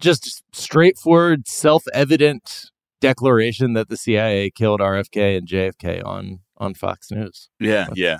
just 0.00 0.42
straightforward, 0.52 1.46
self-evident 1.48 2.70
declaration 3.08 3.72
that 3.74 3.88
the 3.88 3.96
CIA 3.96 4.50
killed 4.50 4.80
RFK 4.80 5.36
and 5.38 5.46
JFK 5.48 6.04
on 6.04 6.40
on 6.56 6.74
Fox 6.74 7.10
News. 7.10 7.48
Yeah, 7.60 7.88
yeah. 7.94 8.18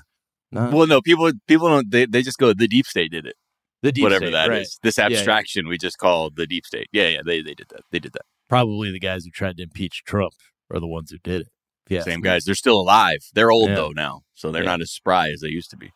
No, 0.53 0.71
Well, 0.71 0.87
no, 0.87 1.01
people 1.01 1.31
people 1.47 1.69
don't. 1.69 1.91
They, 1.91 2.07
they 2.07 2.23
just 2.23 2.39
go. 2.39 2.53
The 2.53 2.69
deep 2.69 2.87
state 2.87 3.11
did 3.11 3.27
it. 3.27 3.37
the 3.83 3.93
deep 3.93 4.03
whatever 4.03 4.27
state, 4.27 4.33
that 4.33 4.45
is. 4.47 4.49
right. 4.51 4.67
This 4.83 4.99
yeah. 4.99 5.07
abstraction 5.07 5.69
we 5.69 5.79
just 5.79 5.99
call 5.99 6.31
the 6.31 6.47
deep 6.47 6.65
state. 6.67 6.89
Yeah, 6.93 7.09
yeah, 7.09 7.21
they 7.25 7.43
they 7.43 7.55
did 7.55 7.67
that. 7.71 7.81
They 7.91 7.99
did 7.99 8.13
that. 8.13 8.23
Probably 8.49 8.91
the 8.93 9.01
guys 9.01 9.25
who 9.25 9.31
tried 9.31 9.57
to 9.57 9.63
impeach 9.63 10.03
Trump 10.07 10.35
are 10.73 10.79
the 10.81 10.87
ones 10.87 11.11
who 11.11 11.19
did 11.25 11.43
it. 11.43 11.49
Yeah, 11.89 12.03
Same 12.03 12.21
guys. 12.21 12.45
They're 12.45 12.55
still 12.55 12.81
alive. 12.81 13.19
They're 13.35 13.51
old 13.53 13.69
Yeah. 13.71 13.75
though 13.77 13.93
now, 13.95 14.23
so 14.35 14.51
they're 14.51 14.63
Yeah. 14.63 14.71
not 14.71 14.81
as 14.81 14.91
spry 14.91 15.31
as 15.31 15.41
they 15.41 15.49
used 15.49 15.71
to 15.71 15.77
be. 15.77 15.91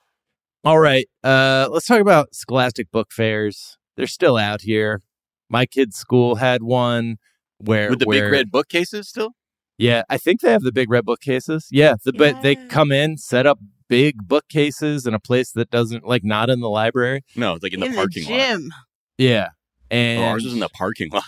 All 0.65 0.79
right, 0.81 1.07
uh, 1.25 1.69
let's 1.71 1.87
talk 1.87 2.01
about 2.01 2.35
Scholastic 2.35 2.91
book 2.91 3.09
fairs. 3.13 3.79
They're 3.97 4.07
still 4.07 4.37
out 4.37 4.63
here. 4.63 5.03
My 5.49 5.65
kid's 5.67 5.97
school 5.97 6.35
had 6.37 6.63
one 6.63 7.17
where 7.59 7.91
With 7.91 8.01
the 8.01 8.07
where- 8.07 8.25
big 8.27 8.33
red 8.33 8.51
bookcases 8.51 9.09
still. 9.09 9.31
Yeah, 9.77 10.03
I 10.09 10.19
think 10.19 10.41
they 10.41 10.51
have 10.51 10.63
the 10.63 10.73
big 10.73 10.91
red 10.91 11.05
bookcases. 11.05 11.69
Yeah, 11.71 11.95
the, 12.05 12.13
but 12.13 12.43
they 12.43 12.57
come 12.57 12.91
in, 12.91 13.17
set 13.17 13.47
up 13.47 13.61
big 13.89 14.17
bookcases 14.27 15.07
in 15.07 15.15
a 15.15 15.21
place 15.21 15.53
that 15.53 15.71
doesn't 15.71 16.05
like 16.05 16.25
not 16.25 16.51
in 16.51 16.59
the 16.61 16.69
library. 16.69 17.23
No, 17.37 17.55
it's 17.55 17.63
like 17.63 17.73
in, 17.75 17.81
the 17.81 17.91
parking 17.93 18.25
lot. 18.25 18.29
gym. 18.39 18.71
Yeah, 19.19 19.49
Oh, 19.53 19.95
and 19.97 20.25
ours 20.25 20.45
was 20.45 20.53
in 20.55 20.59
the 20.59 20.69
parking 20.69 21.11
lot. 21.13 21.25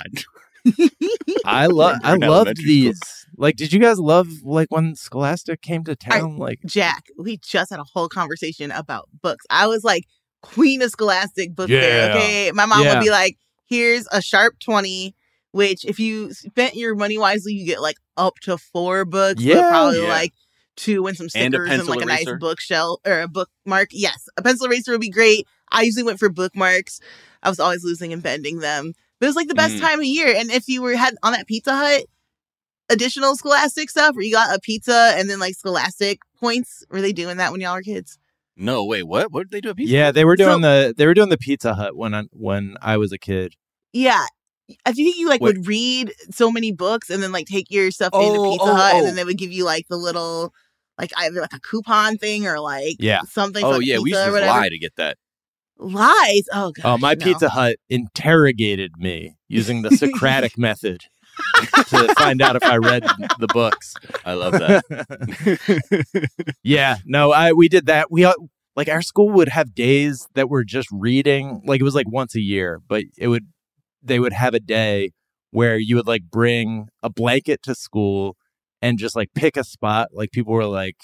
I 1.45 1.67
love 1.67 1.99
I 2.03 2.15
in 2.15 2.21
loved 2.21 2.23
elementary 2.23 2.55
school. 2.65 2.67
these. 2.67 3.01
Like, 3.37 3.57
did 3.57 3.73
you 3.73 3.79
guys 3.81 3.99
love 3.99 4.29
like 4.45 4.69
when 4.71 4.95
Scholastic 4.97 5.63
came 5.63 5.85
to 5.85 5.93
I- 5.93 6.19
town? 6.19 6.37
like, 6.37 6.59
Jack, 6.67 7.05
we 7.19 7.39
just 7.39 7.71
had 7.71 7.79
a 7.81 7.85
whole 7.95 8.09
conversation 8.09 8.71
about 8.71 9.09
books. 9.23 9.45
I 9.49 9.67
was 9.67 9.85
like, 9.85 10.05
Queen 10.43 10.83
of 10.83 10.91
Scholastic 10.91 11.55
book 11.55 11.69
Yeah. 11.69 11.81
fair. 11.81 12.11
Okay. 12.17 12.51
My 12.53 12.67
mom 12.67 12.83
Yeah. 12.83 12.95
would 12.99 13.05
be 13.05 13.11
like, 13.11 13.37
here's 13.69 14.07
a 14.13 14.21
sharp 14.21 14.55
20, 14.61 15.15
which 15.53 15.85
if 15.85 15.99
you 15.99 16.33
spent 16.33 16.75
your 16.77 16.95
money 16.95 17.19
wisely, 17.19 17.53
you 17.53 17.67
get 17.67 17.81
like 17.83 17.97
up 18.17 18.35
to 18.43 18.57
four 18.59 19.05
books. 19.05 19.43
Yeah. 19.43 19.69
probably 19.69 20.03
Yeah. 20.03 20.09
like 20.09 20.33
two 20.77 21.07
and 21.07 21.17
some 21.17 21.29
And 21.35 21.53
a 21.55 21.57
stickers 21.59 21.69
and, 21.71 21.79
pencil 21.79 21.95
like 21.95 22.03
a 22.03 22.07
nice 22.07 22.39
bookshelf 22.41 23.01
or 23.07 23.21
a 23.23 23.29
bookmark. 23.29 23.89
Yes. 23.93 24.29
A 24.37 24.43
pencil 24.43 24.67
eraser 24.67 24.93
would 24.93 25.01
be 25.01 25.11
great. 25.11 25.47
I 25.71 25.83
usually 25.83 26.05
went 26.05 26.19
for 26.19 26.29
bookmarks. 26.31 27.01
I 27.43 27.49
was 27.49 27.61
always 27.61 27.85
losing 27.85 28.13
and 28.13 28.23
bending 28.23 28.59
them. 28.61 28.93
But 29.19 29.27
it 29.27 29.29
was 29.29 29.37
like 29.37 29.49
the 29.49 29.55
best 29.55 29.75
Mm. 29.75 29.81
time 29.81 29.99
of 30.01 30.07
year. 30.07 30.35
And 30.35 30.51
if 30.51 30.69
you 30.69 30.81
were 30.83 30.97
had 30.97 31.15
on 31.23 31.33
that 31.33 31.47
Pizza 31.47 31.75
Hut 31.77 32.05
additional 32.89 33.37
Scholastic 33.37 33.91
stuff 33.91 34.15
where 34.15 34.25
you 34.25 34.33
got 34.33 34.55
a 34.55 34.61
pizza 34.61 35.13
and 35.17 35.29
then 35.31 35.39
like 35.39 35.55
Scholastic 35.55 36.21
points, 36.39 36.85
were 36.91 37.01
they 37.01 37.13
doing 37.13 37.37
that 37.37 37.53
when 37.53 37.61
y'all 37.61 37.75
were 37.75 37.83
kids? 37.83 38.19
No, 38.57 38.85
wait, 38.85 39.05
what? 39.05 39.31
What 39.33 39.45
did 39.49 39.51
they 39.51 39.61
do? 39.61 39.71
At 39.71 39.77
Pizza 39.77 39.93
yeah, 39.93 40.05
Hut? 40.07 40.15
they 40.15 40.25
were 40.25 40.37
So- 40.37 40.49
doing 40.49 40.61
the 40.63 40.95
they 40.97 41.07
were 41.07 41.15
doing 41.15 41.29
the 41.29 41.39
Pizza 41.39 41.75
Hut 41.75 41.97
when 41.97 42.15
I 42.15 42.23
when 42.33 42.77
I 42.83 42.97
was 42.97 43.13
a 43.13 43.19
kid. 43.19 43.55
Yeah. 43.93 44.27
I 44.87 44.93
think 44.93 45.17
you 45.17 45.29
like 45.29 45.41
Wait. 45.41 45.57
would 45.57 45.67
read 45.67 46.13
so 46.31 46.51
many 46.51 46.73
books 46.73 47.11
and 47.11 47.23
then 47.23 47.33
like 47.33 47.47
take 47.47 47.71
your 47.71 47.91
stuff 47.91 48.11
into 48.15 48.27
Oh, 48.41 48.51
Pizza 48.53 48.65
oh, 48.71 48.75
Hut 48.75 48.95
and 48.95 49.03
oh. 49.03 49.07
then 49.07 49.17
they 49.17 49.25
would 49.25 49.39
give 49.39 49.53
you 49.53 49.65
like 49.65 49.87
the 49.89 49.97
little 49.97 50.53
like 50.99 51.13
either 51.17 51.41
like 51.41 51.53
a 51.55 51.61
coupon 51.61 52.19
thing 52.19 52.47
or 52.47 52.61
like 52.61 52.97
Yeah. 52.99 53.21
something. 53.29 53.65
Oh 53.65 53.79
yeah, 53.81 53.95
pizza 53.97 54.03
we 54.03 54.11
used 54.11 54.25
to 54.25 54.31
lie 54.47 54.69
to 54.69 54.79
get 54.79 54.97
that. 54.97 55.17
Lies. 55.79 56.45
Oh 56.53 56.73
god. 56.73 56.85
Oh, 56.85 56.99
my 56.99 57.15
Pizza 57.15 57.49
Hut 57.49 57.77
interrogated 57.89 58.93
me 58.99 59.37
using 59.49 59.81
the 59.83 59.91
Socratic 59.91 60.59
method 60.59 61.01
to 61.89 62.15
find 62.19 62.43
out 62.43 62.55
if 62.57 62.63
I 62.65 62.77
read 62.77 63.03
the 63.39 63.47
books. 63.49 63.95
I 64.27 64.35
love 64.35 64.53
that. 64.53 66.29
Yeah, 66.63 66.97
no, 67.07 67.33
I 67.33 67.53
we 67.53 67.69
did 67.69 67.87
that. 67.87 68.11
We 68.11 68.25
uh, 68.25 68.35
like 68.77 68.89
our 68.89 69.03
school 69.03 69.31
would 69.31 69.49
have 69.49 69.75
days 69.75 70.29
that 70.35 70.49
were 70.51 70.65
just 70.65 70.89
reading. 70.93 71.63
Like 71.65 71.81
it 71.81 71.85
was 71.85 71.95
like 71.95 72.09
once 72.09 72.35
a 72.35 72.41
year, 72.41 72.81
but 72.87 73.05
it 73.17 73.29
would 73.29 73.47
they 74.03 74.19
would 74.19 74.33
have 74.33 74.55
a 74.55 74.61
day 74.61 75.13
where 75.51 75.79
you 75.79 75.97
would 75.97 76.07
like 76.07 76.23
bring 76.31 76.89
a 77.03 77.11
blanket 77.11 77.63
to 77.63 77.75
school 77.75 78.37
and 78.83 78.99
just 78.99 79.17
like 79.17 79.31
pick 79.35 79.57
a 79.57 79.65
spot. 79.65 80.09
Like 80.13 80.31
people 80.31 80.53
were 80.53 80.67
like 80.67 80.97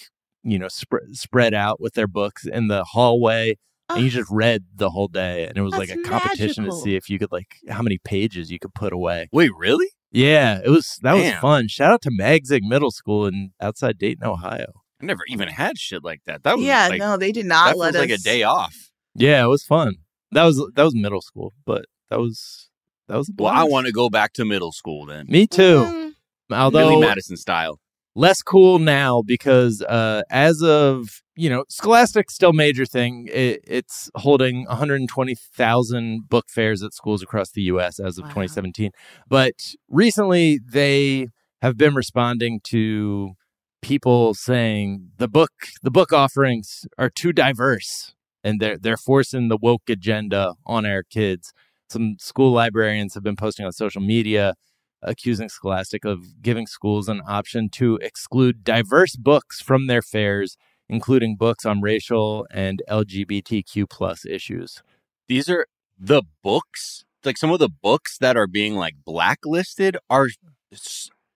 you 0.42 0.59
know 0.59 0.68
sp- 0.70 1.12
spread 1.12 1.55
out 1.55 1.80
with 1.80 1.94
their 1.94 2.07
books 2.07 2.47
in 2.47 2.68
the 2.68 2.84
hallway. 2.84 3.57
And 3.88 4.03
you 4.03 4.11
just 4.11 4.28
read 4.32 4.64
the 4.74 4.90
whole 4.90 5.07
day, 5.07 5.47
and 5.47 5.57
it 5.57 5.62
was 5.62 5.76
like 5.76 5.90
a 5.90 6.03
competition 6.03 6.64
magical. 6.64 6.80
to 6.80 6.84
see 6.84 6.97
if 6.97 7.09
you 7.09 7.20
could 7.20 7.30
like 7.30 7.55
how 7.68 7.82
many 7.82 7.99
pages 7.99 8.51
you 8.51 8.59
could 8.59 8.74
put 8.74 8.92
away. 8.92 9.28
Wait, 9.30 9.53
really? 9.57 9.86
Yeah, 10.11 10.61
it 10.64 10.70
was 10.70 10.99
that 11.03 11.12
was 11.12 11.30
fun. 11.34 11.68
Shout 11.68 11.92
out 11.92 12.03
to 12.03 12.11
Magzig 12.11 12.62
Middle 12.62 12.90
School 12.90 13.26
in 13.26 13.53
outside 13.61 13.97
Dayton, 13.97 14.26
Ohio. 14.26 14.72
I 15.01 15.05
never 15.05 15.22
even 15.28 15.49
had 15.49 15.78
shit 15.78 16.03
like 16.03 16.22
that. 16.26 16.42
That 16.42 16.57
was 16.57 16.64
yeah, 16.64 16.88
like, 16.88 16.99
no, 16.99 17.16
they 17.16 17.30
did 17.30 17.47
not 17.47 17.74
that 17.74 17.78
let 17.78 17.94
feels 17.94 18.05
us 18.05 18.11
like 18.11 18.18
a 18.18 18.22
day 18.22 18.42
off. 18.42 18.90
Yeah, 19.14 19.44
it 19.44 19.49
was 19.49 19.62
fun. 19.62 19.97
That 20.32 20.44
was 20.44 20.57
that 20.74 20.82
was 20.82 20.94
middle 20.94 21.20
school, 21.20 21.53
but 21.64 21.84
that 22.11 22.18
was 22.18 22.65
that 23.09 23.16
was 23.16 23.30
Well, 23.36 23.52
I 23.52 23.64
want 23.64 23.86
to 23.86 23.92
go 23.92 24.09
back 24.11 24.32
to 24.34 24.44
middle 24.44 24.72
school 24.72 25.07
then. 25.07 25.26
Me 25.28 25.46
too. 25.46 25.84
Mm, 25.84 26.14
Although 26.50 26.90
Billy 26.90 27.00
Madison 27.00 27.36
style. 27.36 27.80
less 28.14 28.42
cool 28.42 28.78
now 28.78 29.22
because 29.26 29.82
uh, 29.82 30.22
as 30.30 30.62
of 30.62 31.22
you 31.36 31.50
know, 31.50 31.64
Scholastic's 31.68 32.34
still 32.34 32.54
major 32.54 32.86
thing. 32.86 33.28
It, 33.30 33.61
it's 33.66 34.11
holding 34.14 34.64
120,000 34.64 36.28
book 36.28 36.46
fairs 36.48 36.82
at 36.82 36.94
schools 36.94 37.22
across 37.22 37.50
the 37.50 37.61
U.S. 37.62 38.00
as 38.00 38.16
of 38.16 38.24
wow. 38.24 38.30
2017. 38.30 38.90
But 39.28 39.52
recently, 39.88 40.59
they 40.66 41.28
have 41.61 41.76
been 41.76 41.94
responding 41.94 42.61
to 42.68 43.34
people 43.82 44.34
saying 44.34 45.11
the 45.18 45.28
book 45.28 45.52
the 45.82 45.90
book 45.90 46.12
offerings 46.12 46.86
are 46.98 47.11
too 47.11 47.32
diverse 47.32 48.14
and 48.42 48.59
they're 48.59 48.78
they're 48.78 48.96
forcing 48.96 49.48
the 49.48 49.59
woke 49.61 49.88
agenda 49.88 50.54
on 50.64 50.86
our 50.86 51.02
kids. 51.02 51.52
Some 51.89 52.16
school 52.18 52.53
librarians 52.53 53.14
have 53.14 53.22
been 53.22 53.37
posting 53.37 53.64
on 53.64 53.72
social 53.72 54.01
media 54.01 54.55
accusing 55.03 55.49
Scholastic 55.49 56.05
of 56.05 56.43
giving 56.43 56.66
schools 56.66 57.09
an 57.09 57.22
option 57.26 57.68
to 57.70 57.97
exclude 58.03 58.64
diverse 58.64 59.16
books 59.16 59.61
from 59.61 59.87
their 59.87 60.03
fairs, 60.03 60.57
including 60.89 61.37
books 61.37 61.64
on 61.64 61.80
racial 61.80 62.47
and 62.51 62.82
LGBTQ 62.89 63.89
plus 63.89 64.26
issues. 64.26 64.82
These 65.28 65.49
are 65.49 65.66
the 65.99 66.22
books, 66.43 67.05
like 67.24 67.37
some 67.37 67.51
of 67.51 67.59
the 67.59 67.68
books 67.68 68.18
that 68.18 68.37
are 68.37 68.47
being 68.47 68.74
like 68.74 68.97
blacklisted 69.05 69.97
are 70.11 70.28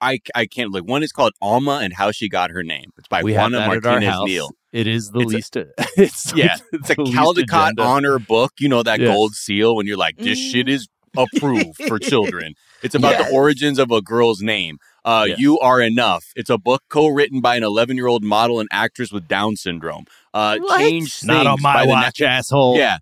I, 0.00 0.20
I 0.34 0.46
can't 0.46 0.72
like 0.72 0.84
one 0.84 1.02
is 1.02 1.12
called 1.12 1.32
Alma 1.42 1.80
and 1.82 1.92
How 1.92 2.10
She 2.10 2.28
Got 2.28 2.50
Her 2.50 2.62
Name. 2.62 2.90
It's 2.96 3.08
by 3.08 3.22
we 3.22 3.34
Juana 3.34 3.66
Martinez 3.66 4.16
Neal. 4.24 4.50
It 4.72 4.86
is 4.86 5.10
the 5.10 5.20
It's 5.20 5.32
a- 5.32 5.34
least. 5.36 5.56
it's 5.96 6.32
yeah, 6.34 6.54
like 6.54 6.62
it's 6.72 6.90
a 6.90 6.94
Caldecott 6.96 7.78
honor 7.78 8.18
book. 8.18 8.52
You 8.58 8.68
know 8.68 8.82
that 8.82 9.00
Yes. 9.00 9.08
gold 9.08 9.34
seal 9.34 9.74
when 9.76 9.86
you're 9.86 9.96
like, 9.96 10.16
this 10.16 10.38
shit 10.38 10.68
is 10.68 10.88
approved 11.16 11.76
for 11.88 11.98
children. 12.12 12.54
It's 12.82 12.94
about 12.94 13.12
Yes. 13.18 13.28
the 13.30 13.34
origins 13.34 13.78
of 13.78 13.90
a 13.90 14.00
girl's 14.00 14.40
name. 14.40 14.78
Uh, 15.04 15.24
Yes. 15.28 15.38
You 15.40 15.58
are 15.58 15.80
enough. 15.80 16.24
It's 16.36 16.50
a 16.50 16.58
book 16.58 16.82
co-written 16.88 17.40
by 17.40 17.56
an 17.56 17.64
11 17.64 17.96
year 17.96 18.06
old 18.06 18.22
model 18.22 18.60
and 18.60 18.68
actress 18.70 19.10
with 19.10 19.26
Down 19.26 19.56
syndrome. 19.56 20.04
Uh, 20.32 20.58
What? 20.60 20.78
Change 20.78 21.24
Not 21.24 21.46
on 21.48 21.60
my 21.60 21.74
by 21.74 21.82
the 21.86 21.88
watch, 21.90 22.20
asshole. 22.20 22.76
yeah. 22.76 22.98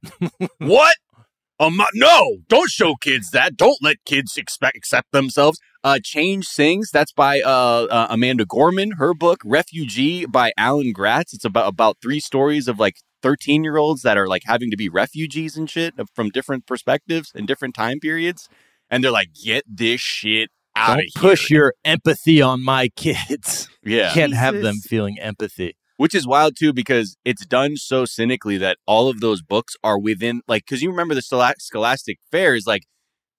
what? 0.59 0.95
Um, 1.61 1.81
no, 1.95 2.39
don't 2.49 2.71
show 2.71 2.95
kids 2.95 3.31
that. 3.33 3.57
Don't 3.57 3.77
let 3.83 3.97
kids 4.07 4.37
expect 4.37 4.77
accept 4.77 5.11
themselves. 5.11 5.59
Uh, 5.85 5.99
Change 6.03 6.45
Sings. 6.47 6.91
That's 6.93 7.12
by 7.12 7.41
uh, 7.41 7.87
uh, 7.91 8.07
Amanda 8.11 8.45
Gorman. 8.45 8.93
Her 8.93 9.14
book, 9.14 9.41
Refugee, 9.45 10.26
by 10.26 10.53
Alan 10.57 10.93
Gratz. 10.93 11.33
It's 11.33 11.45
about 11.45 11.68
about 11.68 11.99
three 12.03 12.20
stories 12.20 12.66
of 12.68 12.79
like 12.79 12.97
thirteen 13.22 13.62
year 13.64 13.76
olds 13.76 14.03
that 14.03 14.16
are 14.18 14.26
like 14.26 14.43
having 14.45 14.70
to 14.70 14.76
be 14.76 14.89
refugees 14.89 15.57
and 15.57 15.68
shit 15.70 15.95
from 16.14 16.31
different 16.31 16.66
perspectives 16.66 17.31
and 17.35 17.47
different 17.47 17.74
time 17.74 18.01
periods. 18.01 18.49
And 18.91 19.05
they're 19.05 19.11
like, 19.12 19.29
get 19.45 19.64
this 19.68 20.01
shit 20.01 20.51
out 20.74 20.97
Don't 20.97 20.99
of 20.99 21.05
here. 21.14 21.20
push 21.31 21.51
your 21.51 21.74
empathy 21.85 22.41
on 22.43 22.64
my 22.64 22.89
kids. 22.97 23.68
Yeah. 23.85 24.12
Can't 24.12 24.35
have 24.35 24.61
them 24.61 24.76
feeling 24.76 25.18
empathy. 25.20 25.76
which 25.97 26.14
is 26.14 26.26
wild 26.26 26.55
too 26.59 26.72
because 26.72 27.16
it's 27.24 27.45
done 27.47 27.76
so 27.76 28.05
cynically 28.05 28.57
that 28.59 28.79
all 28.87 29.09
of 29.09 29.20
those 29.20 29.43
books 29.43 29.74
are 29.85 29.99
within 29.99 30.41
like 30.49 30.64
because 30.64 30.83
you 30.83 30.91
remember 30.91 31.14
the 31.14 31.22
scholastic 31.22 32.18
fair 32.31 32.55
is 32.55 32.66
like 32.66 32.83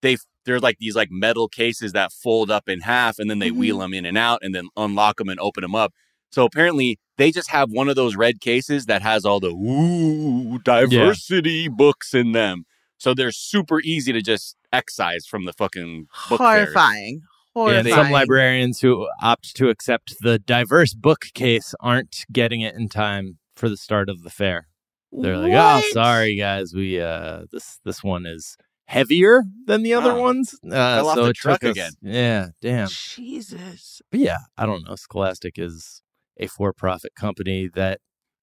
they 0.01 0.17
they're 0.45 0.59
like 0.59 0.77
these 0.79 0.95
like 0.95 1.09
metal 1.11 1.47
cases 1.47 1.91
that 1.93 2.11
fold 2.11 2.49
up 2.51 2.67
in 2.69 2.81
half 2.81 3.19
and 3.19 3.29
then 3.29 3.39
they 3.39 3.49
Mhm. 3.51 3.55
wheel 3.57 3.79
them 3.79 3.93
in 3.93 4.05
and 4.05 4.17
out 4.17 4.39
and 4.41 4.53
then 4.55 4.67
unlock 4.77 5.17
them 5.17 5.29
and 5.29 5.39
open 5.39 5.61
them 5.61 5.75
up 5.75 5.93
so 6.31 6.45
apparently 6.45 6.97
they 7.17 7.31
just 7.31 7.49
have 7.49 7.69
one 7.71 7.89
of 7.89 7.95
those 7.95 8.15
red 8.15 8.39
cases 8.39 8.85
that 8.85 9.01
has 9.01 9.25
all 9.25 9.39
the 9.39 9.49
ooh 9.49 10.59
diversity 10.59 11.67
books 11.67 12.13
in 12.13 12.31
them 12.31 12.63
so 12.97 13.13
they're 13.13 13.31
super 13.31 13.79
easy 13.81 14.11
to 14.13 14.21
just 14.21 14.55
excise 14.73 15.25
from 15.25 15.45
the 15.45 15.53
fucking 15.53 16.07
book 16.29 16.39
fairs. 16.39 16.65
Horrifying. 16.73 17.21
Horrifying. 17.55 17.85
And 17.87 17.95
some 17.95 18.11
librarians 18.11 18.81
who 18.81 19.07
opt 19.21 19.55
to 19.55 19.69
accept 19.69 20.15
the 20.21 20.37
diverse 20.37 20.93
bookcase 20.93 21.73
aren't 21.79 22.25
getting 22.31 22.61
it 22.61 22.75
in 22.75 22.89
time 22.89 23.37
for 23.55 23.69
the 23.69 23.77
start 23.77 24.09
of 24.09 24.23
the 24.23 24.29
fair. 24.29 24.67
They're 25.11 25.37
like, 25.37 25.53
"Oh, 25.53 25.81
sorry 25.91 26.35
guys, 26.35 26.73
we 26.73 26.99
uh 27.01 27.45
this 27.51 27.79
this 27.85 28.03
one 28.03 28.25
is 28.25 28.57
heavier 28.89 29.43
than 29.65 29.83
the 29.83 29.93
other 29.93 30.11
Oh. 30.11 30.21
ones." 30.21 30.55
Uh, 30.65 30.69
Fell 30.69 31.07
off 31.09 31.15
so 31.15 31.23
the 31.25 31.29
it 31.29 31.35
truck 31.35 31.59
took 31.61 31.69
us- 31.69 31.75
again. 31.75 31.93
Yeah, 32.01 32.47
damn. 32.61 32.87
Jesus. 32.89 34.01
But 34.11 34.19
yeah, 34.19 34.39
I 34.57 34.65
don't 34.65 34.83
know. 34.87 34.95
Scholastic 34.95 35.57
is 35.59 36.01
a 36.37 36.47
for-profit 36.47 37.13
company 37.15 37.67
that 37.75 37.99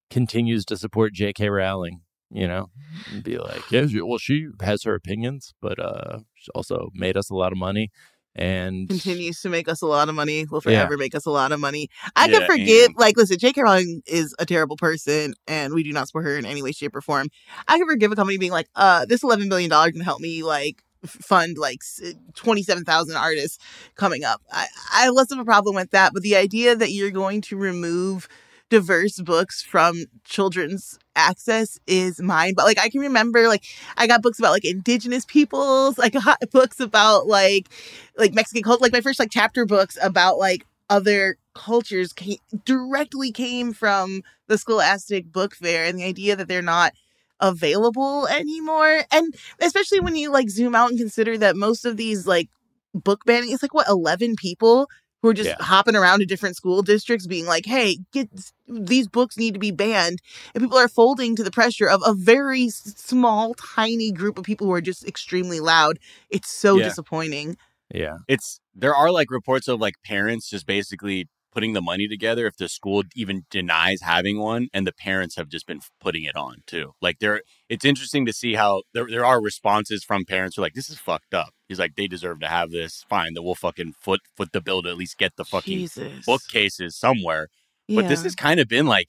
continues 0.09 0.63
to 0.65 0.77
support 0.77 1.13
J.K. 1.13 1.49
Rowling. 1.49 2.01
You 2.29 2.45
know, 2.45 2.71
and 3.13 3.23
be 3.23 3.37
like, 3.37 3.71
yeah, 3.71 3.85
well, 4.03 4.17
she 4.17 4.47
has 4.61 4.83
her 4.83 4.93
opinions, 4.95 5.53
but 5.61 5.79
uh, 5.79 6.19
she 6.35 6.51
also 6.53 6.89
made 6.93 7.15
us 7.15 7.29
a 7.29 7.33
lot 7.33 7.53
of 7.53 7.57
money, 7.57 7.89
and 8.37 8.87
continues 8.89 9.41
to 9.41 9.49
make 9.49 9.67
us 9.67 9.81
a 9.81 9.85
lot 9.85 10.09
of 10.09 10.15
money 10.15 10.45
will 10.45 10.61
Yeah. 10.65 10.81
forever 10.81 10.97
make 10.97 11.15
us 11.15 11.25
a 11.25 11.31
lot 11.31 11.51
of 11.51 11.59
money. 11.59 11.89
I 12.15 12.27
Yeah, 12.27 12.39
can 12.39 12.47
forgive 12.47 12.85
and- 12.87 12.95
like 12.97 13.17
listen 13.17 13.37
j.k 13.37 13.61
rowling 13.61 14.01
is 14.05 14.35
a 14.39 14.45
terrible 14.45 14.75
person 14.77 15.33
and 15.47 15.73
we 15.73 15.83
do 15.83 15.91
not 15.91 16.07
support 16.07 16.25
her 16.25 16.37
in 16.37 16.45
any 16.45 16.61
way 16.61 16.71
shape 16.71 16.95
or 16.95 17.01
form. 17.01 17.29
I 17.67 17.77
can 17.77 17.87
forgive 17.87 18.11
a 18.11 18.15
company 18.15 18.37
being 18.37 18.51
like 18.51 18.69
uh 18.75 19.05
this 19.05 19.23
11 19.23 19.49
billion 19.49 19.69
dollars 19.69 19.91
can 19.93 20.01
help 20.01 20.19
me 20.21 20.43
like 20.43 20.83
fund 21.05 21.57
like 21.57 21.79
s- 21.83 22.13
27,000 22.35 23.15
artists 23.15 23.57
coming 23.95 24.23
up. 24.23 24.41
I 24.51 24.67
i 24.93 25.01
have 25.03 25.13
less 25.13 25.31
of 25.31 25.39
a 25.39 25.45
problem 25.45 25.75
with 25.75 25.91
that 25.91 26.13
but 26.13 26.23
the 26.23 26.35
idea 26.35 26.75
that 26.75 26.91
you're 26.91 27.11
going 27.11 27.41
to 27.41 27.57
remove 27.57 28.27
diverse 28.69 29.19
books 29.21 29.61
from 29.61 30.05
children's 30.25 30.99
access 31.15 31.79
is 31.87 32.21
mine 32.21 32.53
but 32.55 32.65
like 32.65 32.77
i 32.79 32.89
can 32.89 32.99
remember 33.01 33.47
like 33.47 33.63
i 33.95 34.05
got 34.05 34.21
books 34.21 34.39
about 34.39 34.51
like 34.51 34.65
indigenous 34.65 35.25
peoples. 35.25 35.97
Like 35.97 36.15
books 36.51 36.79
about 36.79 37.27
like 37.27 37.69
like 38.17 38.33
mexican 38.33 38.63
culture 38.63 38.81
like 38.81 38.93
my 38.93 39.01
first 39.01 39.19
like 39.19 39.31
chapter 39.31 39.65
books 39.65 39.97
about 40.01 40.37
like 40.37 40.65
other 40.89 41.37
cultures 41.53 42.13
came, 42.13 42.37
directly 42.65 43.31
came 43.31 43.73
from 43.73 44.23
the 44.47 44.57
scholastic 44.57 45.31
book 45.31 45.55
fair 45.55 45.85
and 45.85 45.99
the 45.99 46.03
idea 46.03 46.35
that 46.35 46.47
they're 46.47 46.61
not 46.61 46.93
available 47.39 48.27
anymore. 48.27 49.01
And 49.11 49.35
especially 49.61 49.99
when 49.99 50.15
you 50.15 50.31
like 50.31 50.49
zoom 50.49 50.75
out 50.75 50.89
and 50.89 50.97
consider 50.99 51.37
that 51.39 51.55
most 51.55 51.85
of 51.85 51.97
these 51.97 52.25
like 52.25 52.49
book 52.93 53.25
banning 53.25 53.51
it's 53.51 53.61
like 53.61 53.73
what 53.75 53.87
11 53.87 54.35
people 54.37 54.89
who 55.21 55.29
are 55.29 55.33
just 55.33 55.49
Yeah. 55.49 55.55
hopping 55.59 55.95
around 55.95 56.19
to 56.19 56.25
different 56.25 56.55
school 56.55 56.81
districts 56.81 57.27
being 57.27 57.45
like 57.45 57.65
hey 57.65 57.97
get 58.11 58.29
these 58.67 59.07
books 59.07 59.37
need 59.37 59.53
to 59.53 59.59
be 59.59 59.71
banned 59.71 60.19
and 60.53 60.63
people 60.63 60.77
are 60.77 60.87
folding 60.87 61.35
to 61.35 61.43
the 61.43 61.51
pressure 61.51 61.87
of 61.87 62.01
a 62.05 62.13
very 62.13 62.69
small 62.69 63.53
tiny 63.55 64.11
group 64.11 64.37
of 64.37 64.43
people 64.43 64.67
who 64.67 64.73
are 64.73 64.81
just 64.81 65.07
extremely 65.07 65.59
loud 65.59 65.99
it's 66.29 66.49
so 66.51 66.77
Yeah. 66.77 66.83
disappointing 66.83 67.57
yeah, 67.93 68.17
it's 68.27 68.59
there 68.75 68.93
are 68.93 69.11
like 69.11 69.31
reports 69.31 69.69
of 69.69 69.79
like 69.79 69.95
parents 70.03 70.49
just 70.49 70.65
basically 70.65 71.29
putting 71.57 71.73
the 71.73 71.81
money 71.81 72.07
together 72.07 72.45
if 72.45 72.55
the 72.57 72.69
school 72.69 73.01
even 73.15 73.43
denies 73.49 74.01
having 74.03 74.39
one 74.39 74.67
and 74.75 74.85
the 74.85 74.93
parents 74.93 75.35
have 75.35 75.49
just 75.49 75.65
been 75.65 75.79
putting 75.99 76.23
it 76.23 76.35
on 76.35 76.57
too. 76.67 76.91
Like 77.01 77.17
there 77.17 77.41
it's 77.67 77.83
interesting 77.83 78.27
to 78.27 78.31
see 78.31 78.53
how 78.53 78.83
there, 78.93 79.07
there 79.09 79.25
are 79.25 79.41
responses 79.41 80.03
from 80.03 80.23
parents 80.23 80.55
who 80.55 80.61
are 80.61 80.65
like 80.65 80.75
this 80.75 80.87
is 80.87 80.99
fucked 80.99 81.33
up. 81.33 81.49
He's 81.67 81.79
like 81.79 81.95
they 81.95 82.05
deserve 82.05 82.41
to 82.41 82.47
have 82.47 82.69
this. 82.69 83.03
Fine 83.09 83.33
then 83.33 83.43
we'll 83.43 83.55
fucking 83.55 83.93
foot 83.99 84.21
foot 84.35 84.51
the 84.51 84.61
bill 84.61 84.83
to 84.83 84.89
at 84.89 84.97
least 84.97 85.17
get 85.17 85.35
the 85.35 85.45
fucking 85.45 85.79
jesus. 85.79 86.25
bookcases 86.27 86.95
somewhere. 86.95 87.47
But 87.89 88.07
this 88.07 88.21
has 88.21 88.35
kind 88.35 88.59
of 88.59 88.67
been 88.67 88.85
like 88.85 89.07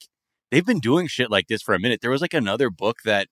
they've 0.49 0.65
been 0.65 0.79
doing 0.79 1.05
shit 1.05 1.29
like 1.29 1.49
this 1.49 1.61
for 1.61 1.75
a 1.75 1.79
minute. 1.79 2.01
There 2.01 2.09
was 2.09 2.21
like 2.21 2.33
another 2.33 2.71
book 2.71 2.97
that 3.05 3.27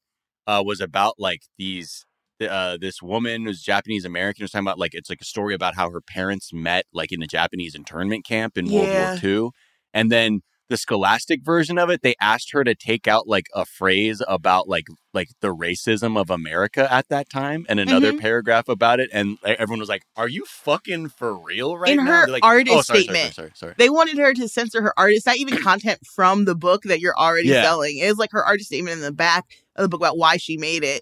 uh 0.45 0.61
was 0.63 0.79
about 0.79 1.15
like 1.17 1.41
these 1.57 2.05
uh, 2.41 2.77
this 2.79 3.01
woman 3.01 3.45
who's 3.45 3.61
Japanese 3.61 4.05
American 4.05 4.43
was 4.43 4.51
talking 4.51 4.65
about 4.67 4.79
like 4.79 4.93
it's 4.93 5.09
like 5.09 5.21
a 5.21 5.25
story 5.25 5.53
about 5.55 5.75
how 5.75 5.89
her 5.89 6.01
parents 6.01 6.51
met 6.53 6.85
like 6.93 7.11
in 7.11 7.21
a 7.21 7.27
Japanese 7.27 7.75
internment 7.75 8.25
camp 8.25 8.57
in 8.57 8.67
Yeah. 8.67 8.73
World 8.73 8.93
War 8.93 9.17
II, 9.23 9.49
and 9.93 10.11
then 10.11 10.41
the 10.69 10.75
Scholastic 10.75 11.45
version 11.45 11.77
of 11.77 11.89
it, 11.89 12.01
they 12.01 12.13
asked 12.19 12.51
her 12.51 12.65
to 12.65 12.75
take 12.75 13.07
out 13.07 13.25
like 13.25 13.45
a 13.55 13.65
phrase 13.65 14.21
about 14.27 14.67
like 14.67 14.83
like 15.13 15.29
the 15.39 15.55
racism 15.55 16.19
of 16.19 16.29
America 16.29 16.91
at 16.91 17.07
that 17.07 17.29
time, 17.29 17.65
and 17.69 17.79
another 17.79 18.11
Mhm. 18.11 18.19
paragraph 18.19 18.67
about 18.67 18.99
it, 18.99 19.09
and 19.13 19.37
everyone 19.45 19.79
was 19.79 19.87
like, 19.87 20.03
"Are 20.17 20.27
you 20.27 20.43
fucking 20.45 21.07
for 21.09 21.37
real 21.37 21.77
right 21.77 21.93
in 21.97 22.03
now?" 22.03 22.11
her 22.23 22.27
like, 22.27 22.43
artist 22.43 22.75
"Oh, 22.75 22.81
sorry, 22.81 23.03
statement, 23.03 23.33
Sorry, 23.33 23.47
sorry, 23.47 23.51
sorry. 23.55 23.73
they 23.77 23.89
wanted 23.89 24.17
her 24.17 24.33
to 24.33 24.47
censor 24.49 24.81
her 24.81 24.93
artist, 24.97 25.25
not 25.25 25.37
even 25.37 25.57
content 25.63 25.99
from 26.13 26.43
the 26.43 26.53
book 26.55 26.83
that 26.83 26.99
you're 26.99 27.17
already 27.17 27.47
Yeah. 27.47 27.61
selling. 27.63 27.97
It 27.99 28.09
was 28.09 28.17
like 28.17 28.31
her 28.33 28.43
artist 28.45 28.67
statement 28.67 28.95
in 28.97 29.01
the 29.01 29.13
back 29.13 29.45
of 29.77 29.83
the 29.83 29.87
book 29.89 30.01
about 30.01 30.17
why 30.17 30.35
she 30.35 30.57
made 30.57 30.83
it. 30.83 31.01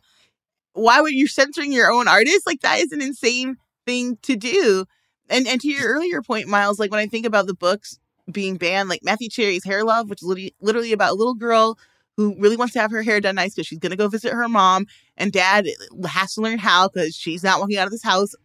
Why 0.75 1.01
would 1.01 1.13
you 1.13 1.27
censoring 1.27 1.73
your 1.73 1.91
own 1.91 2.07
artist? 2.07 2.45
Like 2.47 2.61
that 2.61 2.79
is 2.79 2.91
an 2.93 3.01
insane 3.01 3.57
thing 3.87 4.17
to 4.23 4.35
do. 4.37 4.85
And 5.29 5.47
and 5.47 5.61
to 5.61 5.69
your 5.69 5.87
earlier 5.89 6.21
point, 6.21 6.47
Miles, 6.49 6.79
like 6.79 6.91
when 6.91 6.99
I 6.99 7.07
think 7.07 7.25
about 7.25 7.47
the 7.47 7.55
books 7.55 7.99
being 8.31 8.57
banned, 8.57 8.89
like 8.89 9.03
Matthew 9.03 9.29
Cherry's 9.29 9.63
Hair 9.65 9.85
Love, 9.85 10.09
which 10.09 10.21
is 10.21 10.27
literally, 10.27 10.55
literally 10.61 10.93
about 10.93 11.11
a 11.11 11.15
little 11.15 11.35
girl 11.35 11.79
who 12.17 12.35
really 12.39 12.57
wants 12.57 12.73
to 12.73 12.79
have 12.81 12.91
her 12.91 13.03
hair 13.03 13.21
done 13.21 13.35
nice 13.35 13.55
because 13.55 13.67
she's 13.67 13.79
gonna 13.79 13.95
go 13.95 14.09
visit 14.09 14.33
her 14.33 14.49
mom, 14.49 14.85
and 15.17 15.31
dad 15.31 15.67
has 16.07 16.35
to 16.35 16.41
learn 16.41 16.59
how 16.59 16.89
because 16.89 17.15
she's 17.15 17.43
not 17.43 17.59
walking 17.59 17.77
out 17.77 17.87
of 17.87 17.91
this 17.91 18.03
house 18.03 18.35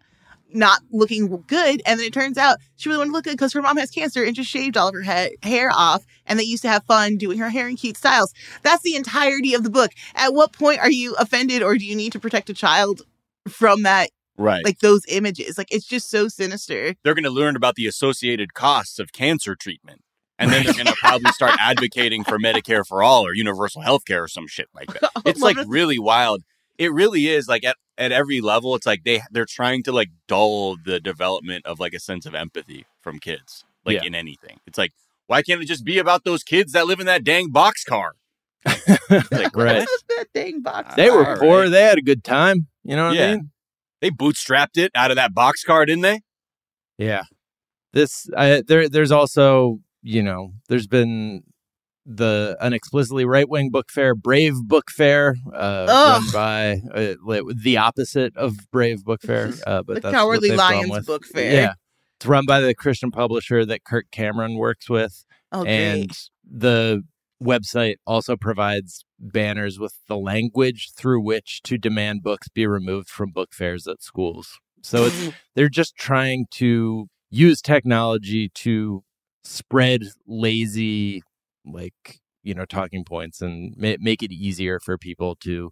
not 0.53 0.81
looking 0.91 1.29
good. 1.47 1.83
And 1.87 1.99
then 1.99 2.07
it 2.07 2.13
turns 2.13 2.39
out 2.39 2.59
she 2.77 2.89
really 2.89 2.99
wanted 2.99 3.11
to 3.11 3.15
look 3.15 3.25
good 3.25 3.33
because 3.33 3.53
her 3.53 3.63
mom 3.63 3.77
has 3.77 3.91
cancer 3.91 4.25
and 4.25 4.35
just 4.35 4.51
shaved 4.51 4.77
all 4.77 4.89
of 4.89 4.95
her 4.95 5.03
he- 5.03 5.37
hair 5.43 5.71
off. 5.75 6.05
And 6.27 6.39
they 6.39 6.45
used 6.45 6.63
to 6.63 6.69
have 6.69 6.85
fun 6.85 7.17
doing 7.17 7.39
her 7.39 7.51
hair 7.51 7.69
in 7.69 7.77
cute 7.77 7.97
styles. 7.97 8.33
That's 8.63 8.83
the 8.83 8.97
entirety 8.97 9.55
of 9.55 9.65
the 9.65 9.71
book. 9.71 9.93
At 10.15 10.35
what 10.35 10.53
point 10.53 10.81
are 10.81 10.91
you 10.91 11.15
offended 11.17 11.63
or 11.63 11.77
do 11.77 11.85
you 11.85 11.97
need 11.97 12.13
to 12.13 12.21
protect 12.21 12.51
a 12.51 12.55
child 12.55 13.03
from 13.49 13.83
that 13.83 14.11
Right. 14.41 14.65
Like 14.65 14.79
those 14.79 15.05
images. 15.07 15.59
Like 15.59 15.69
it's 15.71 15.85
just 15.85 16.09
so 16.09 16.27
sinister. 16.29 16.95
they're 17.05 17.15
going 17.15 17.25
to 17.25 17.31
learn 17.31 17.57
about 17.57 17.75
the 17.75 17.87
associated 17.87 18.55
costs 18.55 18.99
of 18.99 19.13
cancer 19.13 19.55
treatment. 19.55 20.01
And 20.39 20.51
then 20.51 20.65
they're 20.65 20.73
going 20.73 20.87
to 20.87 20.95
probably 20.95 21.31
start 21.33 21.53
advocating 21.61 22.25
for 22.25 22.39
Medicare 22.39 22.87
for 22.87 23.03
all 23.03 23.27
or 23.27 23.35
universal 23.35 23.83
health 23.83 24.07
care 24.07 24.23
or 24.23 24.29
some 24.29 24.47
shit 24.47 24.69
like 24.75 24.91
that. 24.95 25.11
Oh, 25.17 25.23
it's 25.27 25.41
like 25.41 25.59
really 25.67 25.99
wild. 25.99 26.43
It 26.81 26.93
really 26.93 27.29
is 27.29 27.47
like 27.47 27.63
at, 27.65 27.77
at 27.99 28.11
every 28.11 28.41
level, 28.41 28.75
it's 28.75 28.87
like 28.87 29.05
they 29.05 29.21
they're 29.31 29.45
trying 29.47 29.83
to 29.85 29.93
like 29.93 30.09
dull 30.27 30.77
the 30.85 30.99
development 30.99 31.67
of 31.67 31.79
like 31.79 31.93
a 31.95 32.01
sense 32.01 32.25
of 32.27 32.35
empathy 32.35 32.87
from 33.03 33.19
kids, 33.21 33.65
like 33.85 33.97
Yeah. 33.97 34.05
in 34.07 34.15
anything. 34.15 34.59
It's 34.67 34.79
like, 34.79 34.93
why 35.29 35.43
can't 35.43 35.63
it 35.63 35.67
just 35.67 35.85
be 35.85 35.99
about 35.99 36.25
those 36.25 36.43
kids 36.43 36.73
that 36.73 36.87
live 36.87 36.99
in 36.99 37.07
that 37.07 37.23
dang 37.23 37.53
boxcar? 37.53 38.11
like, 38.67 39.55
Right. 39.55 39.87
that 40.09 40.27
dang 40.35 40.63
box. 40.63 40.95
They 40.97 41.11
were 41.11 41.37
poor. 41.39 41.63
right. 41.63 41.69
They 41.71 41.83
had 41.83 41.99
a 41.99 42.03
good 42.03 42.25
time. 42.25 42.67
You 42.83 42.97
know 42.97 43.09
what 43.09 43.17
Yeah. 43.17 43.27
I 43.29 43.35
mean? 43.37 43.51
They 44.01 44.11
bootstrapped 44.11 44.77
it 44.79 44.91
out 44.95 45.11
of 45.11 45.17
that 45.17 45.35
box 45.35 45.63
car 45.63 45.85
didn't 45.85 46.03
they? 46.03 46.21
Yeah. 46.99 47.25
This 47.93 48.29
I, 48.37 48.63
there 48.67 48.89
there's 48.89 49.13
also, 49.13 49.81
you 50.03 50.23
know, 50.23 50.53
there's 50.69 50.87
been 50.87 51.43
the 52.17 52.57
an 52.61 52.73
explicitly 52.73 53.25
right 53.25 53.49
wing 53.49 53.71
book 53.71 53.91
fair, 53.91 54.15
Brave 54.15 54.55
Book 54.65 54.91
Fair, 54.91 55.37
uh, 55.55 55.87
run 55.89 56.23
by 56.33 56.81
uh, 56.95 57.15
the 57.55 57.77
opposite 57.77 58.37
of 58.37 58.57
Brave 58.73 59.05
Book 59.05 59.23
Fair, 59.23 59.53
uh, 59.67 59.83
but 59.83 59.95
The 59.95 60.01
that's 60.01 60.15
Cowardly 60.15 60.51
what 60.51 60.57
they've 60.57 60.59
gone 60.59 60.75
Lions 60.75 60.91
with. 60.91 61.07
Book 61.07 61.25
Fair. 61.25 61.53
Yeah, 61.53 61.73
it's 62.17 62.27
run 62.27 62.47
by 62.47 62.61
the 62.61 62.75
Christian 62.75 63.11
publisher 63.11 63.65
that 63.65 63.85
Kirk 63.85 64.07
Cameron 64.11 64.57
works 64.57 64.91
with, 64.91 65.25
Oh, 65.53 65.65
and 65.65 66.11
the 66.45 67.03
website 67.43 67.97
also 68.07 68.37
provides 68.37 69.05
banners 69.19 69.79
with 69.79 69.95
the 70.09 70.17
language 70.17 70.91
through 70.95 71.21
which 71.23 71.63
to 71.63 71.79
demand 71.79 72.23
books 72.23 72.49
be 72.49 72.67
removed 72.67 73.09
from 73.09 73.31
book 73.31 73.53
fairs 73.53 73.87
at 73.87 74.03
schools. 74.03 74.59
So 74.83 75.05
it's 75.07 75.31
they're 75.55 75.69
just 75.69 75.95
trying 75.97 76.47
to 76.53 77.09
use 77.31 77.61
technology 77.61 78.51
to 78.57 79.05
spread 79.45 80.03
lazy 80.27 81.23
like 81.73 82.21
you 82.43 82.55
know 82.55 82.65
talking 82.65 83.05
points 83.05 83.41
and 83.41 83.75
ma- 83.77 83.97
make 84.01 84.23
it 84.23 84.33
easier 84.33 84.81
for 84.81 84.97
people 84.99 85.37
to 85.37 85.71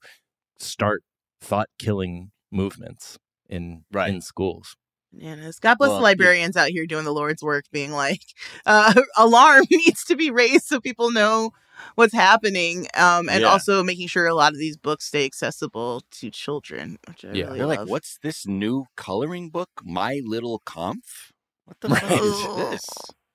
start 0.59 1.03
thought 1.40 1.68
killing 1.78 2.30
movements 2.51 3.18
in 3.49 3.84
Right. 3.92 4.12
in 4.14 4.20
schools. 4.20 4.76
Bananas. 5.12 5.59
God 5.59 5.78
bless 5.78 5.88
Well, 5.88 5.99
the 5.99 6.03
librarians 6.03 6.57
out 6.57 6.68
here 6.68 6.84
doing 6.86 7.05
the 7.07 7.12
Lord's 7.14 7.42
work, 7.42 7.64
being 7.72 7.92
like, 7.92 8.20
uh, 8.66 8.92
alarm 9.16 9.64
needs 9.70 10.05
to 10.05 10.16
be 10.16 10.30
raised 10.30 10.64
so 10.66 10.80
people 10.80 11.11
know 11.11 11.53
what's 11.94 12.12
happening. 12.12 12.86
Um, 12.94 13.28
and 13.30 13.42
Yeah. 13.42 13.49
also 13.49 13.82
making 13.82 14.09
sure 14.09 14.26
a 14.26 14.34
lot 14.34 14.53
of 14.53 14.59
these 14.59 14.76
books 14.76 15.07
stay 15.07 15.24
accessible 15.24 16.03
to 16.11 16.30
children, 16.30 16.99
which 17.07 17.24
I 17.24 17.28
Yeah. 17.32 17.46
really 17.46 17.59
They're 17.59 17.66
like, 17.66 17.88
what's 17.88 18.18
this 18.22 18.46
new 18.46 18.84
coloring 18.96 19.49
book? 19.49 19.70
My 19.82 20.20
Little 20.24 20.61
Conf? 20.66 21.32
What 21.64 21.80
the 21.80 21.88
fuck 21.88 22.11
is 22.11 22.46
this? 22.57 22.84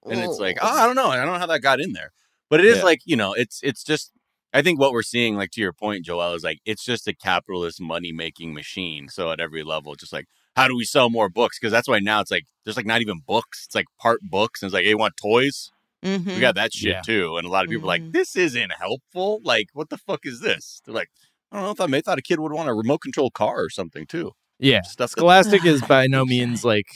And 0.05 0.19
it's 0.19 0.39
like, 0.39 0.57
oh, 0.61 0.67
I 0.67 0.85
don't 0.85 0.95
know. 0.95 1.07
I 1.07 1.15
don't 1.17 1.27
know 1.27 1.39
how 1.39 1.45
that 1.47 1.61
got 1.61 1.79
in 1.79 1.93
there. 1.93 2.11
But 2.53 2.59
it 2.59 2.67
is 2.67 2.77
Yeah. 2.77 2.83
like, 2.83 3.01
you 3.05 3.15
know, 3.15 3.33
it's 3.33 3.59
it's 3.63 3.83
just 3.83 4.11
I 4.53 4.61
think 4.61 4.79
what 4.79 4.91
we're 4.91 5.01
seeing, 5.01 5.35
like 5.35 5.49
to 5.53 5.61
your 5.61 5.73
point, 5.73 6.05
Joelle, 6.05 6.35
is 6.35 6.43
like 6.43 6.59
it's 6.65 6.85
just 6.85 7.07
a 7.07 7.15
capitalist 7.15 7.81
money 7.81 8.11
making 8.11 8.53
machine. 8.53 9.09
So 9.09 9.31
at 9.31 9.39
every 9.39 9.63
level, 9.63 9.95
just 9.95 10.13
like 10.13 10.27
how 10.55 10.67
do 10.67 10.75
we 10.75 10.85
sell 10.85 11.09
more 11.09 11.29
books? 11.29 11.57
Because 11.57 11.71
that's 11.71 11.87
why 11.87 11.97
now 11.97 12.21
it's 12.21 12.29
like 12.29 12.43
there's 12.63 12.77
like 12.77 12.85
not 12.85 13.01
even 13.01 13.21
books. 13.25 13.63
It's 13.65 13.73
like 13.73 13.87
part 13.99 14.19
books. 14.21 14.61
And 14.61 14.67
it's 14.67 14.73
like, 14.75 14.83
hey, 14.83 14.89
you 14.91 14.99
want 14.99 15.17
toys? 15.17 15.71
Mhm. 16.05 16.25
We 16.35 16.39
got 16.39 16.53
that 16.53 16.73
shit 16.73 16.91
Yeah. 16.91 17.01
too. 17.01 17.37
And 17.37 17.47
a 17.47 17.49
lot 17.49 17.63
of 17.65 17.71
people 17.71 17.89
are 17.89 17.97
Mhm. 17.97 18.03
like, 18.03 18.11
this 18.11 18.35
isn't 18.35 18.71
helpful. 18.73 19.41
Like, 19.43 19.69
what 19.73 19.89
the 19.89 19.97
fuck 19.97 20.19
is 20.25 20.41
this? 20.41 20.79
They're 20.85 20.93
like, 20.93 21.09
I 21.51 21.55
don't 21.55 21.65
know. 21.65 21.71
If 21.71 21.81
I 21.81 21.87
may 21.87 22.01
thought 22.01 22.19
a 22.19 22.21
kid 22.21 22.39
would 22.39 22.51
want 22.51 22.69
a 22.69 22.73
remote 22.75 22.99
control 23.01 23.31
car 23.31 23.63
or 23.63 23.69
something 23.71 24.05
too. 24.05 24.33
Yeah. 24.59 24.83
Stuff 24.83 25.09
Scholastic 25.09 25.65
is 25.65 25.81
by 25.81 26.05
no 26.17 26.23
means 26.23 26.63
like 26.63 26.89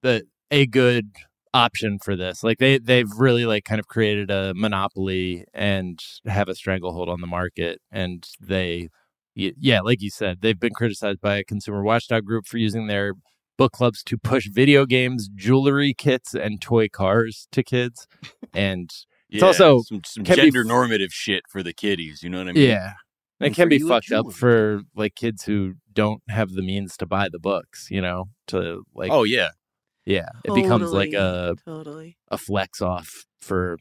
the 0.00 0.26
a 0.50 0.64
good 0.64 1.10
option 1.54 1.98
for 1.98 2.16
this. 2.16 2.42
Like 2.42 2.58
they 2.58 2.78
they've 2.78 3.10
really 3.16 3.44
like 3.46 3.64
kind 3.64 3.78
of 3.78 3.88
created 3.88 4.30
a 4.30 4.54
monopoly 4.54 5.44
and 5.52 6.02
have 6.26 6.48
a 6.48 6.54
stranglehold 6.54 7.08
on 7.08 7.20
the 7.20 7.26
market 7.26 7.80
and 7.90 8.26
they 8.40 8.88
yeah, 9.34 9.80
like 9.80 10.02
you 10.02 10.10
said, 10.10 10.42
they've 10.42 10.60
been 10.60 10.74
criticized 10.74 11.20
by 11.22 11.36
a 11.36 11.44
consumer 11.44 11.82
watchdog 11.82 12.24
group 12.26 12.46
for 12.46 12.58
using 12.58 12.86
their 12.86 13.14
book 13.56 13.72
clubs 13.72 14.02
to 14.04 14.18
push 14.18 14.48
video 14.48 14.84
games, 14.84 15.28
jewelry 15.34 15.94
kits 15.94 16.34
and 16.34 16.60
toy 16.60 16.88
cars 16.88 17.48
to 17.52 17.62
kids. 17.62 18.06
And 18.52 18.90
it's 19.30 19.42
also 19.42 19.80
some, 19.80 20.02
some 20.04 20.24
can 20.24 20.36
be 20.36 20.42
gender 20.42 20.64
normative 20.64 21.12
shit 21.12 21.44
for 21.48 21.62
the 21.62 21.72
kiddies. 21.72 22.22
You 22.22 22.28
know 22.30 22.38
what 22.38 22.48
I 22.48 22.52
mean? 22.52 22.68
yeah. 22.68 22.92
It 23.40 23.46
And 23.46 23.54
can 23.54 23.68
be 23.68 23.78
fucked 23.78 24.12
up 24.12 24.32
for 24.32 24.82
like 24.94 25.14
kids 25.14 25.44
who 25.44 25.74
don't 25.92 26.22
have 26.28 26.50
the 26.52 26.62
means 26.62 26.96
to 26.98 27.06
buy 27.06 27.28
the 27.30 27.38
books, 27.40 27.88
you 27.90 28.00
know, 28.00 28.26
to 28.48 28.82
like 28.94 29.10
oh 29.10 29.24
yeah. 29.24 29.50
Yeah, 30.04 30.28
it 30.44 30.54
becomes 30.54 30.90
like 30.92 31.12
a 31.12 31.54
totally. 31.64 32.16
a 32.30 32.38
flex 32.38 32.80
off 32.82 33.08
for 33.40 33.76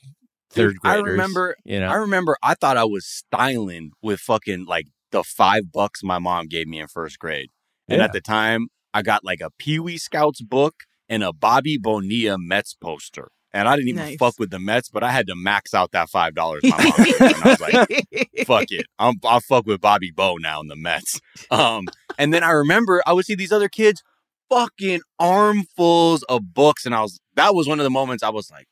Dude, 0.53 0.55
third 0.55 0.77
I 0.83 0.95
graders. 0.95 1.11
remember. 1.11 1.55
you 1.63 1.79
know, 1.79 1.87
I 1.87 1.95
remember. 1.95 2.37
I 2.43 2.55
thought 2.55 2.77
I 2.77 2.83
was 2.85 3.05
styling 3.07 3.91
with 4.01 4.19
fucking 4.19 4.65
like 4.65 4.87
the 5.11 5.23
five 5.23 5.71
bucks 5.71 6.03
my 6.03 6.19
mom 6.19 6.47
gave 6.47 6.67
me 6.67 6.79
in 6.79 6.87
first 6.87 7.19
grade, 7.19 7.47
and 7.87 7.99
Yeah. 7.99 8.05
at 8.05 8.13
the 8.13 8.21
time 8.21 8.67
I 8.93 9.01
got 9.01 9.23
like 9.23 9.41
a 9.41 9.49
Pee 9.57 9.79
Wee 9.79 9.97
Scouts 9.97 10.41
book 10.41 10.75
and 11.09 11.23
a 11.23 11.31
Bobby 11.33 11.77
Bonilla 11.77 12.37
Mets 12.37 12.73
poster. 12.73 13.29
And 13.53 13.67
I 13.67 13.75
didn't 13.75 13.89
even 13.89 14.03
Nice. 14.05 14.17
fuck 14.17 14.35
with 14.39 14.49
the 14.49 14.59
Mets, 14.59 14.87
but 14.87 15.03
I 15.03 15.11
had 15.11 15.27
to 15.27 15.35
max 15.35 15.73
out 15.73 15.91
that 15.91 16.09
five 16.09 16.33
dollars 16.35 16.61
my 16.63 16.69
mom. 16.81 16.93
and 17.19 17.35
I 17.43 17.49
was 17.49 17.59
like, 17.59 18.47
fuck 18.47 18.65
it. 18.69 18.85
I'm 18.99 19.15
I'll 19.25 19.41
fuck 19.41 19.65
with 19.65 19.81
Bobby 19.81 20.09
Bo 20.09 20.37
now 20.37 20.61
in 20.61 20.67
the 20.69 20.77
Mets. 20.77 21.19
Um, 21.49 21.85
and 22.17 22.33
then 22.33 22.43
I 22.45 22.51
remember 22.51 23.01
I 23.05 23.11
would 23.11 23.25
see 23.25 23.35
these 23.35 23.51
other 23.51 23.67
kids 23.67 24.03
fucking 24.51 25.01
armfuls 25.19 26.23
of 26.23 26.53
books, 26.53 26.85
and 26.85 26.93
I 26.93 27.01
was 27.01 27.19
that 27.35 27.55
was 27.55 27.67
one 27.67 27.79
of 27.79 27.83
the 27.83 27.89
moments 27.89 28.23
I 28.23 28.29
was 28.29 28.51
like, 28.51 28.67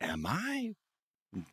Am 0.00 0.26
I 0.26 0.72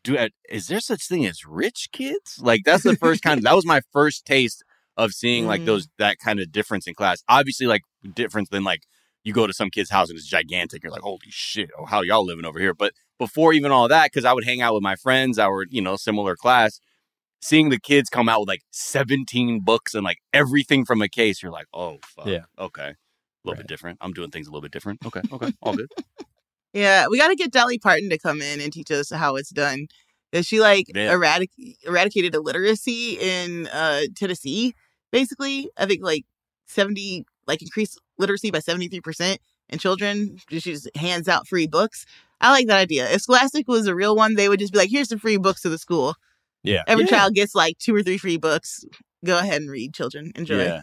do 0.03 0.17
I, 0.17 0.29
is 0.49 0.67
there 0.67 0.79
such 0.81 1.07
thing 1.07 1.25
as 1.25 1.45
rich 1.45 1.89
kids? 1.91 2.39
Like 2.41 2.61
that's 2.65 2.83
the 2.83 2.95
first 2.95 3.21
kind 3.23 3.37
of 3.37 3.43
that 3.43 3.55
was 3.55 3.65
my 3.65 3.81
first 3.93 4.25
taste 4.25 4.63
of 4.97 5.11
seeing 5.13 5.45
like 5.45 5.61
Mm. 5.61 5.65
those 5.65 5.87
that 5.97 6.17
kind 6.19 6.39
of 6.39 6.51
difference 6.51 6.87
in 6.87 6.93
class. 6.93 7.23
Obviously, 7.29 7.67
like 7.67 7.81
difference 8.13 8.49
than 8.49 8.63
like 8.63 8.81
you 9.23 9.33
go 9.33 9.47
to 9.47 9.53
some 9.53 9.69
kid's 9.69 9.89
house 9.89 10.09
and 10.09 10.17
it's 10.17 10.27
gigantic. 10.27 10.83
You're 10.83 10.91
like, 10.91 11.01
holy 11.01 11.19
shit, 11.29 11.69
oh, 11.77 11.85
how 11.85 12.01
y'all 12.01 12.25
living 12.25 12.45
over 12.45 12.59
here? 12.59 12.73
But 12.73 12.93
before 13.17 13.53
even 13.53 13.71
all 13.71 13.87
that, 13.89 14.05
because 14.11 14.25
I 14.25 14.33
would 14.33 14.45
hang 14.45 14.61
out 14.61 14.73
with 14.73 14.83
my 14.83 14.95
friends 14.95 15.37
I 15.37 15.47
were, 15.49 15.65
you 15.69 15.81
know, 15.81 15.95
similar 15.97 16.35
class, 16.37 16.79
seeing 17.41 17.69
the 17.69 17.79
kids 17.79 18.09
come 18.09 18.27
out 18.29 18.39
with 18.41 18.47
like 18.49 18.61
17 18.71 19.59
books 19.61 19.93
and 19.93 20.03
like 20.03 20.19
everything 20.33 20.85
from 20.85 21.01
a 21.01 21.09
case, 21.09 21.43
you're 21.43 21.51
like, 21.51 21.67
oh, 21.73 21.97
fuck. 22.05 22.27
Yeah. 22.27 22.45
Okay. 22.57 22.95
A 23.43 23.47
little 23.47 23.55
Right. 23.55 23.67
bit 23.67 23.67
different. 23.67 23.97
I'm 24.01 24.11
doing 24.13 24.31
things 24.31 24.47
a 24.47 24.51
little 24.51 24.61
bit 24.61 24.71
different. 24.71 24.99
Okay. 25.05 25.21
Okay. 25.31 25.51
All 25.61 25.75
good. 25.75 25.89
Yeah, 26.73 27.07
we 27.07 27.17
got 27.17 27.29
to 27.29 27.35
get 27.35 27.51
Dolly 27.51 27.79
Parton 27.79 28.09
to 28.09 28.17
come 28.17 28.41
in 28.41 28.61
and 28.61 28.71
teach 28.71 28.91
us 28.91 29.09
how 29.11 29.35
it's 29.35 29.49
done. 29.49 29.87
Is 30.31 30.45
she 30.45 30.59
like 30.59 30.85
Yeah. 30.93 31.13
eradic- 31.13 31.75
eradicated 31.83 32.35
illiteracy 32.35 33.17
in 33.19 33.67
uh 33.67 34.01
Tennessee, 34.15 34.75
basically. 35.11 35.69
I 35.77 35.85
think 35.87 36.03
like 36.03 36.25
70 36.67 37.25
like 37.47 37.61
increased 37.63 37.99
literacy 38.19 38.51
by 38.51 38.59
73% 38.59 39.37
in 39.69 39.79
children. 39.79 40.37
She 40.49 40.59
just 40.59 40.87
hands 40.95 41.27
out 41.27 41.47
free 41.47 41.65
books. 41.65 42.05
I 42.41 42.51
like 42.51 42.67
that 42.67 42.77
idea. 42.77 43.09
If 43.09 43.21
Scholastic 43.21 43.67
was 43.67 43.87
a 43.87 43.95
real 43.95 44.15
one, 44.15 44.35
they 44.35 44.47
would 44.49 44.59
just 44.59 44.71
be 44.71 44.79
like, 44.79 44.89
here's 44.91 45.09
some 45.09 45.19
free 45.19 45.37
books 45.37 45.61
to 45.63 45.69
the 45.69 45.77
school. 45.79 46.15
yeah, 46.63 46.83
Every 46.87 47.05
Yeah. 47.05 47.09
child 47.11 47.33
gets 47.33 47.55
like 47.55 47.77
two 47.79 47.95
or 47.95 48.03
three 48.03 48.17
free 48.19 48.37
books. 48.37 48.85
Go 49.25 49.39
ahead 49.39 49.61
and 49.61 49.69
read, 49.71 49.93
children. 49.95 50.31
Enjoy. 50.35 50.57
Yeah. 50.63 50.81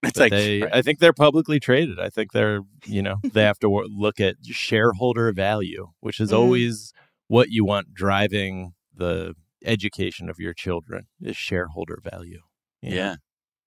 It's 0.02 0.12
But 0.18 0.20
like, 0.22 0.32
they, 0.32 0.62
right. 0.62 0.74
I 0.74 0.82
think 0.82 0.98
they're 0.98 1.12
publicly 1.12 1.60
traded. 1.60 2.00
I 2.00 2.08
think 2.08 2.32
they're, 2.32 2.60
you 2.86 3.02
know, 3.02 3.16
they 3.32 3.42
have 3.42 3.58
to 3.58 3.68
look 3.68 4.18
at 4.18 4.36
shareholder 4.44 5.30
value, 5.32 5.88
which 6.00 6.20
is 6.20 6.30
Mm. 6.30 6.36
always 6.38 6.92
what 7.28 7.50
you 7.50 7.64
want 7.66 7.92
driving 7.92 8.72
the 8.94 9.34
education 9.64 10.30
of 10.30 10.38
your 10.38 10.54
children 10.54 11.06
is 11.20 11.36
shareholder 11.36 12.00
value. 12.02 12.40
know? 12.82 12.94
yeah. 12.94 13.14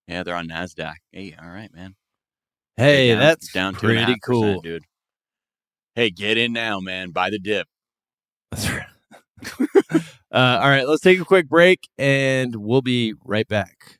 Yeah. 0.08 0.24
They're 0.24 0.36
on 0.36 0.48
NASDAQ. 0.50 0.96
Hey, 1.12 1.36
all 1.40 1.50
right, 1.50 1.72
man. 1.74 1.96
Hey, 2.78 3.10
down, 3.10 3.20
that's 3.20 3.52
down 3.54 3.76
two 3.76 3.90
and 3.90 4.00
a 4.00 4.04
pretty 4.06 4.20
cool. 4.20 4.60
dude. 4.62 4.84
Hey, 5.96 6.10
get 6.10 6.40
in 6.40 6.52
now, 6.54 6.80
man. 6.80 7.12
Buy 7.12 7.30
the 7.30 7.38
dip. 7.38 7.68
That's 8.52 8.70
right. 8.70 8.88
uh, 10.32 10.60
all 10.62 10.70
right, 10.70 10.88
let's 10.88 11.02
take 11.04 11.20
a 11.20 11.26
quick 11.26 11.48
break 11.48 11.88
and 12.00 12.56
we'll 12.56 12.82
be 12.82 13.14
right 13.24 13.48
back. 13.48 14.00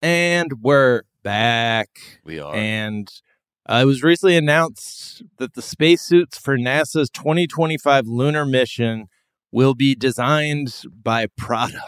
And 0.00 0.52
we're 0.62 1.02
back. 1.22 1.88
We 2.24 2.38
are. 2.38 2.54
And 2.54 3.10
uh, 3.68 3.80
it 3.82 3.84
was 3.84 4.02
recently 4.02 4.36
announced 4.36 5.22
that 5.38 5.54
the 5.54 5.62
spacesuits 5.62 6.38
for 6.38 6.56
NASA's 6.56 7.10
2025 7.10 8.06
lunar 8.06 8.46
mission 8.46 9.06
will 9.50 9.74
be 9.74 9.94
designed 9.94 10.82
by 11.02 11.26
Prada, 11.36 11.82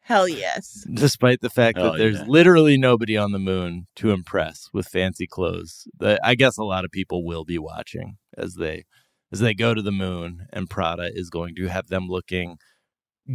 Hell 0.00 0.28
yes. 0.28 0.86
despite 0.94 1.40
the 1.40 1.50
fact 1.50 1.78
Oh, 1.78 1.92
that 1.92 1.98
there's 1.98 2.18
yeah. 2.18 2.24
literally 2.28 2.76
nobody 2.78 3.16
on 3.16 3.32
the 3.32 3.38
moon 3.38 3.86
to 3.96 4.10
impress 4.10 4.68
with 4.72 4.86
fancy 4.86 5.26
clothes. 5.26 5.88
The, 5.98 6.20
I 6.24 6.34
guess 6.36 6.56
a 6.56 6.64
lot 6.64 6.84
of 6.84 6.90
people 6.90 7.24
will 7.24 7.44
be 7.44 7.58
watching 7.58 8.18
as 8.36 8.54
they 8.54 8.84
as 9.32 9.40
they 9.40 9.54
go 9.54 9.74
to 9.74 9.82
the 9.82 9.90
moon, 9.90 10.46
and 10.52 10.70
Prada 10.70 11.10
is 11.12 11.30
going 11.30 11.56
to 11.56 11.66
have 11.66 11.88
them 11.88 12.06
looking 12.06 12.58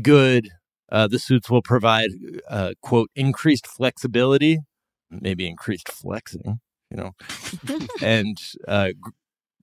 good. 0.01 0.47
Uh, 0.91 1.07
the 1.07 1.19
suits 1.19 1.49
will 1.49 1.61
provide, 1.61 2.09
uh, 2.49 2.73
quote, 2.81 3.09
increased 3.15 3.65
flexibility, 3.65 4.59
maybe 5.09 5.47
increased 5.47 5.89
flexing, 5.89 6.59
you 6.89 6.97
know, 6.97 7.11
and 8.01 8.37
uh, 8.67 8.87
g- 8.89 8.95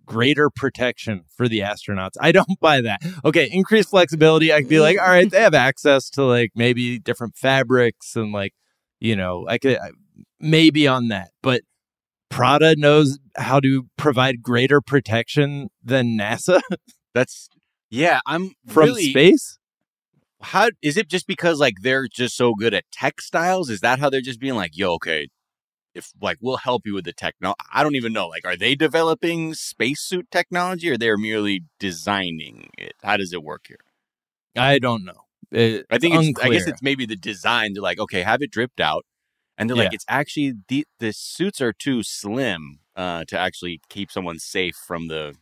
greater 0.06 0.48
protection 0.48 1.24
for 1.36 1.48
the 1.48 1.60
astronauts. 1.60 2.12
I 2.20 2.32
don't 2.32 2.58
buy 2.60 2.80
that. 2.80 3.00
Okay, 3.24 3.48
increased 3.52 3.90
flexibility. 3.90 4.52
I 4.52 4.60
could 4.60 4.70
be 4.70 4.80
like, 4.80 4.98
all 4.98 5.08
right, 5.08 5.30
they 5.30 5.42
have 5.42 5.54
access 5.54 6.08
to 6.10 6.24
like 6.24 6.52
maybe 6.54 6.98
different 6.98 7.36
fabrics 7.36 8.16
and 8.16 8.32
like, 8.32 8.54
you 9.00 9.14
know, 9.14 9.46
I 9.48 9.58
could 9.58 9.76
I- 9.78 9.90
maybe 10.40 10.88
on 10.88 11.08
that, 11.08 11.30
but 11.42 11.60
Prada 12.30 12.74
knows 12.76 13.18
how 13.36 13.60
to 13.60 13.86
provide 13.96 14.42
greater 14.42 14.80
protection 14.80 15.68
than 15.82 16.16
NASA 16.18 16.60
That's 17.14 17.48
yeah. 17.90 18.20
I'm 18.26 18.52
from 18.66 18.84
really, 18.86 19.10
space. 19.10 19.57
How 20.40 20.68
is 20.82 20.96
it? 20.96 21.08
Just 21.08 21.26
because 21.26 21.58
like 21.60 21.74
they're 21.82 22.06
just 22.08 22.36
so 22.36 22.54
good 22.54 22.74
at 22.74 22.84
textiles? 22.92 23.70
Is 23.70 23.80
that 23.80 23.98
how 23.98 24.08
they're 24.10 24.20
just 24.20 24.40
being 24.40 24.54
like, 24.54 24.76
yo, 24.76 24.94
okay, 24.94 25.28
if 25.94 26.12
like 26.22 26.38
we'll 26.40 26.58
help 26.58 26.82
you 26.86 26.94
with 26.94 27.04
the 27.04 27.12
techno? 27.12 27.54
I 27.72 27.82
don't 27.82 27.96
even 27.96 28.12
know. 28.12 28.28
Like, 28.28 28.46
are 28.46 28.56
they 28.56 28.74
developing 28.74 29.54
spacesuit 29.54 30.30
technology, 30.30 30.90
or 30.90 30.96
they're 30.98 31.16
merely 31.18 31.62
designing 31.80 32.70
it? 32.78 32.94
How 33.02 33.16
does 33.16 33.32
it 33.32 33.42
work 33.42 33.66
here? 33.68 33.78
I 34.56 34.78
don't 34.78 35.04
know. 35.04 35.22
It- 35.50 35.86
I 35.90 35.98
think 35.98 36.14
it's, 36.14 36.40
I 36.40 36.50
guess 36.50 36.66
it's 36.66 36.82
maybe 36.82 37.06
the 37.06 37.16
design. 37.16 37.72
They're 37.74 37.82
like, 37.82 37.98
okay, 37.98 38.22
have 38.22 38.42
it 38.42 38.50
dripped 38.50 38.80
out, 38.80 39.04
and 39.56 39.68
they're 39.68 39.76
like, 39.76 39.90
Yeah. 39.92 39.96
it's 39.96 40.04
actually 40.08 40.54
the 40.68 40.86
the 41.00 41.12
suits 41.12 41.60
are 41.60 41.72
too 41.72 42.02
slim 42.02 42.80
uh, 42.96 43.24
to 43.28 43.38
actually 43.38 43.80
keep 43.88 44.10
someone 44.12 44.38
safe 44.38 44.76
from 44.86 45.08
the 45.08 45.34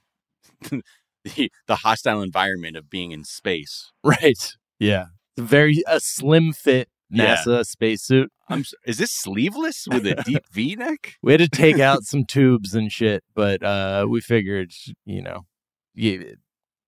the 1.24 1.51
the 1.66 1.76
hostile 1.76 2.22
environment 2.22 2.76
of 2.76 2.88
being 2.88 3.12
in 3.12 3.24
space. 3.24 3.92
right. 4.05 4.57
Yeah, 4.79 5.07
It's 5.37 5.43
a 5.45 5.47
very 5.47 5.83
a 5.87 6.01
slim 6.01 6.53
fit 6.53 6.89
Yeah. 7.11 7.37
NASA 7.37 7.64
spacesuit. 7.66 8.31
I'm. 8.49 8.61
s- 8.61 8.74
Is 8.87 8.99
this 8.99 9.11
sleeveless 9.12 9.87
with 9.91 10.07
a 10.07 10.22
deep 10.24 10.45
V 10.53 10.77
neck? 10.77 11.14
We 11.22 11.33
had 11.33 11.41
to 11.41 11.49
take 11.49 11.79
out 11.81 12.05
some 12.05 12.24
tubes 12.24 12.74
and 12.74 12.93
shit, 12.93 13.24
but 13.35 13.62
uh, 13.62 14.07
we 14.09 14.20
figured, 14.20 14.72
you 15.05 15.22
know, 15.22 15.47
you 15.95 16.37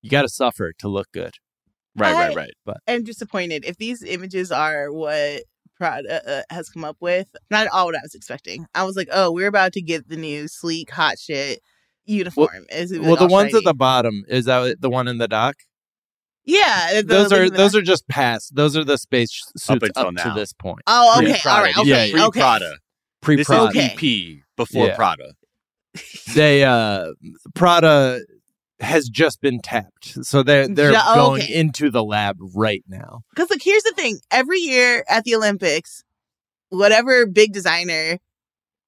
you 0.02 0.10
got 0.10 0.22
to 0.22 0.28
suffer 0.28 0.72
to 0.78 0.88
look 0.88 1.08
good. 1.12 1.34
Right, 1.96 2.14
I- 2.14 2.26
right, 2.28 2.36
right. 2.36 2.54
But 2.64 2.76
I'm 2.86 3.02
disappointed. 3.04 3.64
If 3.64 3.76
these 3.78 4.02
images 4.02 4.52
are 4.52 4.92
what 4.92 5.42
Prada 5.76 6.28
uh, 6.28 6.42
has 6.54 6.68
come 6.68 6.84
up 6.84 6.96
with, 7.00 7.28
not 7.50 7.66
at 7.66 7.72
all 7.72 7.86
what 7.86 7.94
I 7.96 8.00
was 8.02 8.14
expecting. 8.14 8.66
I 8.74 8.84
was 8.84 8.96
like, 8.96 9.08
oh, 9.12 9.32
we're 9.32 9.46
about 9.48 9.72
to 9.74 9.82
get 9.82 10.08
the 10.08 10.16
new 10.16 10.46
sleek, 10.48 10.90
hot 10.90 11.18
shit 11.18 11.60
uniform. 12.04 12.66
Is 12.70 12.92
it 12.92 13.00
well, 13.02 13.16
the 13.16 13.26
ones 13.26 13.50
shiny. 13.50 13.58
at 13.58 13.64
the 13.64 13.74
bottom 13.74 14.24
is 14.28 14.44
that 14.46 14.80
the 14.80 14.90
one 14.90 15.08
in 15.08 15.18
the 15.18 15.28
dock. 15.28 15.56
Yeah, 16.48 16.94
the 16.94 17.02
those 17.02 17.32
are 17.32 17.36
link 17.40 17.48
in 17.48 17.52
the 17.52 17.58
those 17.58 17.76
are 17.76 17.82
just 17.82 18.08
past. 18.08 18.54
Those 18.56 18.76
are 18.76 18.82
the 18.84 18.96
space 18.98 19.30
suits 19.56 19.68
up, 19.70 19.82
until 19.82 20.04
to 20.06 20.12
now. 20.12 20.34
this 20.34 20.52
point. 20.52 20.80
Oh, 20.86 21.18
okay, 21.18 21.32
Pre-Prada. 21.32 21.56
all 21.56 21.62
right, 21.62 21.74
This 21.74 21.86
is 21.86 21.92
okay, 21.92 22.08
Yeah, 22.10 22.16
yeah. 22.16 22.26
okay. 22.26 22.40
Pre-Prada. 22.40 22.76
Pre 23.20 23.36
This 23.36 23.46
Prada. 23.46 23.62
is 23.64 23.68
Okay. 23.76 24.34
EP 24.38 24.42
before 24.56 24.86
Yeah. 24.86 24.96
Prada. 24.96 25.32
They 26.34 26.64
uh 26.64 27.12
Prada 27.54 28.20
has 28.80 29.08
just 29.08 29.40
been 29.40 29.60
tapped, 29.60 30.24
so 30.24 30.42
they're 30.42 30.68
they're 30.68 30.92
Ju- 30.92 30.98
oh, 31.00 31.14
going 31.14 31.42
okay. 31.42 31.54
into 31.54 31.90
the 31.90 32.02
lab 32.04 32.36
right 32.54 32.84
now. 32.88 33.20
Because 33.34 33.50
like, 33.50 33.62
here's 33.62 33.82
the 33.82 33.92
thing: 33.96 34.18
every 34.30 34.58
year 34.60 35.04
at 35.08 35.24
the 35.24 35.34
Olympics, 35.34 36.04
whatever 36.70 37.26
big 37.26 37.52
designer 37.52 38.18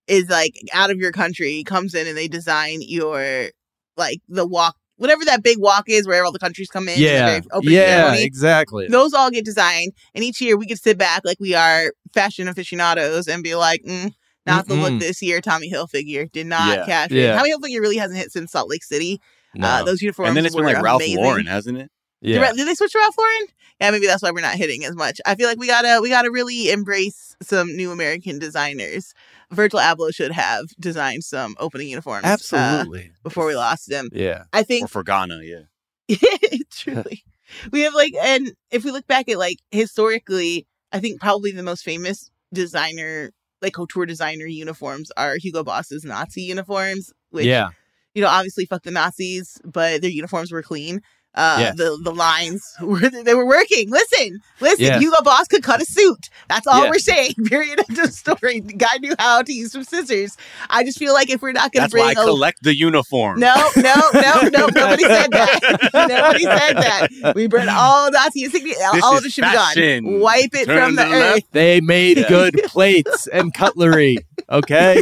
is 0.06 0.28
like 0.28 0.54
out 0.72 0.90
of 0.90 0.98
your 0.98 1.12
country 1.12 1.62
comes 1.64 1.94
in 1.94 2.06
and 2.06 2.16
they 2.16 2.28
design 2.28 2.80
your 2.82 3.48
like 3.96 4.20
the 4.28 4.46
walk, 4.46 4.76
whatever 5.00 5.24
that 5.24 5.42
big 5.42 5.58
walk 5.58 5.84
is, 5.88 6.06
where 6.06 6.24
all 6.24 6.30
the 6.32 6.38
countries 6.38 6.68
come 6.68 6.88
in. 6.88 6.98
Yeah, 6.98 7.40
very 7.40 7.64
yeah, 7.64 7.86
ceremony. 8.02 8.22
exactly. 8.24 8.86
Those 8.88 9.14
all 9.14 9.30
get 9.30 9.44
designed, 9.44 9.92
and 10.14 10.22
each 10.22 10.40
year 10.40 10.56
we 10.56 10.66
get 10.66 10.76
to 10.76 10.82
sit 10.82 10.98
back 10.98 11.22
like 11.24 11.38
we 11.40 11.54
are 11.54 11.92
fashion 12.14 12.46
aficionados 12.48 13.26
and 13.26 13.42
be 13.42 13.54
like, 13.54 13.82
mm, 13.82 14.12
not 14.46 14.68
the 14.68 14.74
look 14.74 15.00
this 15.00 15.22
year. 15.22 15.40
Tommy 15.40 15.70
Hilfiger 15.70 16.30
did 16.30 16.46
not 16.46 16.78
Yeah. 16.78 16.86
catch 16.86 17.10
Yeah. 17.12 17.32
it. 17.34 17.36
Tommy 17.38 17.52
Hilfiger 17.52 17.80
really 17.80 17.96
hasn't 17.96 18.18
hit 18.18 18.30
since 18.32 18.52
Salt 18.52 18.68
Lake 18.68 18.84
City. 18.84 19.20
No. 19.54 19.66
Uh, 19.66 19.82
those 19.84 20.00
uniforms 20.02 20.28
And 20.28 20.36
then 20.36 20.46
it's 20.46 20.54
been 20.54 20.64
were 20.64 20.72
like 20.72 20.82
Ralph 20.82 21.02
amazing. 21.02 21.24
Lauren, 21.24 21.46
hasn't 21.46 21.78
it? 21.78 21.90
Did, 22.22 22.30
yeah. 22.36 22.40
Ra- 22.42 22.52
did 22.52 22.68
they 22.68 22.74
switch 22.74 22.92
to 22.92 22.98
Ralph 22.98 23.16
Lauren? 23.18 23.46
Yeah, 23.80 23.90
maybe 23.90 24.06
that's 24.06 24.22
why 24.22 24.30
we're 24.30 24.42
not 24.42 24.54
hitting 24.56 24.84
as 24.84 24.94
much. 24.94 25.20
I 25.24 25.34
feel 25.34 25.48
like 25.48 25.58
we 25.58 25.66
gotta 25.66 26.00
we 26.02 26.10
gotta 26.10 26.30
really 26.30 26.70
embrace 26.70 27.34
some 27.42 27.74
new 27.74 27.90
American 27.92 28.38
designers. 28.38 29.14
Virgil 29.50 29.80
Abloh 29.80 30.14
should 30.14 30.32
have 30.32 30.66
designed 30.78 31.24
some 31.24 31.56
opening 31.58 31.88
uniforms. 31.88 32.24
uh, 32.24 32.28
Absolutely. 32.28 33.10
before 33.22 33.46
we 33.46 33.56
lost 33.56 33.90
him. 33.90 34.08
yeah. 34.12 34.44
I 34.52 34.62
think 34.62 34.84
Or 34.84 34.88
for 34.88 35.02
Ghana, 35.02 35.40
yeah. 35.42 36.16
Truly. 36.70 37.24
We 37.72 37.80
have 37.80 37.94
like, 37.94 38.14
and 38.14 38.52
if 38.70 38.84
we 38.84 38.92
look 38.92 39.06
back 39.06 39.28
at 39.28 39.38
like 39.38 39.58
historically, 39.70 40.66
I 40.92 41.00
think 41.00 41.20
probably 41.20 41.50
the 41.52 41.62
most 41.62 41.84
famous 41.84 42.30
designer, 42.52 43.32
like 43.60 43.74
couture 43.74 44.06
designer 44.06 44.46
uniforms 44.46 45.10
are 45.16 45.36
Hugo 45.36 45.64
Boss's 45.64 46.04
Nazi 46.04 46.42
uniforms, 46.42 47.12
which, 47.30 47.46
yeah. 47.46 47.70
you 48.14 48.22
know, 48.22 48.28
obviously 48.28 48.66
fuck 48.66 48.82
the 48.84 48.90
Nazis, 48.90 49.60
but 49.64 50.00
their 50.00 50.10
uniforms 50.10 50.52
were 50.52 50.62
clean. 50.62 51.00
Uh, 51.32 51.58
Yes. 51.60 51.76
the 51.76 51.96
the 52.02 52.12
lines 52.12 52.60
were 52.82 52.98
they 53.08 53.34
were 53.34 53.46
working. 53.46 53.88
Listen, 53.88 54.40
listen. 54.60 54.84
Yes. 54.84 55.00
Hugo 55.00 55.22
Boss 55.22 55.46
could 55.46 55.62
cut 55.62 55.80
a 55.80 55.84
suit. 55.84 56.28
That's 56.48 56.66
all 56.66 56.82
Yeah. 56.84 56.90
we're 56.90 56.98
saying. 56.98 57.34
Period. 57.46 57.80
End 57.88 57.98
of 58.00 58.12
story. 58.12 58.58
The 58.60 58.72
guy 58.72 58.96
knew 59.00 59.14
how 59.18 59.42
to 59.42 59.52
use 59.52 59.70
some 59.72 59.84
scissors. 59.84 60.36
I 60.70 60.82
just 60.82 60.98
feel 60.98 61.14
like 61.14 61.30
if 61.30 61.40
we're 61.40 61.52
not 61.52 61.70
going 61.72 61.88
to 61.88 61.94
That's 61.94 61.94
why 61.94 62.12
bring 62.14 62.18
I 62.18 62.22
a 62.22 62.26
collect 62.26 62.62
the 62.64 62.74
uniform. 62.76 63.38
no, 63.38 63.54
no, 63.76 63.94
no, 64.12 64.40
no. 64.42 64.66
Nobody 64.74 65.04
said 65.04 65.30
that. 65.30 65.90
Nobody 65.94 66.44
said 66.44 66.72
that. 66.74 67.34
We 67.36 67.46
burn 67.46 67.68
all 67.68 68.10
Nazi 68.10 68.44
insignia. 68.44 68.74
This 68.92 69.02
all 69.04 69.14
is 69.14 69.20
of 69.20 69.26
it 69.26 69.32
should 69.32 69.44
be 69.44 69.52
gone. 69.52 70.20
Wipe 70.20 70.50
it 70.54 70.66
Turn 70.66 70.86
from 70.86 70.96
the 70.96 71.04
to 71.04 71.08
the 71.10 71.16
left. 71.16 71.36
earth. 71.36 71.44
They 71.52 71.80
made 71.80 72.24
good 72.28 72.54
plates 72.66 73.28
and 73.28 73.54
cutlery. 73.54 74.16
Okay. 74.50 75.00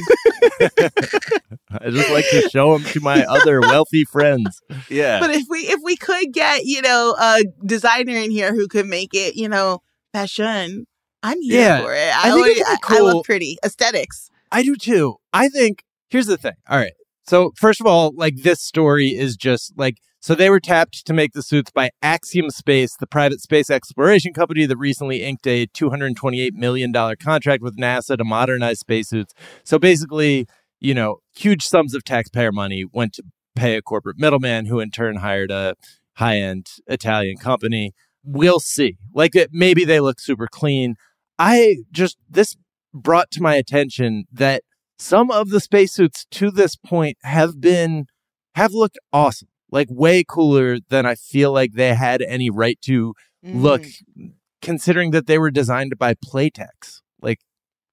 I 1.81 1.91
just 1.91 2.11
like 2.11 2.25
to 2.31 2.49
show 2.51 2.77
them 2.77 2.85
to 2.93 3.01
my 3.01 3.25
other 3.25 3.61
wealthy 3.61 4.05
friends. 4.05 4.61
Yeah. 4.91 5.21
But 5.21 5.31
if 5.31 5.47
we 5.49 5.61
if 5.61 5.81
we 5.83 5.97
could 5.97 6.18
get 6.25 6.65
you 6.65 6.83
know 6.83 7.17
a 7.21 7.45
designer 7.65 8.17
in 8.17 8.31
here 8.31 8.55
who 8.55 8.69
could 8.69 8.87
make 8.87 9.11
it 9.15 9.37
you 9.37 9.49
know 9.49 9.81
fashion, 10.13 10.87
I'm 11.23 11.41
here 11.43 11.61
Yeah, 11.61 11.83
for 11.83 11.95
it. 11.95 12.13
I 12.17 12.29
I, 12.29 12.31
already- 12.33 12.53
it'd 12.61 12.67
I, 12.67 12.77
I 12.97 13.01
love 13.01 13.25
pretty 13.25 13.57
aesthetics. 13.65 14.31
I 14.51 14.63
do 14.63 14.77
too. 14.77 15.17
I 15.33 15.49
think 15.49 15.85
here's 16.11 16.27
the 16.27 16.37
thing. 16.39 16.55
All 16.69 16.79
right. 16.79 16.93
So 17.27 17.53
first 17.57 17.81
of 17.81 17.87
all, 17.87 18.13
like 18.17 18.37
this 18.43 18.61
story 18.63 19.09
is 19.09 19.37
just 19.37 19.75
like 19.77 19.99
so 20.21 20.35
they 20.35 20.51
were 20.51 20.59
tapped 20.61 21.07
to 21.07 21.13
make 21.13 21.33
the 21.33 21.43
suits 21.43 21.71
by 21.71 21.91
Axiom 22.03 22.51
Space, 22.51 22.97
the 22.99 23.07
private 23.07 23.41
space 23.41 23.71
exploration 23.71 24.33
company 24.33 24.67
that 24.67 24.77
recently 24.77 25.23
inked 25.23 25.47
a 25.47 25.67
228 25.67 26.55
million 26.55 26.91
dollar 26.91 27.15
contract 27.17 27.63
with 27.63 27.77
NASA 27.77 28.17
to 28.17 28.25
modernize 28.25 28.81
spacesuits. 28.81 29.33
So 29.65 29.79
basically, 29.79 30.47
you 30.81 30.95
know, 30.95 31.19
huge 31.37 31.67
sums 31.67 31.95
of 31.95 32.03
taxpayer 32.05 32.51
money 32.51 32.85
went 32.91 33.13
to 33.15 33.23
pay 33.55 33.77
a 33.77 33.83
corporate 33.83 34.19
middleman 34.19 34.67
who 34.67 34.81
in 34.81 34.91
turn 34.91 35.17
hired 35.17 35.51
a 35.51 35.75
high-end 36.19 36.67
Italian 36.87 37.37
company. 37.39 37.93
We'll 38.25 38.61
see. 38.61 38.99
Like 39.15 39.35
it, 39.37 39.51
maybe 39.53 39.85
they 39.85 40.01
look 40.01 40.21
super 40.21 40.47
clean. 40.51 40.97
I 41.39 41.79
just 41.93 42.17
this 42.29 42.57
brought 42.93 43.31
to 43.33 43.43
my 43.43 43.55
attention 43.55 44.25
that 44.33 44.63
some 44.99 45.31
of 45.31 45.51
the 45.51 45.61
spacesuits 45.61 46.27
to 46.33 46.51
this 46.51 46.75
point 46.77 47.17
have 47.23 47.61
been 47.61 48.07
have 48.55 48.73
looked 48.73 48.99
awesome. 49.13 49.49
Like 49.71 49.87
way 49.91 50.25
cooler 50.27 50.79
than 50.89 51.07
I 51.07 51.15
feel 51.15 51.53
like 51.53 51.73
they 51.75 51.95
had 51.95 52.23
any 52.23 52.51
right 52.51 52.79
to 52.83 53.15
look 53.43 53.83
Mm. 54.19 54.33
considering 54.61 55.13
that 55.13 55.27
they 55.29 55.39
were 55.39 55.51
designed 55.53 55.97
by 55.99 56.15
Playtex. 56.15 57.01
Like 57.23 57.39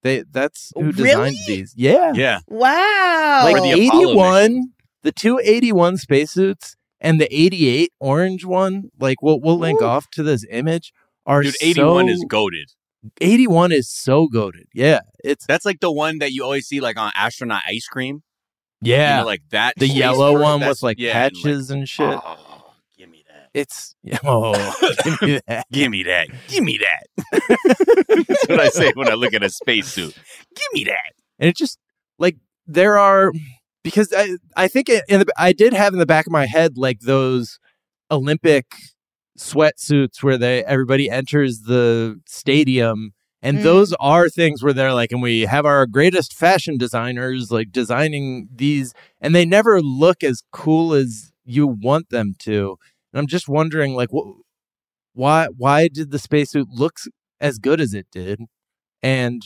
they 0.01 0.23
that's 0.32 0.71
who 0.76 0.86
Really? 0.86 0.93
designed 1.03 1.38
these. 1.47 1.73
Yeah. 1.78 2.13
yeah. 2.15 2.39
Wow. 2.47 3.41
Like 3.43 3.61
the 3.61 3.88
Apollo 3.88 4.11
81, 4.11 4.63
the 5.03 5.11
281 5.11 5.97
spacesuits 5.97 6.76
and 7.06 7.22
the 7.22 7.34
88 7.34 7.91
orange 7.99 8.43
one, 8.43 8.89
like 8.99 9.22
we'll 9.22 9.39
we'll 9.39 9.60
link 9.60 9.82
Ooh. 9.82 9.86
off 9.86 10.10
to 10.12 10.24
this 10.24 10.43
image 10.49 10.91
are 11.26 11.43
Dude, 11.43 11.56
81 11.62 12.08
so, 12.08 12.12
is 12.12 12.26
goaded. 12.28 12.72
81 13.22 13.72
is 13.72 13.89
so 13.89 14.28
goaded. 14.28 14.68
Yeah. 14.74 14.99
It's 15.24 15.45
That's 15.45 15.66
like 15.66 15.80
the 15.80 15.91
one 15.91 16.18
that 16.20 16.32
you 16.34 16.43
always 16.43 16.68
see 16.68 16.80
like 16.82 16.97
on 16.97 17.12
astronaut 17.16 17.62
ice 17.68 17.88
cream. 17.88 18.24
yeah. 18.82 19.18
You 19.18 19.22
know, 19.22 19.26
like 19.28 19.41
that. 19.51 19.76
the 19.78 19.88
yellow 19.88 20.34
one 20.34 20.60
that's- 20.60 20.78
with 20.78 20.84
like 20.84 20.97
yeah, 20.99 21.26
and, 21.26 21.34
patches 21.36 21.70
and 21.72 21.88
shit. 21.88 22.20
Oh, 22.24 22.74
give 22.97 23.10
me 23.10 23.24
that. 23.28 23.49
It's 23.53 23.95
oh, 24.24 24.53
give 25.14 25.22
me 25.22 25.39
that. 25.47 25.66
Give 25.72 25.91
me 25.91 26.03
that. 26.03 26.28
Give 26.47 26.64
me 26.64 26.80
that. 26.80 28.26
That's 28.28 28.47
what 28.47 28.60
I 28.60 28.70
say 28.70 28.91
when 28.95 29.10
I 29.10 29.14
look 29.14 29.34
at 29.34 29.43
a 29.43 29.49
spacesuit. 29.49 30.16
Give 30.56 30.68
me 30.74 30.84
that. 30.86 31.14
and 31.39 31.49
it 31.49 31.56
just 31.56 31.78
like 32.18 32.38
there 32.68 32.97
are 32.97 33.32
because 33.86 34.12
I 34.18 34.38
I 34.58 34.68
think 34.68 34.90
in 34.90 35.20
the 35.22 35.28
I 35.38 35.54
did 35.54 35.74
have 35.74 35.94
in 35.94 36.00
the 36.00 36.08
back 36.08 36.28
of 36.28 36.34
my 36.34 36.48
head 36.48 36.78
like 36.78 37.02
those 37.02 37.60
Olympic 38.12 38.66
sweatsuits 39.38 40.24
where 40.24 40.38
they 40.38 40.64
everybody 40.66 41.10
enters 41.10 41.62
the 41.62 42.20
stadium 42.28 43.12
and 43.44 43.60
Mm. 43.60 43.64
those 43.64 43.94
are 44.00 44.30
things 44.30 44.64
where 44.64 44.74
they're 44.74 44.94
like 44.94 45.12
and 45.12 45.22
we 45.22 45.42
have 45.44 45.66
our 45.66 45.86
greatest 45.86 46.34
fashion 46.34 46.78
designers 46.78 47.52
like 47.52 47.72
designing 47.72 48.50
these 48.54 48.94
and 49.22 49.36
they 49.36 49.46
never 49.46 49.82
look 49.82 50.24
as 50.24 50.42
cool 50.52 50.94
as 50.94 51.32
you 51.46 51.68
want 51.68 52.10
them 52.10 52.34
to 52.40 52.78
and 53.14 53.20
I'm 53.20 53.28
just 53.28 53.48
wondering 53.50 53.94
like 53.96 54.10
wh- 54.12 54.40
why 55.14 55.48
why 55.58 55.90
did 55.90 56.12
the 56.12 56.20
spacesuit 56.20 56.68
look 56.72 56.96
as 57.42 57.60
good 57.60 57.82
as 57.82 57.94
it 57.94 58.08
did 58.12 58.42
and 59.04 59.42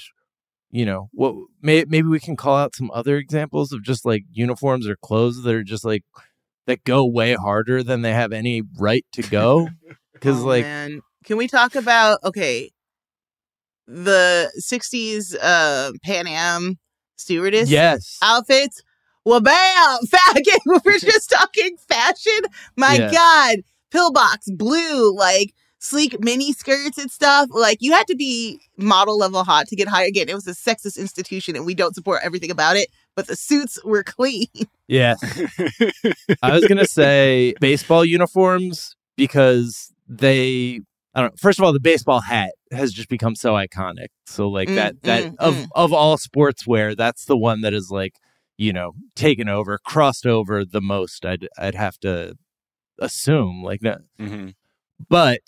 you 0.71 0.85
know 0.85 1.09
what 1.13 1.35
may, 1.61 1.83
maybe 1.87 2.07
we 2.07 2.19
can 2.19 2.35
call 2.35 2.55
out 2.55 2.75
some 2.75 2.91
other 2.93 3.17
examples 3.17 3.71
of 3.71 3.83
just 3.83 4.05
like 4.05 4.23
uniforms 4.31 4.87
or 4.87 4.95
clothes 4.97 5.41
that 5.43 5.53
are 5.55 5.63
just 5.63 5.83
like 5.85 6.03
that 6.67 6.83
go 6.83 7.05
way 7.05 7.33
harder 7.33 7.81
than 7.83 8.01
they 8.01 8.13
have 8.13 8.31
any 8.31 8.61
right 8.77 9.05
to 9.13 9.21
go? 9.23 9.69
Because 10.13 10.43
Oh, 10.43 10.47
like 10.47 10.63
man. 10.65 11.01
can 11.23 11.37
we 11.37 11.47
talk 11.47 11.75
about 11.75 12.19
okay 12.25 12.71
the 13.87 14.51
60s 14.59 15.35
uh 15.41 15.91
pan 16.03 16.27
am 16.27 16.77
stewardess 17.17 17.69
yes. 17.69 18.17
outfits? 18.21 18.83
Well 19.25 19.41
bam! 19.41 19.97
Again 20.35 20.59
we're 20.83 20.97
just 20.99 21.29
talking 21.29 21.77
fashion? 21.87 22.39
My 22.75 22.97
Yeah. 22.97 23.11
god. 23.11 23.57
Pillbox 23.91 24.49
blue 24.51 25.15
like 25.15 25.53
sleek 25.79 26.19
mini 26.19 26.51
skirts 26.53 26.97
and 26.97 27.09
stuff 27.09 27.47
like 27.51 27.77
you 27.81 27.91
had 27.93 28.05
to 28.07 28.15
be 28.15 28.59
model 28.77 29.17
level 29.17 29.43
hot 29.43 29.65
to 29.67 29.75
get 29.75 29.87
hired 29.87 30.09
again 30.09 30.27
it 30.29 30.35
was 30.35 30.47
a 30.47 30.51
sexist 30.51 30.97
institution 30.97 31.55
and 31.55 31.65
we 31.65 31.73
don't 31.73 31.95
support 31.95 32.19
everything 32.23 32.51
about 32.51 32.75
it 32.75 32.89
but 33.15 33.27
the 33.27 33.35
suits 33.35 33.81
were 33.85 34.03
clean 34.15 34.47
yes 34.87 35.19
i 36.41 36.51
was 36.51 36.65
gonna 36.67 36.85
say 36.85 37.53
baseball 37.61 38.03
uniforms 38.03 38.95
because 39.15 39.93
they 40.07 40.81
i 41.15 41.21
don't 41.21 41.31
know 41.31 41.37
first 41.37 41.59
of 41.59 41.63
all 41.65 41.71
the 41.73 41.79
baseball 41.79 42.19
hat 42.19 42.51
has 42.71 42.91
just 42.91 43.09
become 43.09 43.35
so 43.35 43.53
iconic 43.53 44.07
so 44.25 44.49
like 44.49 44.67
Mm, 44.69 44.75
that 44.75 45.01
that 45.03 45.23
mm, 45.23 45.35
of 45.39 45.55
mm. 45.55 45.67
of 45.75 45.93
all 45.93 46.17
sportswear 46.17 46.95
that's 46.95 47.25
the 47.25 47.37
one 47.37 47.61
that 47.61 47.73
is 47.73 47.89
like 47.89 48.15
you 48.57 48.73
know 48.73 48.93
taken 49.15 49.47
over 49.47 49.77
crossed 49.85 50.25
over 50.25 50.65
the 50.65 50.81
most 50.81 51.25
i'd 51.25 51.47
i'd 51.57 51.75
have 51.75 51.97
to 51.99 52.35
assume 52.99 53.63
like 53.63 53.81
no, 53.81 53.97
Mm-hmm. 54.19 54.49
but 55.07 55.39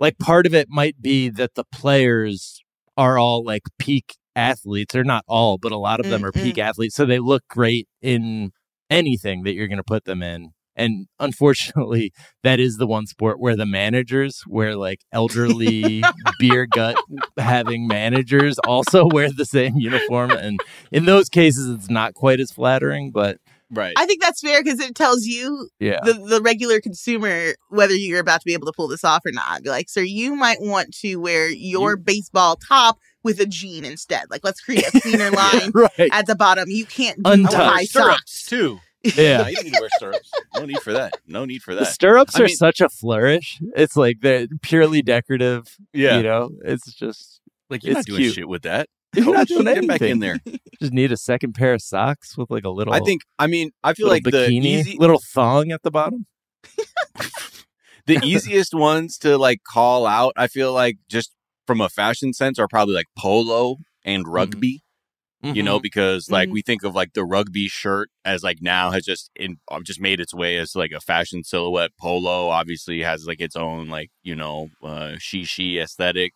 like 0.00 0.18
part 0.18 0.46
of 0.46 0.54
it 0.54 0.66
might 0.68 1.00
be 1.00 1.28
that 1.28 1.54
the 1.54 1.64
players 1.70 2.60
are 2.96 3.18
all 3.18 3.44
like 3.44 3.62
peak 3.78 4.16
athletes. 4.34 4.94
Or 4.94 5.04
not 5.04 5.24
all 5.28 5.58
but 5.58 5.72
a 5.72 5.76
lot 5.76 6.00
of 6.00 6.08
them 6.08 6.24
are 6.24 6.32
peak 6.32 6.58
athletes 6.58 6.94
so 6.96 7.04
they 7.04 7.18
look 7.18 7.42
great 7.48 7.86
in 8.00 8.50
anything 8.88 9.42
that 9.44 9.54
you're 9.54 9.68
going 9.68 9.76
to 9.76 9.84
put 9.84 10.04
them 10.04 10.22
in. 10.22 10.50
And 10.76 11.06
unfortunately 11.18 12.12
that 12.42 12.58
is 12.58 12.78
the 12.78 12.86
one 12.86 13.06
sport 13.06 13.38
where 13.38 13.56
the 13.56 13.66
managers 13.66 14.42
where 14.46 14.76
like 14.76 15.00
elderly 15.12 16.02
beer 16.38 16.66
gut 16.66 16.96
having 17.36 17.86
managers 17.86 18.58
also 18.60 19.06
wear 19.12 19.30
the 19.30 19.44
same 19.44 19.76
uniform 19.76 20.30
and 20.30 20.58
in 20.90 21.04
those 21.04 21.28
cases 21.28 21.68
it's 21.68 21.90
not 21.90 22.14
quite 22.14 22.40
as 22.40 22.50
flattering 22.50 23.10
but 23.10 23.36
Right. 23.72 23.94
i 23.96 24.04
think 24.06 24.22
that's 24.22 24.40
fair 24.40 24.62
because 24.62 24.80
it 24.80 24.94
tells 24.94 25.24
you 25.26 25.68
yeah 25.78 26.00
the, 26.04 26.14
the 26.14 26.40
regular 26.42 26.80
consumer 26.80 27.52
whether 27.68 27.94
you're 27.94 28.20
about 28.20 28.40
to 28.40 28.44
be 28.44 28.52
able 28.54 28.66
to 28.66 28.72
pull 28.76 28.88
this 28.88 29.04
off 29.04 29.22
or 29.24 29.32
not. 29.32 29.64
Like, 29.64 29.88
sir, 29.88 30.02
you 30.02 30.34
might 30.34 30.60
want 30.60 30.92
to 30.98 31.16
wear 31.16 31.48
your 31.48 31.96
baseball 31.96 32.56
top 32.56 32.98
with 33.22 33.38
a 33.40 33.46
jean 33.46 33.84
instead. 33.84 34.24
Like, 34.30 34.42
let's 34.44 34.60
create 34.60 34.86
a 34.92 35.00
cleaner 35.00 35.30
line 35.42 35.70
right 35.74 36.08
at 36.12 36.26
the 36.26 36.34
bottom. 36.34 36.68
You 36.68 36.84
can't 36.86 37.22
do 37.22 37.30
Untouched. 37.30 37.54
high 37.56 37.84
stirrups 37.84 38.32
socks. 38.32 38.46
too. 38.46 38.80
yeah 39.16 39.42
No, 39.42 39.46
you 39.48 39.56
didn't 39.56 39.80
wear 39.80 39.88
stirrups. 39.96 40.30
No 40.56 40.64
need 40.66 40.80
for 40.80 40.92
that. 40.92 41.14
No 41.26 41.44
need 41.44 41.62
for 41.62 41.74
that. 41.74 41.80
The 41.80 41.84
that. 41.86 41.92
stirrups 41.94 42.36
I 42.36 42.40
are 42.42 42.46
mean- 42.46 42.56
such 42.56 42.80
a 42.80 42.88
flourish. 42.88 43.60
It's 43.76 43.96
like 43.96 44.20
they're 44.20 44.46
purely 44.62 45.02
decorative. 45.02 45.76
Yeah. 45.92 46.16
You 46.16 46.22
know, 46.24 46.50
it's 46.64 46.92
just 46.92 47.40
Like 47.70 47.84
you're 47.84 47.96
it's 47.98 48.08
not 48.08 48.12
doing 48.16 48.22
cute. 48.22 48.34
shit 48.34 48.48
with 48.48 48.62
that. 48.62 48.88
You're 49.16 49.34
not 49.34 49.48
doing 49.48 49.64
Get 49.64 49.86
back 49.88 50.02
in 50.02 50.20
there. 50.20 50.38
anything. 50.46 50.60
just 50.80 50.92
need 50.92 51.10
a 51.12 51.16
second 51.16 51.54
pair 51.54 51.74
of 51.74 51.82
socks 51.82 52.36
with 52.36 52.50
like 52.50 52.64
a 52.64 52.70
little 52.70 52.94
I 52.94 53.00
think. 53.00 53.22
I 53.38 53.46
mean, 53.46 53.72
I 53.82 53.94
feel 53.94 54.08
like 54.08 54.22
the 54.24 54.30
bikini, 54.30 54.64
easy, 54.64 54.96
little 54.98 55.20
thong 55.20 55.72
at 55.72 55.82
the 55.82 55.90
bottom. 55.90 56.26
the 58.06 58.18
easiest 58.24 58.74
ones 58.74 59.18
to 59.18 59.36
like 59.38 59.62
call 59.64 60.06
out. 60.06 60.32
I 60.36 60.46
feel 60.46 60.72
like 60.72 60.98
just 61.08 61.32
from 61.66 61.80
a 61.80 61.88
fashion 61.88 62.32
sense 62.32 62.58
are 62.58 62.68
probably 62.68 62.94
like 62.94 63.06
polo 63.18 63.76
and 64.04 64.26
rugby. 64.26 64.82
You 65.42 65.62
know, 65.62 65.78
Mhm. 65.78 65.82
because 65.84 66.30
like 66.30 66.50
Mhm. 66.50 66.52
we 66.52 66.60
think 66.60 66.82
of 66.84 66.94
like 66.94 67.14
the 67.14 67.24
rugby 67.24 67.66
shirt 67.66 68.10
as 68.26 68.42
like 68.42 68.58
now 68.60 68.90
has 68.90 69.06
just 69.06 69.30
in 69.34 69.56
uh, 69.70 69.80
just 69.80 69.98
made 69.98 70.20
its 70.20 70.34
way 70.34 70.58
as 70.58 70.76
like 70.76 70.90
a 70.92 71.00
fashion 71.00 71.44
silhouette. 71.44 71.92
Polo 71.98 72.48
obviously 72.50 73.00
has 73.00 73.24
like 73.26 73.40
its 73.40 73.56
own 73.56 73.88
like 73.88 74.10
you 74.22 74.36
know 74.36 74.68
uh, 74.82 75.12
shishi 75.18 75.82
aesthetic. 75.82 76.34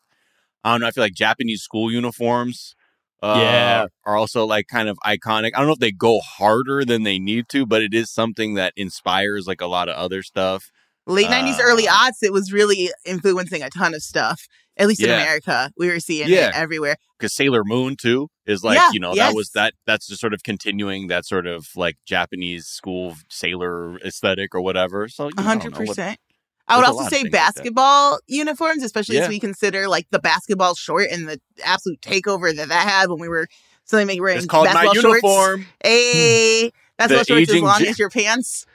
I 0.65 0.73
don't 0.73 0.81
know. 0.81 0.87
I 0.87 0.91
feel 0.91 1.05
like 1.05 1.15
Japanese 1.15 1.62
school 1.62 1.91
uniforms, 1.93 2.75
uh, 3.23 3.39
Yeah. 3.41 3.87
are 4.07 4.17
also 4.17 4.45
like 4.47 4.67
kind 4.69 4.89
of 4.89 4.99
iconic. 5.05 5.51
I 5.55 5.59
don't 5.59 5.67
know 5.67 5.73
if 5.75 5.79
they 5.79 5.93
go 5.93 6.21
harder 6.21 6.85
than 6.85 7.03
they 7.05 7.19
need 7.19 7.49
to, 7.51 7.67
but 7.67 7.83
it 7.83 7.95
is 7.95 8.11
something 8.11 8.55
that 8.55 8.73
inspires 8.77 9.47
like 9.47 9.61
a 9.61 9.67
lot 9.67 9.89
of 9.89 9.95
other 9.97 10.23
stuff. 10.23 10.71
Late 11.07 11.29
nineties, 11.29 11.59
Uh, 11.59 11.65
early 11.65 11.85
aughts, 11.85 12.23
it 12.23 12.33
was 12.33 12.51
really 12.53 12.91
influencing 13.05 13.62
a 13.62 13.69
ton 13.71 13.93
of 13.95 14.03
stuff. 14.03 14.47
At 14.77 14.89
least 14.89 15.03
in 15.03 15.11
America, 15.11 15.71
we 15.77 15.87
were 15.89 16.01
seeing 16.01 16.29
Yeah. 16.29 16.49
it 16.49 16.55
everywhere. 16.57 16.97
because 17.19 17.35
Sailor 17.35 17.62
Moon 17.65 17.95
too 17.97 18.29
is 18.45 18.65
like 18.65 18.77
Yeah, 18.77 18.91
you 18.93 19.01
know 19.01 19.15
yes. 19.15 19.29
that 19.31 19.37
was 19.37 19.51
that 19.51 19.73
that's 19.87 20.07
just 20.09 20.21
sort 20.21 20.35
of 20.35 20.43
continuing 20.43 21.07
that 21.09 21.25
sort 21.25 21.47
of 21.47 21.69
like 21.77 21.97
Japanese 22.07 22.67
school 22.67 23.17
sailor 23.31 23.97
aesthetic 23.99 24.55
or 24.55 24.61
whatever. 24.61 25.09
So 25.09 25.29
you 25.29 25.31
know, 25.37 25.43
A 25.43 25.47
I 25.47 25.55
don't 25.55 25.61
hundred 25.62 25.73
know 25.75 25.79
what- 25.81 25.89
percent. 25.89 26.19
I 26.67 26.77
would 26.77 26.87
also 26.87 27.03
say 27.05 27.23
things 27.23 27.25
like 27.25 27.33
basketball 27.33 28.19
uniforms, 28.27 28.83
especially 28.83 29.17
Yeah. 29.17 29.23
as 29.25 29.29
we 29.29 29.39
consider 29.39 29.87
like 29.89 30.07
the 30.11 30.19
basketball 30.19 30.75
short 30.75 31.09
and 31.11 31.29
the 31.29 31.41
absolute 31.65 32.01
takeover 32.01 32.55
that 32.57 32.69
that 32.69 32.89
had 32.89 33.11
when 33.11 33.19
we 33.19 33.29
were 33.29 33.49
suddenly 33.85 34.07
making 34.07 34.23
wearing 34.23 34.39
It's 34.39 34.47
called 34.47 34.67
my 34.69 34.85
basketball 34.85 34.95
shorts. 35.03 35.23
uniform. 35.25 35.67
Hey, 35.85 36.73
basketball 36.97 37.25
shorts 37.25 37.53
as 37.53 37.62
long 37.62 37.83
as 37.83 37.99
your 37.99 38.09
pants. 38.11 38.67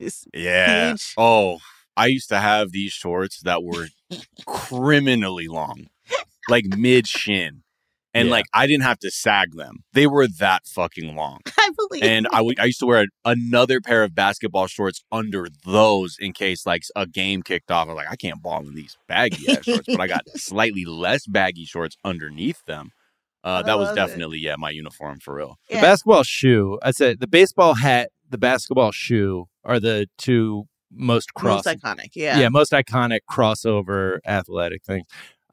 Just 0.00 0.26
Yeah. 0.34 0.90
huge. 0.90 1.14
Oh, 1.16 1.58
I 1.96 2.06
used 2.06 2.28
to 2.30 2.38
have 2.40 2.72
these 2.72 2.92
shorts 2.92 3.40
that 3.42 3.62
were 3.62 3.88
criminally 4.46 5.48
long, 5.48 5.86
like 6.48 6.64
mid 6.66 7.06
shin. 7.06 7.62
And 8.16 8.28
Yeah. 8.28 8.32
like 8.32 8.46
I 8.54 8.66
didn't 8.66 8.84
have 8.84 8.98
to 9.00 9.10
sag 9.10 9.54
them. 9.56 9.84
They 9.92 10.06
were 10.06 10.26
that 10.38 10.66
fucking 10.66 11.14
long. 11.14 11.40
I 11.58 11.70
believe. 11.76 12.02
And 12.04 12.26
I 12.32 12.40
would- 12.42 12.58
I 12.58 12.64
used 12.64 12.80
to 12.80 12.86
wear 12.86 13.06
another 13.24 13.80
pair 13.80 14.02
of 14.02 14.14
basketball 14.14 14.66
shorts 14.66 15.04
under 15.12 15.48
those 15.64 16.16
in 16.18 16.32
case 16.32 16.64
like 16.66 16.82
a 16.96 17.06
game 17.06 17.42
kicked 17.42 17.70
off. 17.70 17.86
I 17.88 17.92
was 17.92 17.96
like, 17.96 18.10
I 18.10 18.16
can't 18.16 18.42
ball 18.42 18.66
in 18.66 18.74
these 18.74 18.96
baggy 19.08 19.48
ass 19.50 19.64
shorts, 19.64 19.86
but 19.86 20.00
I 20.00 20.06
got 20.06 20.22
slightly 20.34 20.84
less 20.84 21.26
baggy 21.26 21.64
shorts 21.64 21.96
underneath 22.04 22.64
them. 22.66 22.90
Uh, 23.44 23.62
that 23.62 23.78
was 23.78 23.88
love 23.88 23.96
it. 23.96 24.00
definitely 24.00 24.38
yeah 24.38 24.56
my 24.58 24.70
uniform 24.70 25.20
for 25.20 25.34
real. 25.34 25.56
The 25.68 25.76
basketball 25.76 26.24
shoe, 26.24 26.78
I 26.82 26.90
said 26.90 27.20
the 27.20 27.28
baseball 27.28 27.74
hat, 27.74 28.10
the 28.28 28.38
basketball 28.38 28.90
shoe 28.90 29.46
are 29.64 29.78
the 29.78 30.08
two 30.18 30.64
most 30.90 31.34
cross 31.34 31.64
most 31.66 31.76
iconic. 31.78 32.08
Yeah. 32.14 32.38
yeah, 32.40 32.48
most 32.48 32.72
iconic 32.72 33.20
crossover 33.30 34.18
athletic 34.26 34.82
things. 34.84 35.06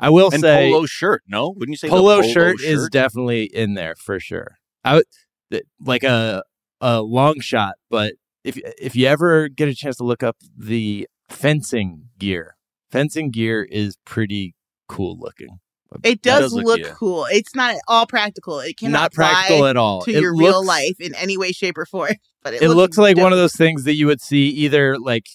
I 0.04 0.10
will 0.10 0.30
And 0.34 0.42
say 0.42 0.70
polo 0.70 0.86
shirt, 0.86 1.24
no? 1.28 1.50
Wouldn't 1.58 1.70
you 1.74 1.78
say 1.78 1.88
the 1.88 1.96
polo, 1.96 2.20
polo 2.22 2.32
shirt, 2.32 2.62
is 2.62 2.90
definitely 2.90 3.46
in 3.46 3.74
there 3.76 3.96
for 3.96 4.20
sure. 4.20 4.58
I 4.84 4.96
would 4.96 5.62
like 5.80 6.04
a 6.04 6.44
a 6.82 7.02
long 7.02 7.40
shot, 7.40 7.76
but 7.90 8.14
if 8.44 8.58
if 8.78 8.96
you 8.96 9.08
ever 9.08 9.48
get 9.48 9.70
a 9.70 9.74
chance 9.74 9.96
to 9.98 10.04
look 10.04 10.22
up 10.22 10.36
the 10.58 11.08
fencing 11.30 12.10
gear, 12.20 12.58
fencing 12.92 13.32
gear 13.32 13.64
is 13.64 13.96
pretty 14.06 14.56
cool 14.90 15.18
looking. 15.18 15.60
It 16.04 16.22
That 16.24 16.40
does, 16.40 16.54
look, 16.54 16.80
yeah. 16.80 16.90
cool. 16.96 17.26
It's 17.32 17.56
not 17.56 17.76
all 17.88 18.06
practical. 18.08 18.60
It 18.60 18.78
cannot 18.78 19.00
Not 19.00 19.14
practical 19.14 19.58
apply 19.58 19.70
at 19.70 19.78
all. 19.78 20.02
to 20.02 20.12
It 20.12 20.22
your 20.22 20.36
real 20.36 20.66
life 20.66 21.00
in 21.00 21.14
any 21.16 21.38
way, 21.38 21.52
shape, 21.52 21.78
or 21.78 21.86
form. 21.86 22.16
But 22.42 22.56
it, 22.56 22.64
it 22.64 22.70
looks 22.72 22.98
like 22.98 23.16
one 23.16 23.32
of 23.32 23.38
those 23.38 23.56
things 23.56 23.84
that 23.86 23.94
you 23.96 24.08
would 24.08 24.20
see 24.20 24.50
either 24.50 24.98
like 25.00 25.28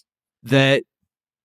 that 0.43 0.83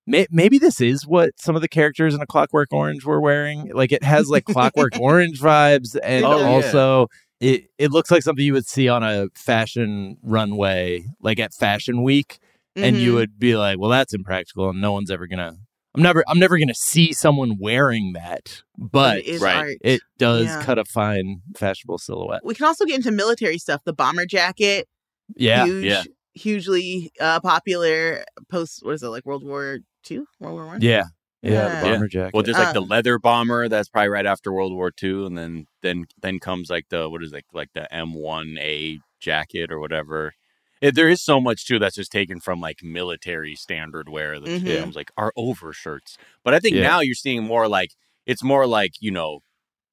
may, 0.05 0.27
maybe 0.31 0.57
this 0.59 0.81
is 0.81 1.05
what 1.07 1.31
some 1.39 1.55
of 1.55 1.61
the 1.61 1.67
characters 1.67 2.13
in 2.13 2.21
a 2.21 2.25
clockwork 2.27 2.71
orange 2.71 3.05
were 3.05 3.21
wearing 3.21 3.71
like 3.73 3.91
it 3.91 4.03
has 4.03 4.29
like 4.29 4.45
clockwork 4.45 4.91
orange 4.99 5.39
vibes 5.39 5.97
and 6.03 6.25
Oh, 6.25 6.39
yeah. 6.39 6.45
also 6.45 7.07
it, 7.39 7.65
it 7.77 7.91
looks 7.91 8.09
like 8.11 8.23
something 8.23 8.45
you 8.45 8.53
would 8.53 8.65
see 8.67 8.87
on 8.89 9.03
a 9.03 9.27
fashion 9.35 10.17
runway 10.23 11.05
like 11.21 11.39
at 11.39 11.53
fashion 11.53 12.03
week 12.03 12.39
and 12.75 12.97
you 12.97 13.11
Mhm. 13.11 13.15
would 13.15 13.39
be 13.39 13.55
like 13.55 13.77
well 13.79 13.89
that's 13.89 14.13
impractical 14.13 14.69
and 14.69 14.81
no 14.81 14.91
one's 14.91 15.11
ever 15.11 15.27
gonna 15.27 15.55
i'm 15.95 16.01
never 16.01 16.23
i'm 16.27 16.39
never 16.39 16.57
gonna 16.57 16.73
see 16.73 17.13
someone 17.13 17.57
wearing 17.59 18.13
that 18.13 18.63
but 18.77 19.19
it 19.19 19.25
is 19.25 19.41
right. 19.41 19.77
it 19.81 20.01
does 20.17 20.45
Yeah. 20.47 20.63
cut 20.63 20.79
a 20.79 20.85
fine 20.85 21.41
fashionable 21.55 21.97
silhouette 21.99 22.41
We 22.43 22.55
can 22.55 22.65
also 22.65 22.85
get 22.85 22.95
into 22.95 23.11
military 23.11 23.57
stuff. 23.59 23.81
The 23.85 23.93
bomber 23.93 24.25
jacket, 24.25 24.87
yeah 25.35 25.65
huge, 25.65 25.85
Yeah. 25.85 26.03
hugely 26.33 27.11
uh, 27.21 27.39
popular 27.41 28.25
post. 28.49 28.79
What 28.83 28.93
is 28.95 29.03
it 29.03 29.07
like 29.09 29.25
World 29.25 29.43
War 29.43 29.79
Two, 30.03 30.27
World 30.39 30.55
War 30.55 30.67
One? 30.67 30.81
yeah 30.81 31.03
yeah, 31.41 31.51
Yeah. 31.51 31.69
the 31.81 31.87
bomber 31.91 32.07
jacket 32.07 32.33
Well, 32.33 32.43
there's 32.43 32.57
like 32.57 32.73
the 32.73 32.81
leather 32.81 33.19
bomber 33.19 33.67
that's 33.67 33.89
probably 33.89 34.09
right 34.09 34.25
after 34.25 34.53
World 34.53 34.73
War 34.73 34.91
II, 35.03 35.25
and 35.25 35.37
then 35.37 35.65
then 35.81 36.05
then 36.21 36.39
comes 36.39 36.69
like 36.69 36.85
the 36.89 37.09
what 37.09 37.21
is 37.23 37.33
it 37.33 37.43
like 37.53 37.69
the 37.73 37.87
M1A 37.93 38.99
jacket 39.19 39.71
or 39.71 39.79
whatever. 39.79 40.33
It, 40.81 40.95
there 40.95 41.09
is 41.09 41.21
so 41.21 41.39
much 41.41 41.65
too 41.65 41.79
that's 41.79 41.95
just 41.95 42.11
taken 42.11 42.39
from 42.39 42.61
like 42.61 42.79
military 42.83 43.55
standard 43.55 44.07
wear 44.09 44.39
that 44.39 44.49
Mhm. 44.49 44.65
becomes 44.65 44.95
like 44.95 45.11
our 45.17 45.33
overshirts. 45.37 46.17
But 46.43 46.53
I 46.53 46.59
think 46.59 46.75
Yeah. 46.75 46.83
now 46.83 46.99
you're 47.01 47.15
seeing 47.15 47.43
more 47.43 47.67
like 47.67 47.91
it's 48.25 48.43
more 48.43 48.65
like 48.67 48.93
you 49.01 49.11
know 49.11 49.39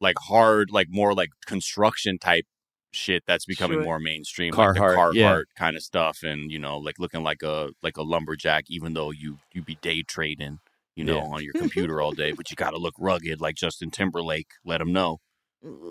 like 0.01 0.17
hard 0.19 0.71
like 0.71 0.87
more 0.91 1.15
like 1.15 1.31
construction 1.47 2.19
type 2.19 2.47
shit 2.93 3.23
that's 3.27 3.45
becoming 3.47 3.79
Sure. 3.79 3.85
more 3.85 3.99
mainstream 4.01 4.53
like 4.55 4.75
the 4.75 4.81
Carhartt, 4.81 4.97
Carhartt 4.97 5.15
yeah. 5.15 5.41
kind 5.57 5.77
of 5.77 5.83
stuff 5.83 6.23
and 6.23 6.51
you 6.51 6.59
know 6.59 6.79
like 6.79 6.99
looking 6.99 7.23
like 7.23 7.43
a 7.43 7.71
like 7.83 7.97
a 7.97 8.03
lumberjack 8.03 8.65
even 8.69 8.95
though 8.95 9.11
you 9.11 9.39
you 9.53 9.63
be 9.63 9.77
day 9.77 10.03
trading 10.03 10.59
you 10.97 11.05
know 11.05 11.17
Yeah. 11.19 11.23
on 11.35 11.43
your 11.45 11.53
computer 11.57 12.01
all 12.01 12.13
day 12.13 12.33
but 12.33 12.51
you 12.51 12.57
got 12.57 12.71
to 12.71 12.79
look 12.79 12.95
rugged 12.99 13.41
like 13.41 13.55
Justin 13.55 13.91
Timberlake 13.91 14.49
let 14.65 14.81
him 14.81 14.93
know 14.93 15.19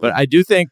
But 0.01 0.13
I 0.13 0.25
do 0.25 0.43
think 0.43 0.69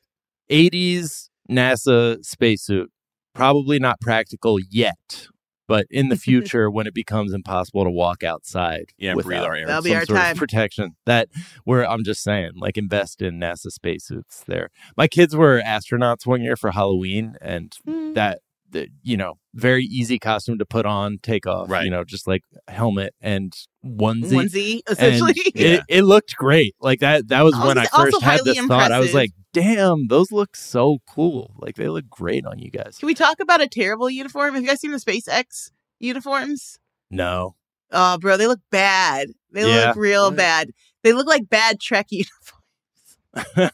80s 0.51 1.30
NASA 1.49 2.23
spacesuit 2.25 2.91
probably 3.34 3.78
not 3.80 4.01
practical 4.01 4.57
yet, 4.59 5.28
but 5.68 5.86
in 5.91 6.09
the 6.09 6.15
future 6.28 6.70
when 6.72 6.88
it 6.88 6.93
becomes 6.93 7.34
impossible 7.34 7.84
to 7.84 7.89
walk 7.89 8.24
outside 8.24 8.91
Yeah, 8.97 9.11
and 9.11 9.22
breathe 9.22 9.39
our 9.39 9.55
air. 9.55 9.68
That'll 9.68 9.84
be 9.84 9.89
some 9.89 9.97
our 9.99 10.05
sort 10.05 10.20
time. 10.20 10.32
of 10.32 10.38
protection, 10.38 10.95
that 11.05 11.30
where 11.65 11.88
I'm 11.88 12.03
just 12.03 12.24
saying, 12.24 12.51
like 12.55 12.78
invest 12.78 13.22
in 13.22 13.39
NASA 13.39 13.72
spacesuits. 13.72 14.43
There, 14.47 14.70
my 14.95 15.07
kids 15.07 15.36
were 15.36 15.61
astronauts 15.65 16.26
one 16.26 16.41
year 16.41 16.55
for 16.55 16.72
Halloween, 16.72 17.36
and 17.41 17.74
Mm. 17.88 18.13
that. 18.15 18.39
The, 18.70 18.89
you 19.01 19.15
know, 19.15 19.36
very 19.55 19.86
easy 19.86 20.20
costume 20.20 20.57
to 20.59 20.65
put 20.65 20.86
on, 20.86 21.20
take 21.24 21.47
off. 21.47 21.70
Right. 21.70 21.86
You 21.86 21.89
know, 21.89 22.03
just 22.03 22.28
like 22.28 22.41
helmet 22.68 23.13
and 23.22 23.53
onesie. 23.86 24.32
onesie 24.34 24.80
And 24.88 24.97
essentially. 24.97 25.34
it, 25.55 25.84
it 25.88 26.01
looked 26.03 26.36
great. 26.36 26.76
Like 26.82 26.99
that. 26.99 27.30
That 27.30 27.43
was 27.43 27.53
Also- 27.53 27.65
when 27.65 27.78
I 27.78 27.86
first 27.86 28.22
had 28.22 28.39
highly 28.41 28.53
this 28.55 28.65
thought. 28.65 28.91
I 28.91 28.99
was 28.99 29.13
like, 29.13 29.32
"Damn, 29.62 30.08
those 30.08 30.32
look 30.32 30.55
so 30.55 30.99
cool! 31.08 31.53
Like 31.58 31.76
they 31.76 31.89
look 31.89 32.10
great 32.10 32.45
on 32.45 32.60
you 32.60 32.70
guys." 32.70 32.97
Can 32.99 33.08
we 33.08 33.16
talk 33.16 33.39
about 33.39 33.62
a 33.62 33.68
terrible 33.68 34.10
uniform? 34.10 34.53
Have 34.53 34.64
you 34.64 34.70
guys 34.70 34.82
seen 34.82 34.91
the 34.91 34.97
SpaceX 34.99 35.72
uniforms? 35.99 36.80
No, 37.10 37.55
Oh, 37.91 38.18
bro, 38.18 38.36
they 38.38 38.47
look 38.47 38.60
bad. 38.70 39.30
They 39.51 39.68
Yeah. 39.68 39.88
look 39.88 39.95
real 39.95 40.30
bad. 40.32 40.72
They 41.03 41.14
look 41.14 41.28
like 41.28 41.49
bad 41.49 41.80
Trek 41.80 42.08
uniforms. 42.12 43.72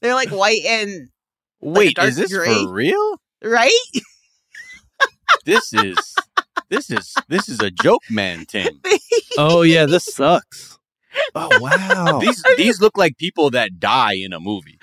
They're 0.00 0.14
like 0.14 0.30
white 0.30 0.62
and 0.66 1.08
wait 1.60 1.96
dark 1.96 2.08
is 2.08 2.16
this 2.16 2.32
gray? 2.32 2.64
for 2.64 2.72
real 2.72 3.20
right. 3.42 3.70
this 5.44 5.72
is 5.72 6.14
this 6.70 6.90
is 6.90 7.14
this 7.28 7.48
is 7.48 7.60
a 7.60 7.70
joke 7.70 8.02
man 8.10 8.44
Tim 8.46 8.80
oh 9.38 9.62
yeah, 9.62 9.86
this 9.86 10.04
sucks. 10.04 10.78
Oh 11.34 11.48
wow. 11.60 12.18
these 12.20 12.42
these 12.56 12.80
look 12.80 12.96
like 12.96 13.18
people 13.18 13.50
that 13.50 13.78
die 13.80 14.14
in 14.14 14.32
a 14.32 14.40
movie 14.40 14.78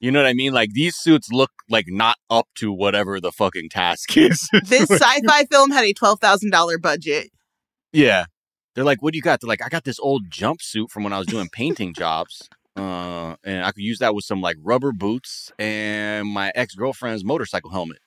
you 0.00 0.10
know 0.10 0.20
what 0.20 0.28
I 0.28 0.34
mean 0.34 0.52
like 0.52 0.70
these 0.72 0.96
suits 0.96 1.30
look 1.30 1.50
like 1.68 1.86
not 1.88 2.16
up 2.28 2.48
to 2.56 2.72
whatever 2.72 3.20
the 3.20 3.32
fucking 3.32 3.70
task 3.70 4.16
is 4.16 4.48
this 4.64 4.90
sci-fi 4.90 5.44
film 5.50 5.70
had 5.70 5.84
a 5.84 5.92
twelve 5.92 6.20
thousand 6.20 6.50
dollar 6.50 6.78
budget. 6.78 7.30
Yeah. 7.92 8.26
They're 8.74 8.84
like, 8.84 9.02
what 9.02 9.12
do 9.14 9.16
you 9.16 9.22
got? 9.22 9.40
They're 9.40 9.48
like, 9.48 9.64
I 9.64 9.70
got 9.70 9.84
this 9.84 9.98
old 9.98 10.28
jumpsuit 10.28 10.90
from 10.90 11.02
when 11.02 11.14
I 11.14 11.18
was 11.18 11.26
doing 11.26 11.48
painting 11.50 11.94
jobs. 11.94 12.46
Uh, 12.76 13.36
and 13.42 13.64
I 13.64 13.72
could 13.72 13.82
use 13.82 14.00
that 14.00 14.14
with 14.14 14.26
some 14.26 14.42
like 14.42 14.56
rubber 14.62 14.92
boots 14.92 15.50
and 15.58 16.28
my 16.28 16.52
ex 16.54 16.74
girlfriend's 16.74 17.24
motorcycle 17.24 17.70
helmet. 17.70 17.98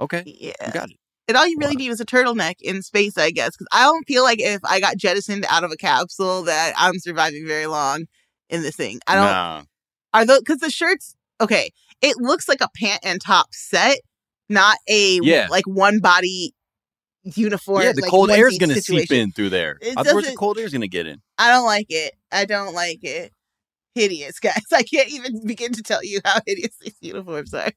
Okay. 0.00 0.24
Yeah. 0.26 0.54
You 0.66 0.72
got 0.72 0.90
it. 0.90 0.96
And 1.28 1.36
all 1.36 1.46
you 1.46 1.56
really 1.60 1.76
need 1.76 1.90
is 1.90 2.00
a 2.00 2.06
turtleneck 2.06 2.54
in 2.60 2.82
space, 2.82 3.16
I 3.16 3.30
guess. 3.30 3.50
Because 3.50 3.68
I 3.70 3.84
don't 3.84 4.04
feel 4.08 4.24
like 4.24 4.40
if 4.40 4.60
I 4.64 4.80
got 4.80 4.96
jettisoned 4.96 5.46
out 5.48 5.62
of 5.62 5.70
a 5.70 5.76
capsule 5.76 6.42
that 6.44 6.72
I'm 6.76 6.98
surviving 6.98 7.46
very 7.46 7.66
long 7.66 8.06
in 8.48 8.62
this 8.62 8.74
thing. 8.74 8.98
I 9.06 9.14
don't. 9.14 9.24
Nah. 9.24 9.62
Are 10.14 10.24
those 10.24 10.40
because 10.40 10.58
the 10.58 10.70
shirts? 10.70 11.14
Okay, 11.40 11.70
it 12.02 12.16
looks 12.18 12.48
like 12.48 12.60
a 12.60 12.68
pant 12.76 13.00
and 13.04 13.20
top 13.20 13.48
set, 13.52 13.98
not 14.48 14.76
a 14.88 15.20
Yeah. 15.22 15.48
like 15.50 15.66
one 15.66 16.00
body 16.00 16.52
uniform. 17.22 17.82
yeah, 17.82 17.92
the 17.92 18.02
like, 18.02 18.10
cold 18.10 18.30
air 18.30 18.48
is 18.48 18.58
going 18.58 18.74
to 18.74 18.80
seep 18.80 19.10
in 19.10 19.32
through 19.32 19.50
there. 19.50 19.78
It 19.80 19.96
Otherwise, 19.96 20.26
the 20.30 20.36
cold 20.36 20.58
air 20.58 20.64
is 20.64 20.72
going 20.72 20.82
to 20.82 20.88
get 20.88 21.06
in. 21.06 21.20
I 21.36 21.50
don't 21.50 21.64
like 21.64 21.86
it. 21.90 22.14
I 22.32 22.44
don't 22.44 22.74
like 22.74 23.02
it. 23.02 23.32
Hideous, 23.94 24.38
guys. 24.40 24.62
I 24.72 24.82
can't 24.82 25.08
even 25.10 25.46
begin 25.46 25.72
to 25.72 25.82
tell 25.82 26.04
you 26.04 26.20
how 26.24 26.40
hideous 26.46 26.76
these 26.80 26.96
uniforms 27.00 27.52
are. 27.54 27.72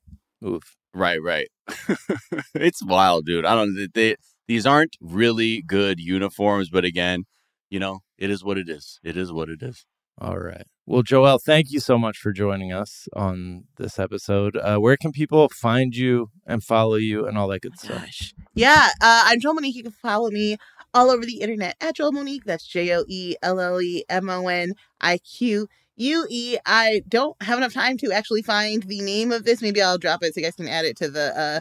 Oof. 0.45 0.75
Right, 0.93 1.21
right. 1.21 1.47
it's 2.55 2.83
wild, 2.83 3.25
dude. 3.25 3.45
I 3.45 3.55
don't. 3.55 3.87
They, 3.93 4.15
these 4.47 4.65
aren't 4.65 4.97
really 4.99 5.61
good 5.61 5.99
uniforms, 5.99 6.69
but 6.69 6.83
again, 6.83 7.23
you 7.69 7.79
know, 7.79 7.99
it 8.17 8.29
is 8.29 8.43
what 8.43 8.57
it 8.57 8.67
is. 8.67 8.99
It 9.03 9.15
is 9.15 9.31
what 9.31 9.49
it 9.49 9.61
is. 9.63 9.85
All 10.19 10.37
right. 10.37 10.65
Well, 10.91 11.03
Joelle, 11.03 11.41
thank 11.41 11.71
you 11.71 11.79
so 11.79 11.97
much 11.97 12.17
for 12.17 12.33
joining 12.33 12.73
us 12.73 13.07
on 13.13 13.63
this 13.77 13.97
episode. 13.97 14.57
Uh, 14.57 14.75
where 14.75 14.97
can 14.97 15.13
people 15.13 15.47
find 15.47 15.95
you 15.95 16.31
and 16.45 16.61
follow 16.61 16.95
you 16.95 17.25
and 17.25 17.37
all 17.37 17.47
that 17.47 17.61
good 17.61 17.79
stuff? 17.79 18.01
Gosh. 18.01 18.33
Yeah, 18.55 18.89
uh, 18.99 19.23
I'm 19.27 19.39
Joelle 19.39 19.55
Monique. 19.55 19.77
You 19.77 19.83
can 19.83 19.93
follow 19.93 20.29
me 20.31 20.57
all 20.93 21.09
over 21.09 21.25
the 21.25 21.39
internet 21.39 21.77
at 21.79 21.95
Joelle 21.95 22.11
Monique. 22.11 22.43
That's 22.43 22.67
J 22.67 22.93
O 22.93 23.05
E 23.07 23.35
L 23.41 23.61
L 23.61 23.81
E 23.81 24.03
M 24.09 24.29
O 24.29 24.49
N 24.49 24.73
I 24.99 25.19
Q 25.19 25.69
U 25.95 26.27
E. 26.29 26.57
I 26.65 27.03
don't 27.07 27.41
have 27.41 27.57
enough 27.57 27.73
time 27.73 27.95
to 27.99 28.11
actually 28.11 28.41
find 28.41 28.83
the 28.83 28.99
name 28.99 29.31
of 29.31 29.45
this. 29.45 29.61
Maybe 29.61 29.81
I'll 29.81 29.97
drop 29.97 30.21
it 30.23 30.33
so 30.33 30.41
you 30.41 30.45
guys 30.45 30.57
can 30.57 30.67
add 30.67 30.83
it 30.83 30.97
to 30.97 31.09
the 31.09 31.39
uh, 31.39 31.59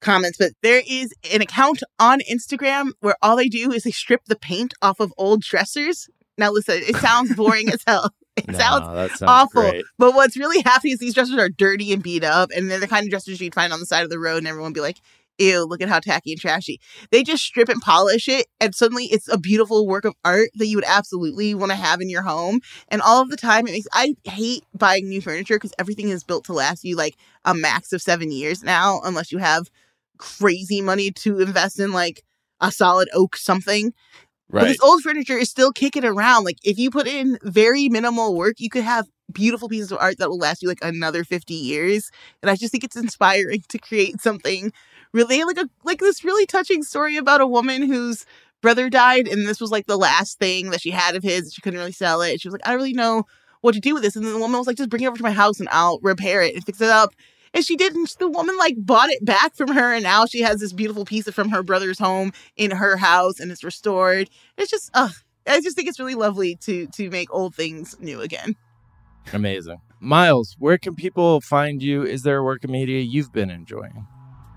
comments, 0.00 0.38
but 0.38 0.52
there 0.62 0.82
is 0.88 1.12
an 1.34 1.42
account 1.42 1.82
on 1.98 2.20
Instagram 2.30 2.92
where 3.00 3.16
all 3.22 3.34
they 3.34 3.48
do 3.48 3.72
is 3.72 3.82
they 3.82 3.90
strip 3.90 4.26
the 4.26 4.36
paint 4.36 4.72
off 4.80 5.00
of 5.00 5.12
old 5.18 5.42
dressers. 5.42 6.08
Now, 6.38 6.52
listen, 6.52 6.76
it 6.76 6.94
sounds 6.96 7.34
boring 7.34 7.68
as 7.68 7.82
hell. 7.88 8.12
It 8.36 8.48
No, 8.48 8.58
sounds, 8.58 9.18
sounds 9.18 9.22
awful. 9.26 9.62
great. 9.62 9.84
But 9.98 10.14
what's 10.14 10.36
really 10.36 10.62
happening 10.62 10.94
is 10.94 10.98
these 10.98 11.14
dressers 11.14 11.36
are 11.36 11.48
dirty 11.48 11.92
and 11.92 12.02
beat 12.02 12.24
up, 12.24 12.50
and 12.54 12.70
they're 12.70 12.80
the 12.80 12.88
kind 12.88 13.04
of 13.04 13.10
dressers 13.10 13.40
you'd 13.40 13.54
find 13.54 13.72
on 13.72 13.80
the 13.80 13.86
side 13.86 14.04
of 14.04 14.10
the 14.10 14.18
road, 14.18 14.38
and 14.38 14.48
everyone 14.48 14.70
would 14.70 14.74
be 14.74 14.80
like, 14.80 14.98
ew, 15.38 15.64
look 15.64 15.80
at 15.80 15.88
how 15.88 15.98
tacky 15.98 16.32
and 16.32 16.40
trashy. 16.40 16.80
They 17.10 17.22
just 17.22 17.42
strip 17.42 17.68
and 17.68 17.80
polish 17.80 18.28
it, 18.28 18.46
and 18.60 18.74
suddenly 18.74 19.06
it's 19.06 19.28
a 19.28 19.38
beautiful 19.38 19.86
work 19.86 20.04
of 20.04 20.14
art 20.24 20.50
that 20.54 20.66
you 20.66 20.76
would 20.76 20.84
absolutely 20.86 21.54
want 21.54 21.72
to 21.72 21.76
have 21.76 22.00
in 22.00 22.08
your 22.08 22.22
home. 22.22 22.60
And 22.88 23.02
all 23.02 23.20
of 23.20 23.30
the 23.30 23.36
time, 23.36 23.66
it 23.66 23.72
makes 23.72 23.86
I 23.92 24.14
hate 24.24 24.64
buying 24.74 25.08
new 25.08 25.20
furniture 25.20 25.56
because 25.56 25.74
everything 25.78 26.08
is 26.08 26.24
built 26.24 26.44
to 26.46 26.52
last 26.52 26.84
you 26.84 26.96
like 26.96 27.16
a 27.44 27.54
max 27.54 27.92
of 27.92 28.02
seven 28.02 28.30
years 28.30 28.62
now, 28.62 29.00
unless 29.04 29.32
you 29.32 29.38
have 29.38 29.70
crazy 30.18 30.80
money 30.80 31.10
to 31.10 31.40
invest 31.40 31.80
in 31.80 31.92
like 31.92 32.22
a 32.60 32.70
solid 32.70 33.08
oak 33.12 33.36
something. 33.36 33.92
But 34.60 34.66
this 34.68 34.80
old 34.80 35.02
furniture 35.02 35.36
is 35.36 35.50
still 35.50 35.72
kicking 35.72 36.04
around. 36.04 36.44
Like 36.44 36.58
if 36.62 36.78
you 36.78 36.90
put 36.90 37.06
in 37.06 37.38
very 37.42 37.88
minimal 37.88 38.36
work, 38.36 38.60
you 38.60 38.68
could 38.70 38.84
have 38.84 39.08
beautiful 39.32 39.68
pieces 39.68 39.90
of 39.92 39.98
art 39.98 40.18
that 40.18 40.28
will 40.28 40.38
last 40.38 40.62
you 40.62 40.68
like 40.68 40.82
another 40.82 41.24
50 41.24 41.54
years. 41.54 42.10
And 42.42 42.50
I 42.50 42.56
just 42.56 42.72
think 42.72 42.84
it's 42.84 42.96
inspiring 42.96 43.62
to 43.68 43.78
create 43.78 44.20
something 44.20 44.72
really 45.12 45.44
like 45.44 45.58
a 45.58 45.68
like 45.84 46.00
this 46.00 46.24
really 46.24 46.46
touching 46.46 46.82
story 46.82 47.16
about 47.16 47.40
a 47.40 47.46
woman 47.46 47.82
whose 47.82 48.24
brother 48.62 48.88
died 48.88 49.26
and 49.28 49.46
this 49.46 49.60
was 49.60 49.70
like 49.70 49.86
the 49.86 49.98
last 49.98 50.38
thing 50.38 50.70
that 50.70 50.80
she 50.80 50.90
had 50.90 51.16
of 51.16 51.22
his. 51.22 51.52
She 51.52 51.60
couldn't 51.62 51.78
really 51.78 51.92
sell 51.92 52.22
it. 52.22 52.40
She 52.40 52.48
was 52.48 52.52
like, 52.52 52.66
I 52.66 52.70
don't 52.70 52.78
really 52.78 52.92
know 52.92 53.24
what 53.60 53.74
to 53.74 53.80
do 53.80 53.94
with 53.94 54.02
this. 54.02 54.16
And 54.16 54.24
then 54.24 54.32
the 54.32 54.38
woman 54.38 54.58
was 54.58 54.66
like, 54.66 54.76
just 54.76 54.90
bring 54.90 55.02
it 55.02 55.06
over 55.06 55.16
to 55.16 55.22
my 55.22 55.32
house 55.32 55.60
and 55.60 55.68
I'll 55.70 55.98
repair 56.02 56.42
it 56.42 56.54
and 56.54 56.64
fix 56.64 56.80
it 56.80 56.88
up. 56.88 57.14
And 57.54 57.64
she 57.64 57.76
didn't. 57.76 58.16
the 58.18 58.28
woman 58.28 58.56
like 58.56 58.76
bought 58.78 59.10
it 59.10 59.24
back 59.24 59.54
from 59.54 59.68
her. 59.68 59.92
And 59.92 60.02
now 60.02 60.26
she 60.26 60.40
has 60.40 60.60
this 60.60 60.72
beautiful 60.72 61.04
piece 61.04 61.28
from 61.30 61.50
her 61.50 61.62
brother's 61.62 61.98
home 61.98 62.32
in 62.56 62.70
her 62.70 62.96
house 62.96 63.40
and 63.40 63.50
it's 63.52 63.62
restored. 63.62 64.30
It's 64.56 64.70
just, 64.70 64.90
uh, 64.94 65.10
I 65.46 65.60
just 65.60 65.76
think 65.76 65.88
it's 65.88 65.98
really 65.98 66.14
lovely 66.14 66.56
to 66.62 66.86
to 66.86 67.10
make 67.10 67.32
old 67.32 67.54
things 67.54 67.96
new 68.00 68.20
again. 68.20 68.56
Amazing. 69.32 69.80
Miles, 70.00 70.56
where 70.58 70.78
can 70.78 70.94
people 70.94 71.40
find 71.40 71.82
you? 71.82 72.02
Is 72.02 72.22
there 72.22 72.38
a 72.38 72.44
work 72.44 72.64
of 72.64 72.70
media 72.70 73.00
you've 73.00 73.32
been 73.32 73.50
enjoying? 73.50 74.06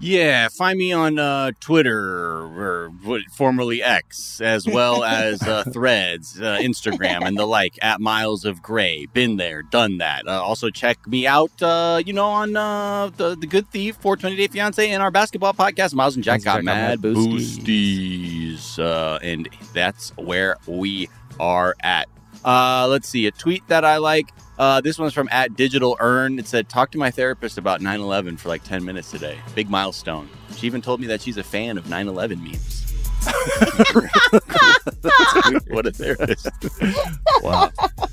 Yeah, 0.05 0.49
find 0.49 0.77
me 0.77 0.93
on 0.93 1.17
uh, 1.17 1.51
Twitter 1.59 1.99
or 1.99 2.91
formerly 3.33 3.81
X, 3.81 4.39
as 4.39 4.67
well 4.67 5.03
as 5.03 5.41
uh, 5.41 5.63
Threads, 5.73 6.39
uh, 6.39 6.59
Instagram, 6.61 7.25
and 7.25 7.35
the 7.35 7.47
like 7.47 7.79
at 7.81 7.99
Miles 7.99 8.45
of 8.45 8.61
Gray. 8.61 9.07
Been 9.07 9.37
there, 9.37 9.63
done 9.63 9.97
that. 9.97 10.27
Uh, 10.27 10.43
also 10.43 10.69
check 10.69 11.07
me 11.07 11.25
out, 11.25 11.59
uh, 11.63 12.03
you 12.05 12.13
know, 12.13 12.27
on 12.27 12.55
uh, 12.55 13.09
the 13.17 13.35
the 13.35 13.47
Good 13.47 13.67
Thief, 13.71 13.95
420 13.95 14.35
Day 14.35 14.47
Fiance, 14.47 14.87
and 14.91 15.01
our 15.01 15.09
basketball 15.09 15.53
podcast. 15.53 15.95
Miles 15.95 16.13
and 16.13 16.23
Jack 16.23 16.43
got 16.43 16.63
mad 16.63 17.01
mad 17.01 17.15
boosties. 17.15 17.57
boosties, 17.63 18.77
uh, 18.77 19.17
and 19.23 19.49
that's 19.73 20.15
where 20.17 20.57
we 20.67 21.09
are 21.39 21.75
at. 21.81 22.07
Uh, 22.45 22.87
let's 22.87 23.09
see 23.09 23.25
a 23.25 23.31
tweet 23.31 23.67
that 23.67 23.83
I 23.83 23.97
like. 23.97 24.29
Uh, 24.59 24.79
this 24.79 24.99
one's 24.99 25.13
from 25.13 25.27
at 25.31 25.55
Digital 25.55 25.97
Earn. 25.99 26.37
It 26.37 26.47
said, 26.47 26.69
"Talk 26.69 26.91
to 26.91 26.97
my 26.97 27.09
therapist 27.09 27.57
about 27.57 27.81
9/11 27.81 28.37
for 28.37 28.49
like 28.49 28.63
10 28.63 28.85
minutes 28.85 29.09
today. 29.09 29.39
Big 29.55 29.69
milestone." 29.69 30.29
She 30.55 30.67
even 30.67 30.81
told 30.81 31.01
me 31.01 31.07
that 31.07 31.21
she's 31.21 31.37
a 31.37 31.43
fan 31.43 31.77
of 31.77 31.85
9/11 31.85 32.41
memes. 32.41 32.83
what 35.69 35.87
a 35.87 35.91
therapist! 35.91 36.47
Wow. 37.41 37.71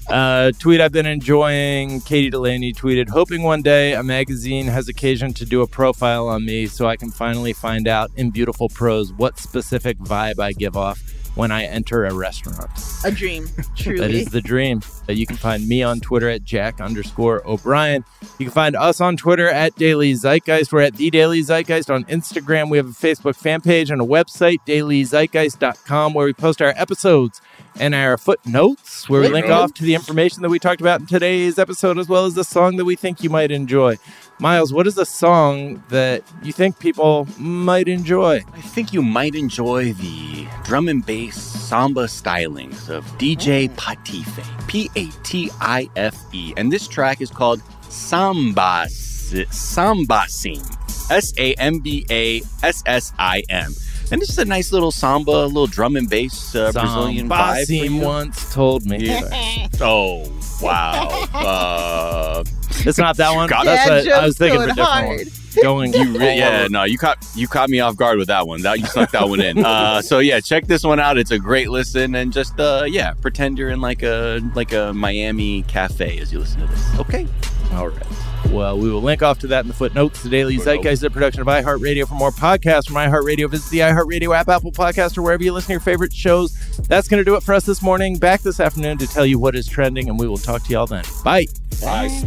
Uh, 0.09 0.53
tweet 0.59 0.81
I've 0.81 0.93
been 0.93 1.07
enjoying. 1.07 2.01
Katie 2.01 2.31
Delaney 2.31 2.73
tweeted, 2.73 3.11
hoping 3.11 3.43
one 3.43 3.61
day 3.61 3.93
a 3.93 4.03
magazine 4.03 4.67
has 4.67 4.89
occasion 4.89 5.35
to 5.35 5.45
do 5.45 5.61
a 5.61 5.67
profile 5.67 6.29
on 6.29 6.47
me 6.47 6.67
so 6.67 6.87
I 6.87 6.97
can 6.97 7.11
finally 7.11 7.53
find 7.53 7.87
out 7.87 8.11
in 8.17 8.31
beautiful 8.31 8.71
prose 8.71 9.13
what 9.13 9.39
specific 9.39 9.99
vibe 9.99 10.39
I 10.39 10.53
give 10.53 10.79
off 10.79 11.03
when 11.35 11.51
I 11.51 11.65
enter 11.65 12.05
a 12.05 12.15
restaurant. 12.15 12.71
A 13.05 13.11
dream, 13.11 13.49
truly. 13.77 13.99
That 14.01 14.11
is 14.11 14.27
the 14.27 14.41
dream. 14.41 14.83
You 15.09 15.27
can 15.27 15.37
find 15.37 15.67
me 15.67 15.83
on 15.83 16.01
Twitter 16.01 16.29
at 16.29 16.45
Jack 16.45 16.81
underscore 16.81 17.47
O'Brien. 17.47 18.05
You 18.39 18.47
can 18.47 18.53
find 18.53 18.77
us 18.77 19.01
on 19.01 19.17
Twitter 19.17 19.49
at 19.49 19.75
Daily 19.77 20.13
Zeitgeist. 20.15 20.73
We're 20.73 20.83
at 20.83 20.97
The 20.97 21.11
Daily 21.11 21.41
Zeitgeist 21.43 21.93
on 21.93 22.05
Instagram. 22.05 22.71
We 22.71 22.77
have 22.77 22.87
a 22.87 22.91
Facebook 22.91 23.37
fan 23.37 23.61
page 23.61 23.91
and 23.91 24.01
a 24.01 24.05
website, 24.05 24.59
dailyzeitgeist.com, 24.67 26.15
where 26.15 26.27
we 26.27 26.33
post 26.33 26.61
our 26.63 26.75
episodes 26.77 27.41
and 27.79 27.95
our 27.95 28.17
footnotes, 28.17 29.09
where 29.09 29.21
we 29.21 29.29
link 29.29 29.47
off 29.47 29.75
to 29.75 29.83
the 29.83 29.95
information 29.95 30.43
that 30.43 30.49
we 30.49 30.59
talked 30.59 30.81
about 30.81 31.01
in 31.01 31.07
today's 31.07 31.59
episode, 31.59 31.99
as 31.99 32.09
well 32.09 32.25
as 32.27 32.35
the 32.35 32.45
song 32.45 32.77
that 32.77 32.85
we 32.85 32.97
think 32.97 33.23
you 33.23 33.31
might 33.31 33.51
enjoy. 33.51 33.97
Miles, 34.39 34.73
what 34.73 34.87
is 34.87 34.99
a 34.99 35.07
song 35.07 35.83
that 35.89 36.23
you 36.43 36.53
think 36.53 36.79
people 36.79 37.29
might 37.39 37.87
enjoy? 37.89 38.43
I 38.55 38.61
think 38.61 38.93
you 38.93 39.03
might 39.03 39.35
enjoy 39.35 39.93
the 39.93 40.47
drum 40.65 40.89
and 40.89 41.05
bass 41.05 41.37
samba 41.37 42.05
stylings 42.05 42.89
of 42.89 43.05
DJ 43.19 43.71
oh. 43.71 43.75
Patife, 43.77 44.69
P 44.69 44.91
A 44.97 45.07
T 45.23 45.51
I 45.61 45.89
F 45.97 46.17
E, 46.33 46.53
and 46.57 46.73
this 46.73 46.89
track 46.89 47.21
is 47.21 47.31
called 47.31 47.63
Samba 47.89 48.89
Samba 48.89 50.25
Sim, 50.29 50.63
S 51.11 51.33
A 51.39 51.55
M 51.55 51.79
B 51.79 52.05
A 52.11 52.43
S 52.63 52.83
S 52.87 53.13
I 53.19 53.43
M. 53.49 53.75
And 54.13 54.21
this 54.21 54.29
is 54.29 54.39
a 54.39 54.45
nice 54.45 54.73
little 54.73 54.93
samba, 54.93 55.31
little 55.47 55.67
drum 55.67 55.97
and 55.97 56.09
bass 56.09 56.55
uh, 56.55 56.71
Brazilian 56.71 57.29
vibe. 57.29 57.67
for 57.67 57.73
Basim 57.73 57.91
you. 57.97 58.01
once 58.03 58.53
told 58.55 58.85
me. 58.87 58.99
Yeah. 59.07 59.69
oh 59.81 60.31
wow! 60.61 61.09
Uh, 61.35 62.45
It's 62.87 62.99
not 62.99 63.17
that 63.17 63.35
one. 63.35 63.49
Got 63.49 63.65
That's 63.65 64.07
what- 64.07 64.13
I 64.15 64.25
was 64.27 64.37
thinking 64.37 64.59
of 64.61 64.65
a 64.65 64.67
different 64.69 64.89
hard. 64.89 65.09
one. 65.09 65.27
Going 65.63 65.93
You 65.95 66.19
re- 66.19 66.37
yeah, 66.39 66.67
no, 66.71 66.85
you 66.85 66.97
caught 66.99 67.19
you 67.35 67.47
caught 67.49 67.69
me 67.71 67.81
off 67.81 67.97
guard 67.97 68.19
with 68.19 68.29
that 68.29 68.47
one. 68.47 68.63
That 68.63 68.79
you 68.81 68.87
snuck 68.87 69.11
that 69.13 69.29
one 69.29 69.41
in. 69.41 69.65
Uh, 69.65 70.01
so 70.03 70.19
yeah, 70.19 70.41
check 70.41 70.67
this 70.67 70.83
one 70.85 70.99
out. 71.01 71.17
It's 71.19 71.31
a 71.31 71.39
great 71.39 71.69
listen, 71.71 72.15
and 72.15 72.33
just 72.33 72.59
uh, 72.61 72.85
yeah, 72.87 73.13
pretend 73.15 73.59
you're 73.59 73.71
in 73.71 73.81
like 73.81 74.03
a 74.03 74.41
like 74.55 74.73
a 74.73 74.93
Miami 74.95 75.63
cafe 75.65 76.19
as 76.19 76.33
you 76.33 76.39
listen 76.39 76.61
to 76.61 76.67
this. 76.67 76.99
Okay. 77.01 77.27
All 77.73 77.89
right. 77.89 78.07
Well, 78.51 78.79
we 78.79 78.91
will 78.91 79.01
link 79.01 79.23
off 79.23 79.39
to 79.41 79.47
that 79.49 79.61
in 79.61 79.69
the 79.69 79.75
footnotes. 79.75 80.23
The 80.23 80.29
Daily 80.29 80.59
Zeitgeist 80.59 80.93
is 80.93 81.03
a 81.05 81.11
production 81.11 81.41
of 81.41 81.47
iHeartRadio. 81.47 82.07
For 82.07 82.15
more 82.15 82.31
podcasts 82.31 82.87
from 82.87 82.97
iHeartRadio, 82.97 83.51
visit 83.51 83.71
the 83.71 83.79
iHeartRadio 83.79 84.37
app, 84.37 84.49
Apple 84.49 84.73
Podcast, 84.73 85.17
or 85.17 85.23
wherever 85.23 85.43
you 85.43 85.53
listen 85.53 85.69
to 85.69 85.73
your 85.73 85.81
favorite 85.81 86.13
shows. 86.13 86.53
That's 86.89 87.09
going 87.09 87.19
to 87.19 87.25
do 87.25 87.35
it 87.37 87.43
for 87.43 87.55
us 87.55 87.65
this 87.65 87.83
morning. 87.83 88.19
Back 88.19 88.43
this 88.43 88.61
afternoon 88.61 88.99
to 88.99 89.07
tell 89.07 89.25
you 89.25 89.39
what 89.39 89.55
is 89.55 89.67
trending, 89.67 90.09
and 90.09 90.19
we 90.19 90.29
will 90.29 90.37
talk 90.37 90.63
to 90.65 90.73
y'all 90.73 90.87
then. 90.87 91.05
Bye. 91.25 91.47
Bye. 91.81 92.25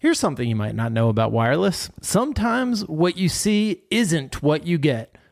Here's 0.00 0.20
something 0.20 0.48
you 0.48 0.54
might 0.54 0.76
not 0.76 0.92
know 0.92 1.08
about 1.08 1.32
wireless. 1.32 1.90
Sometimes 2.00 2.86
what 2.86 3.16
you 3.16 3.28
see 3.28 3.82
isn't 3.90 4.44
what 4.44 4.64
you 4.64 4.78
get. 4.78 5.17